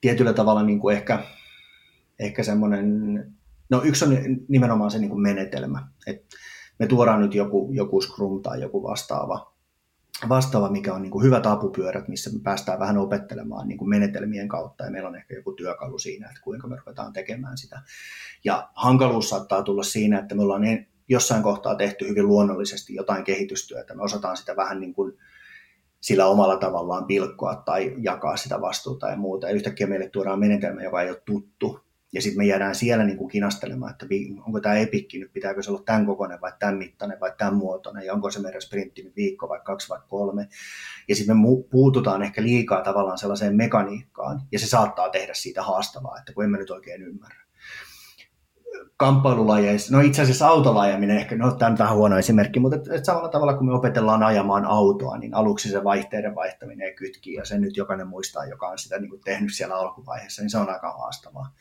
[0.00, 1.22] tietyllä tavalla niin kuin ehkä,
[2.18, 3.36] ehkä semmoinen
[3.70, 4.16] No yksi on
[4.48, 6.36] nimenomaan se niin kuin menetelmä, että
[6.78, 9.52] me tuodaan nyt joku, joku Scrum tai joku vastaava,
[10.28, 14.48] vastaava mikä on niin kuin hyvät apupyörät, missä me päästään vähän opettelemaan niin kuin menetelmien
[14.48, 17.82] kautta ja meillä on ehkä joku työkalu siinä, että kuinka me ruvetaan tekemään sitä.
[18.44, 20.62] Ja hankaluus saattaa tulla siinä, että me ollaan
[21.08, 25.12] jossain kohtaa tehty hyvin luonnollisesti jotain kehitystyötä, me osataan sitä vähän niin kuin
[26.00, 29.46] sillä omalla tavallaan pilkkoa tai jakaa sitä vastuuta ja muuta.
[29.46, 31.85] Ja yhtäkkiä meille tuodaan menetelmä, joka ei ole tuttu.
[32.12, 34.06] Ja sitten me jäädään siellä niin kuin kinastelemaan, että
[34.46, 38.06] onko tämä epikki nyt, pitääkö se olla tämän kokoinen vai tämän mittainen vai tämän muotoinen,
[38.06, 40.48] ja onko se meidän sprintti nyt viikko vai kaksi vai kolme.
[41.08, 46.18] Ja sitten me puututaan ehkä liikaa tavallaan sellaiseen mekaniikkaan, ja se saattaa tehdä siitä haastavaa,
[46.18, 47.45] että kun emme nyt oikein ymmärrä
[48.96, 53.04] kamppailulajeissa, no itse asiassa autolajaminen ehkä, no tämä on vähän huono esimerkki, mutta et, et
[53.04, 57.44] samalla tavalla kun me opetellaan ajamaan autoa, niin aluksi se vaihteiden vaihtaminen ja kytki, ja
[57.44, 60.70] se nyt jokainen muistaa, joka on sitä niin kuin tehnyt siellä alkuvaiheessa, niin se on
[60.70, 61.54] aika haastavaa.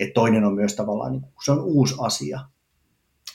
[0.00, 2.40] Et toinen on myös tavallaan, niin se on uusi asia,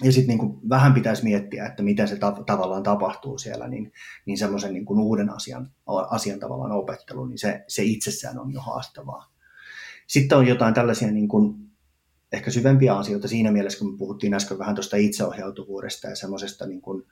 [0.01, 3.91] ja sitten niin vähän pitäisi miettiä, että miten se ta- tavallaan tapahtuu siellä, niin,
[4.25, 5.71] niin semmoisen niin uuden asian,
[6.09, 9.33] asian tavallaan opettelu, niin se, se itsessään on jo haastavaa.
[10.07, 11.72] Sitten on jotain tällaisia niin kuin
[12.33, 17.03] ehkä syvempiä asioita siinä mielessä, kun puhuttiin äsken vähän tuosta itseohjautuvuudesta ja semmoisesta, niin kuin,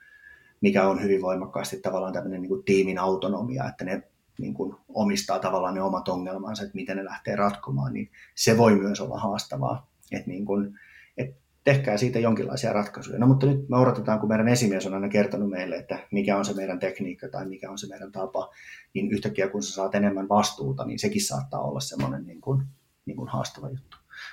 [0.62, 4.04] mikä on hyvin voimakkaasti tavallaan tämmöinen niin kuin tiimin autonomia, että ne
[4.40, 8.76] niin kuin omistaa tavallaan ne omat ongelmansa, että miten ne lähtee ratkomaan, niin se voi
[8.76, 9.92] myös olla haastavaa.
[10.12, 10.80] Että niin kuin,
[11.18, 13.20] että tehkää siitä jonkinlaisia ratkaisuja.
[13.20, 16.46] No mutta nyt me odotetaan, kun meidän esimies on aina kertonut meille, että mikä on
[16.46, 18.50] se meidän tekniikka tai mikä on se meidän tapa,
[18.94, 22.64] niin yhtäkkiä kun sä saat enemmän vastuuta, niin sekin saattaa olla semmoinen niin kuin,
[23.06, 23.91] niin kuin haastava juttu.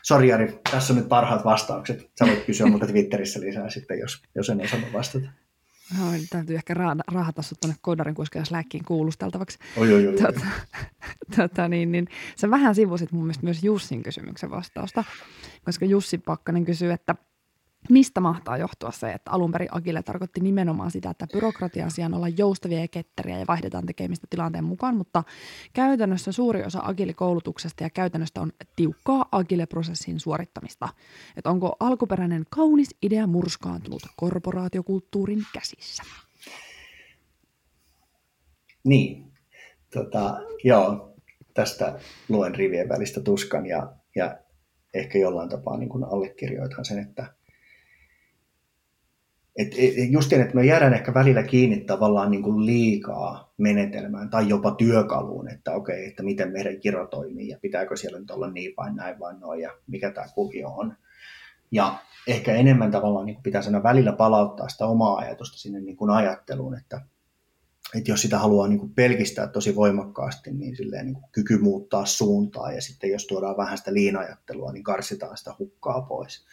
[0.09, 2.11] Sori Jari, tässä on nyt parhaat vastaukset.
[2.19, 5.29] Sä voit kysyä mutta Twitterissä lisää sitten, jos, jos en osaa vastata.
[5.99, 6.75] No, täytyy ehkä
[7.13, 9.59] raahata sut tuonne koodarin kuskeen Slackiin kuulusteltavaksi.
[9.77, 10.15] Oi, oi, oi.
[10.15, 10.47] Tota,
[11.37, 15.05] tota, niin, niin, sä vähän sivusit mun mielestä myös Jussin kysymyksen vastausta,
[15.65, 17.15] koska Jussi Pakkanen kysyy, että–
[17.91, 22.29] Mistä mahtaa johtua se, että alun perin Agile tarkoitti nimenomaan sitä, että byrokratian sijaan olla
[22.29, 25.24] joustavia ja ketteriä ja vaihdetaan tekemistä tilanteen mukaan, mutta
[25.72, 30.89] käytännössä suuri osa Agile-koulutuksesta ja käytännöstä on tiukkaa Agile-prosessin suorittamista.
[31.37, 36.03] Että onko alkuperäinen kaunis idea murskaantunut korporaatiokulttuurin käsissä?
[38.85, 39.33] Niin,
[39.95, 41.14] tota, joo,
[41.55, 41.99] tästä
[42.29, 44.39] luen rivien välistä tuskan ja, ja
[44.95, 47.38] ehkä jollain tapaa niin kuin allekirjoitan sen, että
[49.59, 54.49] et, et, justiin, että me jäädään ehkä välillä kiinni tavallaan niin kuin liikaa menetelmään tai
[54.49, 58.75] jopa työkaluun, että okei, että miten meidän kiro toimii ja pitääkö siellä nyt olla niin
[58.77, 60.97] vai näin vai noin ja mikä tämä kuvio on.
[61.71, 66.11] Ja ehkä enemmän tavallaan niin pitää aina välillä palauttaa sitä omaa ajatusta sinne niin kuin
[66.11, 67.01] ajatteluun, että,
[67.95, 72.07] että jos sitä haluaa niin kuin pelkistää tosi voimakkaasti, niin, silleen niin kuin kyky muuttaa
[72.07, 76.45] suuntaa ja sitten jos tuodaan vähän sitä liinajattelua, niin karsitaan sitä hukkaa pois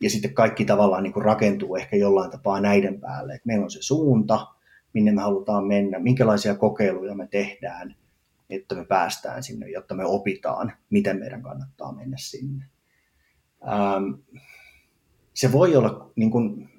[0.00, 3.34] ja sitten kaikki tavallaan niin kuin rakentuu ehkä jollain tapaa näiden päälle.
[3.34, 4.46] että meillä on se suunta,
[4.92, 7.96] minne me halutaan mennä, minkälaisia kokeiluja me tehdään,
[8.50, 12.64] että me päästään sinne, jotta me opitaan, miten meidän kannattaa mennä sinne.
[13.68, 14.20] Ähm,
[15.34, 16.70] se voi olla niin kuin,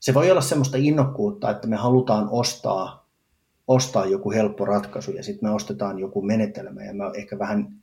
[0.00, 3.08] se voi olla semmoista innokkuutta, että me halutaan ostaa,
[3.68, 7.76] ostaa joku helppo ratkaisu ja sitten me ostetaan joku menetelmä ja me ehkä vähän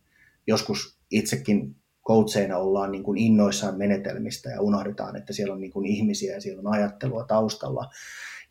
[0.48, 1.76] joskus itsekin
[2.08, 6.42] coacheina ollaan niin kuin innoissaan menetelmistä ja unohdetaan, että siellä on niin kuin ihmisiä ja
[6.42, 7.90] siellä on ajattelua taustalla.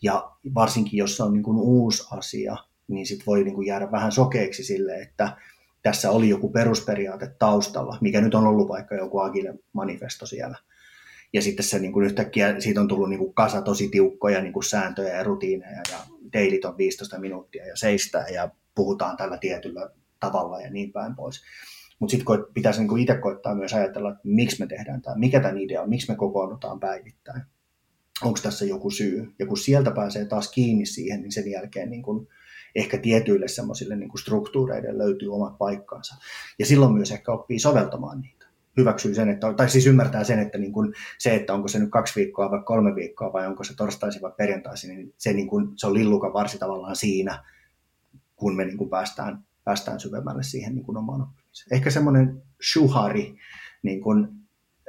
[0.03, 2.57] Ja varsinkin, jos se on niin kuin uusi asia,
[2.89, 5.37] niin sit voi niin kuin jäädä vähän sokeeksi sille, että
[5.83, 10.57] tässä oli joku perusperiaate taustalla, mikä nyt on ollut vaikka joku agile manifesto siellä.
[11.33, 14.53] Ja sitten se niin kuin yhtäkkiä, siitä on tullut niin kuin kasa tosi tiukkoja niin
[14.53, 15.99] kuin sääntöjä ja rutiineja ja
[16.33, 19.91] teilit on 15 minuuttia ja seistää ja puhutaan tällä tietyllä
[20.21, 21.43] tavalla ja niin päin pois.
[21.99, 25.59] Mutta sitten pitäisi niinku itse koittaa myös ajatella, että miksi me tehdään tämä, mikä tämän
[25.59, 27.43] idea on, miksi me kokoonnutaan päivittäin.
[28.23, 29.35] Onko tässä joku syy?
[29.39, 32.29] Ja kun sieltä pääsee taas kiinni siihen, niin sen jälkeen niin kun
[32.75, 36.15] ehkä tietyille semmoisille niin struktuureille löytyy omat paikkansa.
[36.59, 38.47] Ja silloin myös ehkä oppii soveltamaan niitä.
[38.77, 41.91] Hyväksyy sen, että, tai siis ymmärtää sen, että niin kun se, että onko se nyt
[41.91, 45.73] kaksi viikkoa vai kolme viikkoa vai onko se torstaisin vai perjantaisin, niin se, niin kun,
[45.77, 47.45] se on lillukan varsi tavallaan siinä,
[48.37, 52.43] kun me niin kun päästään, päästään syvemmälle siihen niin kun omaan oppimiseen ehkä semmoinen
[52.73, 53.39] shuhari
[53.83, 54.29] niin kuin,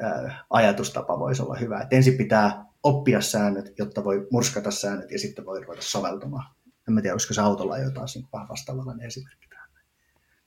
[0.02, 1.80] ää, ajatustapa voisi olla hyvä.
[1.82, 6.56] Et ensin pitää oppia säännöt, jotta voi murskata säännöt ja sitten voi ruveta soveltamaan.
[6.88, 9.70] En mä tiedä, olisiko se autolla jotain niin vähän vastaavallainen esimerkki tähän.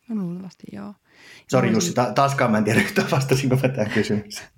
[0.09, 0.95] No luultavasti joo.
[1.51, 4.49] Sori Jussi, ta- taaskaan mä en tiedä yhtään vastasinko mä tähän kysymykseen.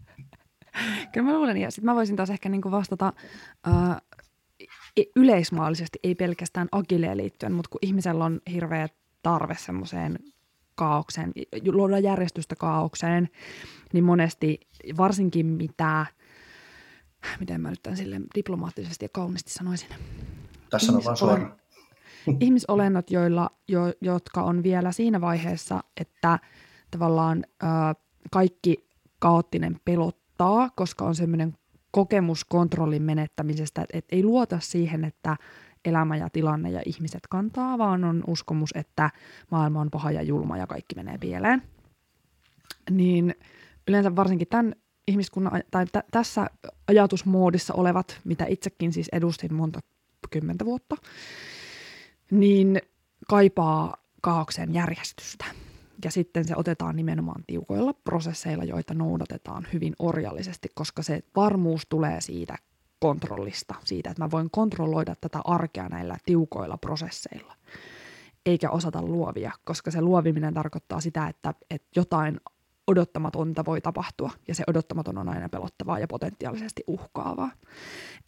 [1.13, 3.13] Kyllä mä luulen, ja sitten mä voisin taas ehkä niin kuin vastata
[3.69, 3.97] äh,
[5.17, 8.89] yleismaallisesti, ei pelkästään agileen liittyen, mutta kun ihmisellä on hirveä
[9.23, 10.19] tarve semmoiseen
[10.75, 11.33] kaaukseen,
[11.73, 13.29] luoda järjestystä kaaukseen,
[13.93, 14.61] niin monesti
[14.97, 16.07] varsinkin mitä,
[17.41, 19.89] miten mä nyt tämän sille diplomaattisesti ja kauniisti sanoisin.
[20.71, 21.57] Tässä on vaan suoraan.
[22.41, 26.39] Ihmisolennot, joilla, jo, jotka on vielä siinä vaiheessa, että
[26.91, 27.67] tavallaan ö,
[28.31, 31.57] kaikki kaoottinen pelottaa, koska on semmoinen
[31.91, 35.37] kokemus kontrollin menettämisestä, että ei luota siihen, että
[35.85, 39.11] elämä ja tilanne ja ihmiset kantaa, vaan on uskomus, että
[39.51, 41.63] maailma on paha ja julma ja kaikki menee pieleen.
[42.91, 43.35] Niin
[43.89, 44.75] yleensä varsinkin tämän
[45.09, 46.47] ihmiskunnan, tai t- tässä
[46.89, 49.81] ajatusmoodissa olevat, mitä itsekin siis edustin monta
[50.31, 50.97] kymmentä vuotta,
[52.31, 52.81] niin
[53.29, 55.45] kaipaa kaauksen järjestystä.
[56.05, 62.21] Ja sitten se otetaan nimenomaan tiukoilla prosesseilla, joita noudatetaan hyvin orjallisesti, koska se varmuus tulee
[62.21, 62.57] siitä
[63.03, 67.55] kontrollista, siitä, että mä voin kontrolloida tätä arkea näillä tiukoilla prosesseilla,
[68.47, 72.41] eikä osata luovia, koska se luoviminen tarkoittaa sitä, että, että jotain
[72.87, 77.51] odottamatonta voi tapahtua, ja se odottamaton on aina pelottavaa ja potentiaalisesti uhkaavaa.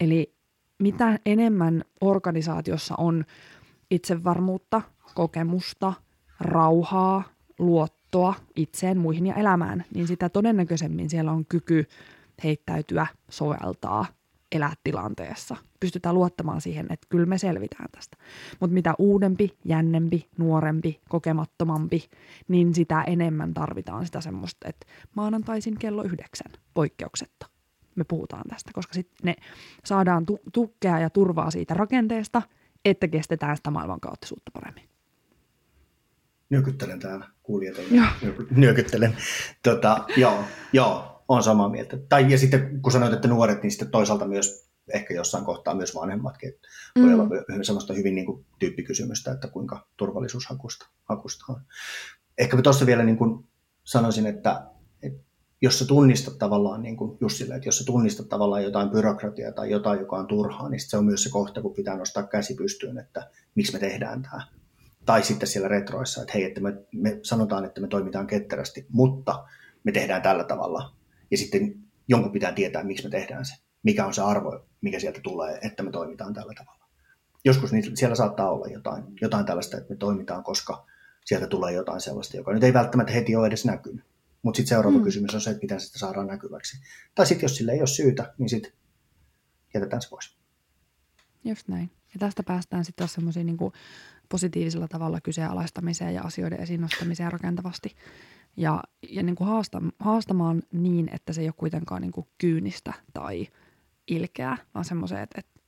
[0.00, 0.34] Eli
[0.78, 3.24] mitä enemmän organisaatiossa on
[3.90, 4.82] itsevarmuutta,
[5.14, 5.92] kokemusta,
[6.40, 7.22] rauhaa,
[7.58, 11.84] luottoa itseen, muihin ja elämään, niin sitä todennäköisemmin siellä on kyky
[12.44, 14.06] heittäytyä, soveltaa,
[14.54, 15.56] elää tilanteessa.
[15.80, 18.16] Pystytään luottamaan siihen, että kyllä me selvitään tästä.
[18.60, 22.08] Mutta mitä uudempi, jännempi, nuorempi, kokemattomampi,
[22.48, 24.86] niin sitä enemmän tarvitaan sitä semmoista, että
[25.16, 27.46] maanantaisin kello yhdeksän poikkeuksetta.
[27.94, 29.34] Me puhutaan tästä, koska sitten ne
[29.84, 32.42] saadaan tu- tukea ja turvaa siitä rakenteesta,
[32.84, 34.88] että kestetään sitä maailman kaoottisuutta paremmin.
[36.50, 37.76] Nyökyttelen täällä kuulijat.
[38.50, 39.16] Nyökyttelen.
[39.62, 41.98] Tota, joo, joo, on samaa mieltä.
[42.08, 45.94] Tai ja sitten kun sanoit, että nuoret, niin sitten toisaalta myös ehkä jossain kohtaa myös
[45.94, 46.48] vanhemmatkin.
[46.48, 46.68] Että
[46.98, 47.20] voi mm.
[47.20, 51.60] olla semmoista hyvin niin kuin, tyyppikysymystä, että kuinka turvallisuushakusta hakusta on.
[52.38, 53.44] Ehkä tuossa vielä niin kuin
[53.84, 54.62] sanoisin, että,
[55.02, 55.24] että
[55.62, 59.70] jos sä tunnistat tavallaan, niin kuin Jussille, että jos sä tunnistat tavallaan jotain byrokratiaa tai
[59.70, 62.98] jotain, joka on turhaa, niin se on myös se kohta, kun pitää nostaa käsi pystyyn,
[62.98, 64.42] että miksi me tehdään tämä.
[65.06, 69.44] Tai sitten siellä retroissa, että hei, että me, me sanotaan, että me toimitaan ketterästi, mutta
[69.84, 70.94] me tehdään tällä tavalla.
[71.34, 71.74] Ja sitten
[72.08, 73.54] jonkun pitää tietää, miksi me tehdään se.
[73.82, 76.84] Mikä on se arvo, mikä sieltä tulee, että me toimitaan tällä tavalla.
[77.44, 80.86] Joskus niin siellä saattaa olla jotain, jotain tällaista, että me toimitaan, koska
[81.24, 84.04] sieltä tulee jotain sellaista, joka nyt ei välttämättä heti ole edes näkynyt.
[84.42, 85.04] Mutta sitten seuraava mm.
[85.04, 86.80] kysymys on se, että miten sitä saadaan näkyväksi.
[87.14, 88.72] Tai sitten jos sille ei ole syytä, niin sitten
[89.74, 90.36] jätetään se pois.
[91.44, 91.90] Just näin.
[92.14, 93.58] Ja tästä päästään sitten taas semmoisiin niin
[94.28, 97.96] positiivisella tavalla kyseenalaistamiseen ja asioiden esiin nostamiseen rakentavasti.
[98.56, 102.92] Ja, ja niin kuin haasta, haastamaan niin, että se ei ole kuitenkaan niin kuin kyynistä
[103.12, 103.46] tai
[104.06, 105.60] ilkeää, vaan semmoiseen, että, että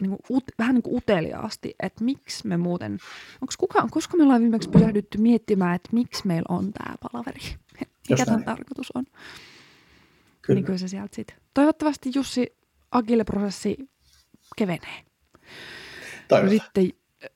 [0.00, 2.92] niin kuin ut, vähän niin kuin uteliaasti, että miksi me muuten,
[3.40, 7.40] onko kukaan, koska me ollaan viimeksi pysähdytty miettimään, että miksi meillä on tämä palaveri,
[8.10, 9.04] mikä tämän tarkoitus on.
[10.42, 10.58] Kyllä.
[10.58, 11.36] Niin kyllä se sieltä sitten.
[11.54, 12.56] Toivottavasti Jussi
[12.90, 13.90] Agile-prosessi
[14.56, 15.04] kevenee.
[16.30, 16.90] No sitten,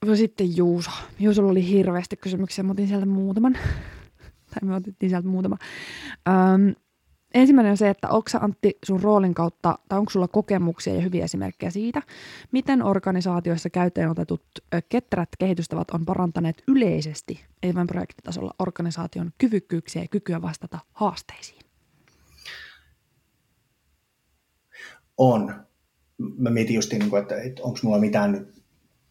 [0.07, 0.91] no sitten Juuso.
[1.19, 3.59] Juusolla oli hirveästi kysymyksiä, mä otin sieltä muutaman.
[4.61, 5.57] Tai me otettiin sieltä muutama.
[6.29, 6.75] Öm,
[7.35, 11.25] ensimmäinen on se, että onko Antti sun roolin kautta, tai onko sulla kokemuksia ja hyviä
[11.25, 12.03] esimerkkejä siitä,
[12.53, 14.43] miten organisaatioissa käyttöön otetut
[14.89, 21.59] ketterät kehitystavat on parantaneet yleisesti, ei vain projektitasolla, organisaation kyvykkyyksiä ja kykyä vastata haasteisiin?
[25.17, 25.55] On.
[26.39, 28.59] Mä mietin just, niin kuin, että, että onko mulla mitään nyt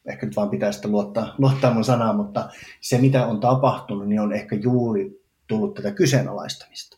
[0.08, 2.50] ehkä nyt vaan pitää sitten luottaa, luottaa mun sanaan, mutta
[2.82, 5.17] se mitä on tapahtunut, niin on ehkä juuri
[5.48, 6.98] tullut tätä kyseenalaistamista.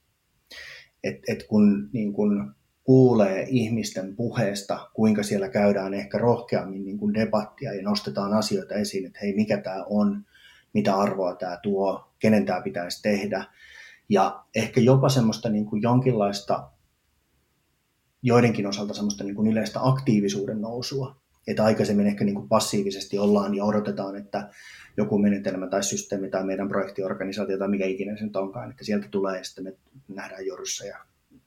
[1.04, 7.14] Et, et kun, niin kun kuulee ihmisten puheesta, kuinka siellä käydään ehkä rohkeammin niin kuin
[7.14, 10.26] debattia ja nostetaan asioita esiin, että hei, mikä tämä on,
[10.74, 13.46] mitä arvoa tämä tuo, kenen tämä pitäisi tehdä.
[14.10, 16.72] Ja ehkä jopa semmoista niin kuin jonkinlaista,
[18.22, 21.22] joidenkin osalta semmoista niin kuin yleistä aktiivisuuden nousua.
[21.50, 24.50] Että aikaisemmin ehkä niin kuin passiivisesti ollaan ja odotetaan, että
[24.98, 29.08] joku menetelmä tai systeemi tai meidän projektiorganisaatio tai mikä ikinä se nyt onkaan, että sieltä
[29.12, 29.74] tulee ja sitten me
[30.08, 30.98] nähdään jorussa ja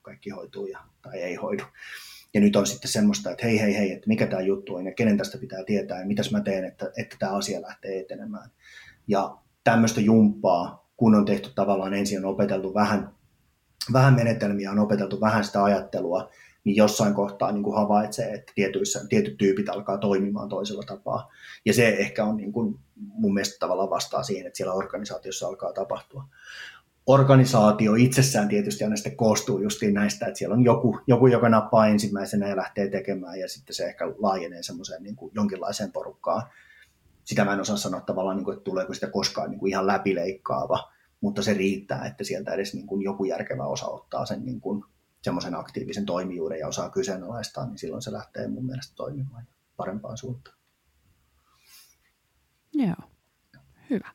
[0.02, 1.64] kaikki hoituu ja, tai ei hoidu.
[2.34, 4.94] Ja nyt on sitten semmoista, että hei, hei, hei, että mikä tämä juttu on ja
[4.94, 8.50] kenen tästä pitää tietää ja mitäs mä teen, että, että tämä asia lähtee etenemään.
[9.08, 13.10] Ja tämmöistä jumppaa, kun on tehty tavallaan ensin on opeteltu vähän,
[13.92, 16.30] vähän menetelmiä, on opeteltu vähän sitä ajattelua,
[16.64, 21.30] niin jossain kohtaa niin kuin havaitsee, että tietyissä, tietyt tyypit alkaa toimimaan toisella tapaa.
[21.64, 25.72] Ja se ehkä on niin kuin, mun mielestä tavallaan vastaa siihen, että siellä organisaatiossa alkaa
[25.72, 26.24] tapahtua.
[27.06, 31.86] Organisaatio itsessään tietysti aina sitten koostuu justiin näistä, että siellä on joku, joku, joka nappaa
[31.86, 36.42] ensimmäisenä ja lähtee tekemään, ja sitten se ehkä laajenee semmoiseen niin kuin jonkinlaiseen porukkaan.
[37.24, 39.86] Sitä mä en osaa sanoa tavallaan, niin kuin, että tuleeko sitä koskaan niin kuin ihan
[39.86, 44.60] läpileikkaava, mutta se riittää, että sieltä edes niin kuin joku järkevä osa ottaa sen niin
[44.60, 44.84] kuin
[45.22, 49.46] semmoisen aktiivisen toimijuuden ja osaa kyseenalaistaa, niin silloin se lähtee mun mielestä toimimaan
[49.76, 50.56] parempaan suuntaan.
[52.74, 53.10] Joo,
[53.90, 54.12] hyvä.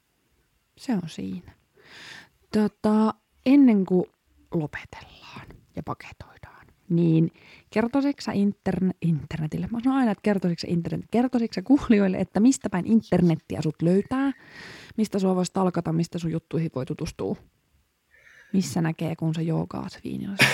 [0.78, 1.56] Se on siinä.
[2.54, 3.14] Tota,
[3.46, 4.06] ennen kuin
[4.54, 7.32] lopetellaan ja paketoidaan, niin
[7.70, 12.88] kertoisitko sä interne- internetille, mä sanon aina, että kertoisitko internet, kertoisitko kuulijoille, että mistä päin
[12.88, 14.32] internettiä sut löytää,
[14.98, 17.36] mistä sua voisi talkata, mistä sun juttuihin voi tutustua?
[18.54, 20.46] Missä näkee, kun sä joogaat viinilassa?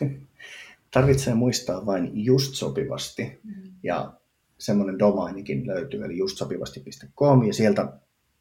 [0.94, 3.40] Tarvitsee muistaa vain just sopivasti
[3.82, 4.12] ja
[4.58, 7.92] semmoinen domainikin löytyy, eli justsopivasti.com ja sieltä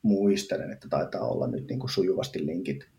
[0.01, 2.89] muistelen, että taitaa olla nyt niin kuin sujuvasti linkit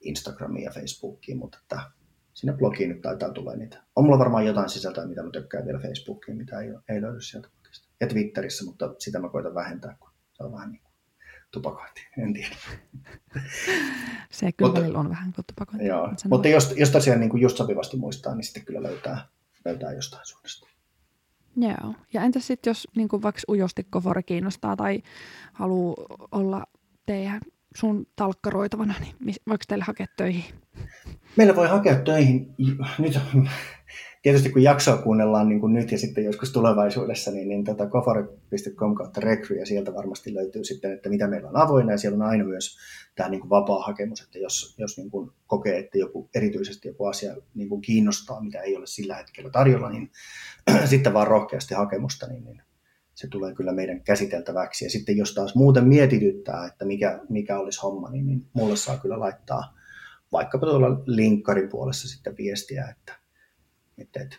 [0.00, 1.80] Instagramiin ja Facebookiin, mutta että
[2.34, 3.82] sinne blogiin nyt taitaa tulla niitä.
[3.96, 7.48] On mulla varmaan jotain sisältöä, mitä mä tykkään vielä Facebookiin, mitä ei, ei löydy sieltä
[7.48, 7.88] blogista.
[8.00, 10.82] Ja Twitterissä, mutta sitä mä koitan vähentää, kun se on vähän niin
[11.50, 12.56] tupakointi, en tiedä.
[14.30, 15.86] Se kyllä mutta, on vähän kuin tupakointi.
[15.86, 19.28] Joo, mutta jos, jos tosiaan niin kuin just sopivasti muistaa, niin sitten kyllä löytää,
[19.64, 20.68] löytää jostain suunnasta.
[21.56, 21.94] Joo.
[22.12, 25.02] Ja entäs sitten, jos niin kuin vaikka ujosti kofori kiinnostaa tai
[25.52, 25.96] haluaa
[26.32, 26.66] olla
[27.06, 27.40] teidän
[27.76, 30.44] sun talkkaroitavana, niin voiko teille hakea töihin?
[31.36, 32.54] Meillä voi hakea töihin.
[32.98, 33.20] Nyt,
[34.22, 38.94] tietysti kun jaksoa kuunnellaan niin kuin nyt ja sitten joskus tulevaisuudessa, niin, niin tota kofari.com
[38.94, 42.30] kautta rekry ja sieltä varmasti löytyy sitten, että mitä meillä on avoinna ja siellä on
[42.30, 42.78] aina myös
[43.14, 47.04] tämä niin kuin vapaa hakemus, että jos, jos niin kuin kokee, että joku, erityisesti joku
[47.04, 50.10] asia niin kuin kiinnostaa, mitä ei ole sillä hetkellä tarjolla, niin
[50.90, 52.62] sitten vaan rohkeasti hakemusta, niin, niin
[53.14, 54.84] se tulee kyllä meidän käsiteltäväksi.
[54.84, 58.98] Ja sitten jos taas muuten mietityttää, että mikä, mikä olisi homma, niin, niin mulle saa
[58.98, 59.74] kyllä laittaa
[60.32, 63.27] vaikkapa tuolla linkkarin puolessa sitten viestiä, että,
[63.98, 64.36] että, että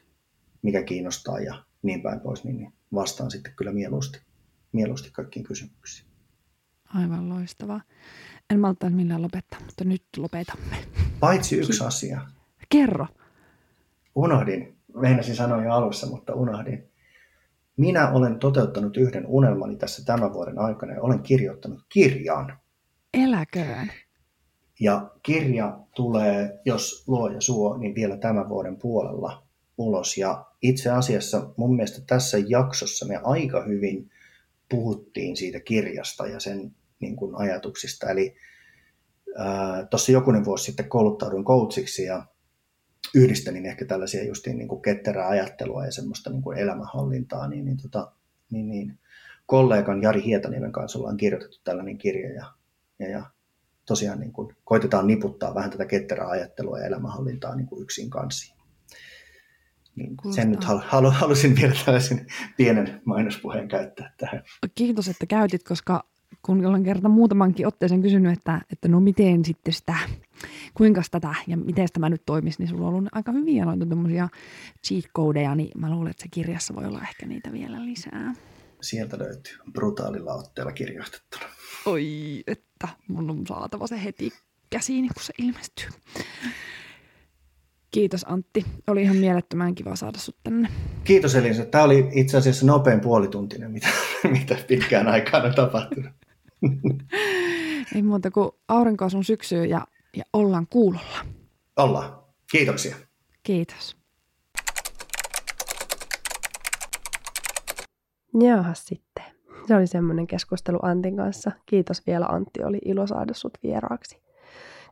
[0.61, 4.22] mikä kiinnostaa ja niin päin pois, niin, niin vastaan sitten kyllä mieluusti,
[4.72, 6.10] mieluusti kaikkiin kysymyksiin.
[6.95, 7.81] Aivan loistavaa.
[8.49, 10.76] En malta millään lopettaa, mutta nyt lopetamme.
[11.19, 12.22] Paitsi yksi asia.
[12.69, 13.07] Kerro.
[14.15, 14.77] Unohdin.
[14.95, 16.90] Meinasin sanoa jo alussa, mutta unohdin.
[17.77, 22.60] Minä olen toteuttanut yhden unelmani tässä tämän vuoden aikana ja olen kirjoittanut kirjan.
[23.14, 23.91] Eläköön.
[24.80, 29.48] Ja kirja tulee, jos luoja suo, niin vielä tämän vuoden puolella
[29.80, 30.18] ulos.
[30.18, 34.11] Ja itse asiassa mun mielestä tässä jaksossa me aika hyvin
[34.69, 38.10] puhuttiin siitä kirjasta ja sen niin kuin ajatuksista.
[38.10, 38.35] Eli
[39.89, 42.26] tuossa jokunen vuosi sitten kouluttauduin coachiksi ja
[43.15, 47.77] yhdistelin ehkä tällaisia justiin niin kuin ketterää ajattelua ja semmoista niin kuin elämänhallintaa, niin, niin,
[47.77, 48.11] tota,
[48.51, 48.99] niin, niin
[49.45, 52.45] kollegan Jari Hietaniemen kanssa ollaan kirjoitettu tällainen kirja ja,
[52.99, 53.23] ja, ja
[53.85, 58.59] tosiaan niin kuin koitetaan niputtaa vähän tätä ketterää ajattelua ja elämänhallintaa niin kuin yksin kanssa.
[59.95, 64.44] Niin sen nyt halu, halusin vielä tällaisen pienen mainospuheen käyttää tähän.
[64.76, 66.03] Kiitos, että käytit, koska
[66.41, 69.95] kun olen kerta muutamankin otteeseen kysynyt, että, että no miten sitten sitä,
[70.74, 74.30] kuinka tätä ja miten tämä nyt toimisi, niin sulla on ollut aika hyviä noita tuommoisia
[74.88, 78.34] cheat codeja, niin mä luulen, että se kirjassa voi olla ehkä niitä vielä lisää.
[78.82, 81.45] Sieltä löytyy brutaalilla otteella kirjoitettuna.
[81.86, 84.32] Oi, että mun on saatava se heti
[84.70, 85.88] käsiin, kun se ilmestyy.
[87.91, 88.66] Kiitos Antti.
[88.88, 90.70] Oli ihan mielettömän kiva saada sut tänne.
[91.03, 91.66] Kiitos Elisa.
[91.66, 93.88] Tämä oli itse asiassa nopein puolituntinen, mitä,
[94.40, 96.11] mitä pitkään aikaan on tapahtunut.
[97.95, 101.26] Ei muuta kuin aurinkoa sun syksyyn ja, ja ollaan kuulolla.
[101.78, 102.20] Ollaan.
[102.52, 102.95] Kiitoksia.
[103.44, 103.98] Kiitos.
[108.41, 109.24] Jaha sitten.
[109.68, 111.52] Se oli semmoinen keskustelu Antin kanssa.
[111.66, 114.22] Kiitos vielä Antti, oli ilo saada sut vieraaksi.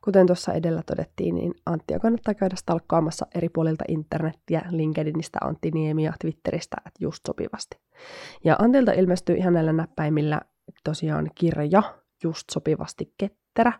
[0.07, 6.03] Kuten tuossa edellä todettiin, niin Anttia kannattaa käydä stalkkaamassa eri puolilta internettiä, LinkedInistä, Antti Niemi
[6.03, 7.77] ja Twitteristä, että just sopivasti.
[8.43, 10.41] Ja Antilta ilmestyy ihan näillä näppäimillä
[10.83, 11.83] tosiaan kirja,
[12.23, 13.73] just sopivasti ketterä,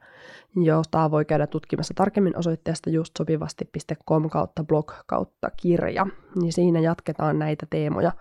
[0.56, 6.08] jota voi käydä tutkimassa tarkemmin osoitteesta justsopivasti.com kautta blog kautta kirja.
[6.42, 8.12] Niin siinä jatketaan näitä teemoja,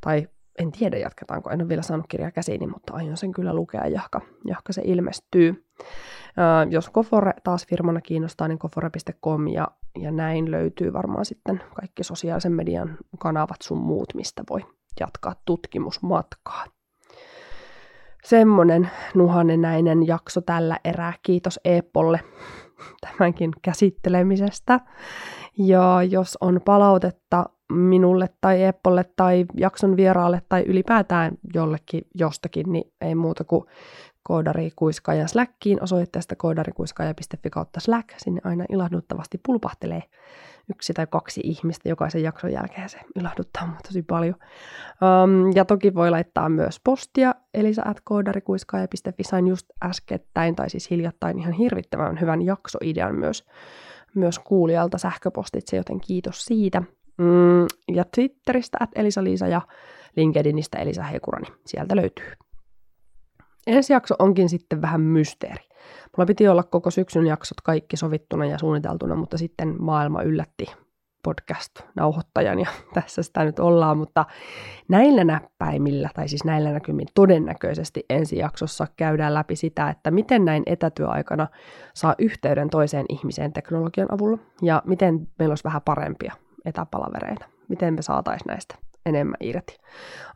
[0.00, 0.28] tai
[0.58, 4.20] en tiedä jatketaanko, en ole vielä saanut kirjaa käsiini, mutta aion sen kyllä lukea, jahka,
[4.44, 5.64] jahka se ilmestyy.
[6.70, 9.68] Jos Kofore taas firmana kiinnostaa, niin kofore.com ja,
[9.98, 14.60] ja näin löytyy varmaan sitten kaikki sosiaalisen median kanavat sun muut, mistä voi
[15.00, 16.64] jatkaa tutkimusmatkaa.
[18.24, 21.12] Semmonen nuhanenäinen jakso tällä erää.
[21.22, 22.20] Kiitos Eepolle
[23.00, 24.80] tämänkin käsittelemisestä.
[25.58, 32.92] Ja jos on palautetta minulle tai Eppolle tai jakson vieraalle tai ylipäätään jollekin jostakin, niin
[33.00, 33.64] ei muuta kuin
[34.22, 38.08] koodarikuiskaajan Slackiin osoitteesta koodarikuiskaaja.fi kautta Slack.
[38.16, 40.02] Sinne aina ilahduttavasti pulpahtelee
[40.70, 42.88] yksi tai kaksi ihmistä jokaisen jakson jälkeen.
[42.88, 44.34] Se ilahduttaa mua tosi paljon.
[44.34, 49.24] Um, ja toki voi laittaa myös postia elisa.koodarikuiskaaja.fi.
[49.24, 53.44] Sain just äskettäin tai siis hiljattain ihan hirvittävän hyvän jaksoidean myös,
[54.14, 56.82] myös kuulijalta sähköpostitse, joten kiitos siitä.
[57.18, 57.66] Mm,
[57.96, 59.60] ja Twitteristä at Elisa-Liisa ja
[60.16, 61.46] LinkedInistä Elisa Heikurani.
[61.66, 62.32] Sieltä löytyy.
[63.66, 65.64] Ensi jakso onkin sitten vähän mysteeri.
[66.16, 70.66] Mulla piti olla koko syksyn jaksot kaikki sovittuna ja suunniteltuna, mutta sitten maailma yllätti
[71.22, 74.24] podcast-nauhoittajan ja tässä sitä nyt ollaan, mutta
[74.88, 80.62] näillä näppäimillä, tai siis näillä näkymin todennäköisesti ensi jaksossa käydään läpi sitä, että miten näin
[80.66, 81.46] etätyöaikana
[81.94, 88.02] saa yhteyden toiseen ihmiseen teknologian avulla ja miten meillä olisi vähän parempia etäpalavereita, miten me
[88.02, 88.74] saataisiin näistä
[89.06, 89.78] enemmän irti.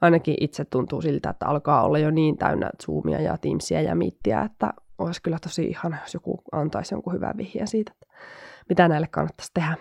[0.00, 4.42] Ainakin itse tuntuu siltä, että alkaa olla jo niin täynnä Zoomia ja Teamsia ja Meetia,
[4.42, 8.16] että olisi kyllä tosi ihana, jos joku antaisi jonkun hyvän vihjeen siitä, että
[8.68, 9.76] mitä näille kannattaisi tehdä.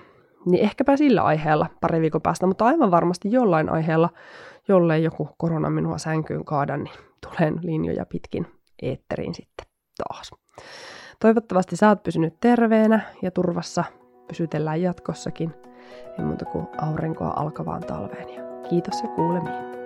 [0.45, 4.09] Niin ehkäpä sillä aiheella pari viikon päästä, mutta aivan varmasti jollain aiheella,
[4.67, 6.93] jollei joku korona minua sänkyyn kaada, niin
[7.27, 8.47] tulen linjoja pitkin
[8.81, 9.65] eetteriin sitten
[9.97, 10.31] taas.
[11.19, 13.83] Toivottavasti sä oot pysynyt terveenä ja turvassa.
[14.27, 15.53] Pysytellään jatkossakin.
[16.19, 18.29] Ei muuta kuin aurinkoa alkavaan talveen.
[18.29, 19.80] Ja kiitos ja kuulemiin.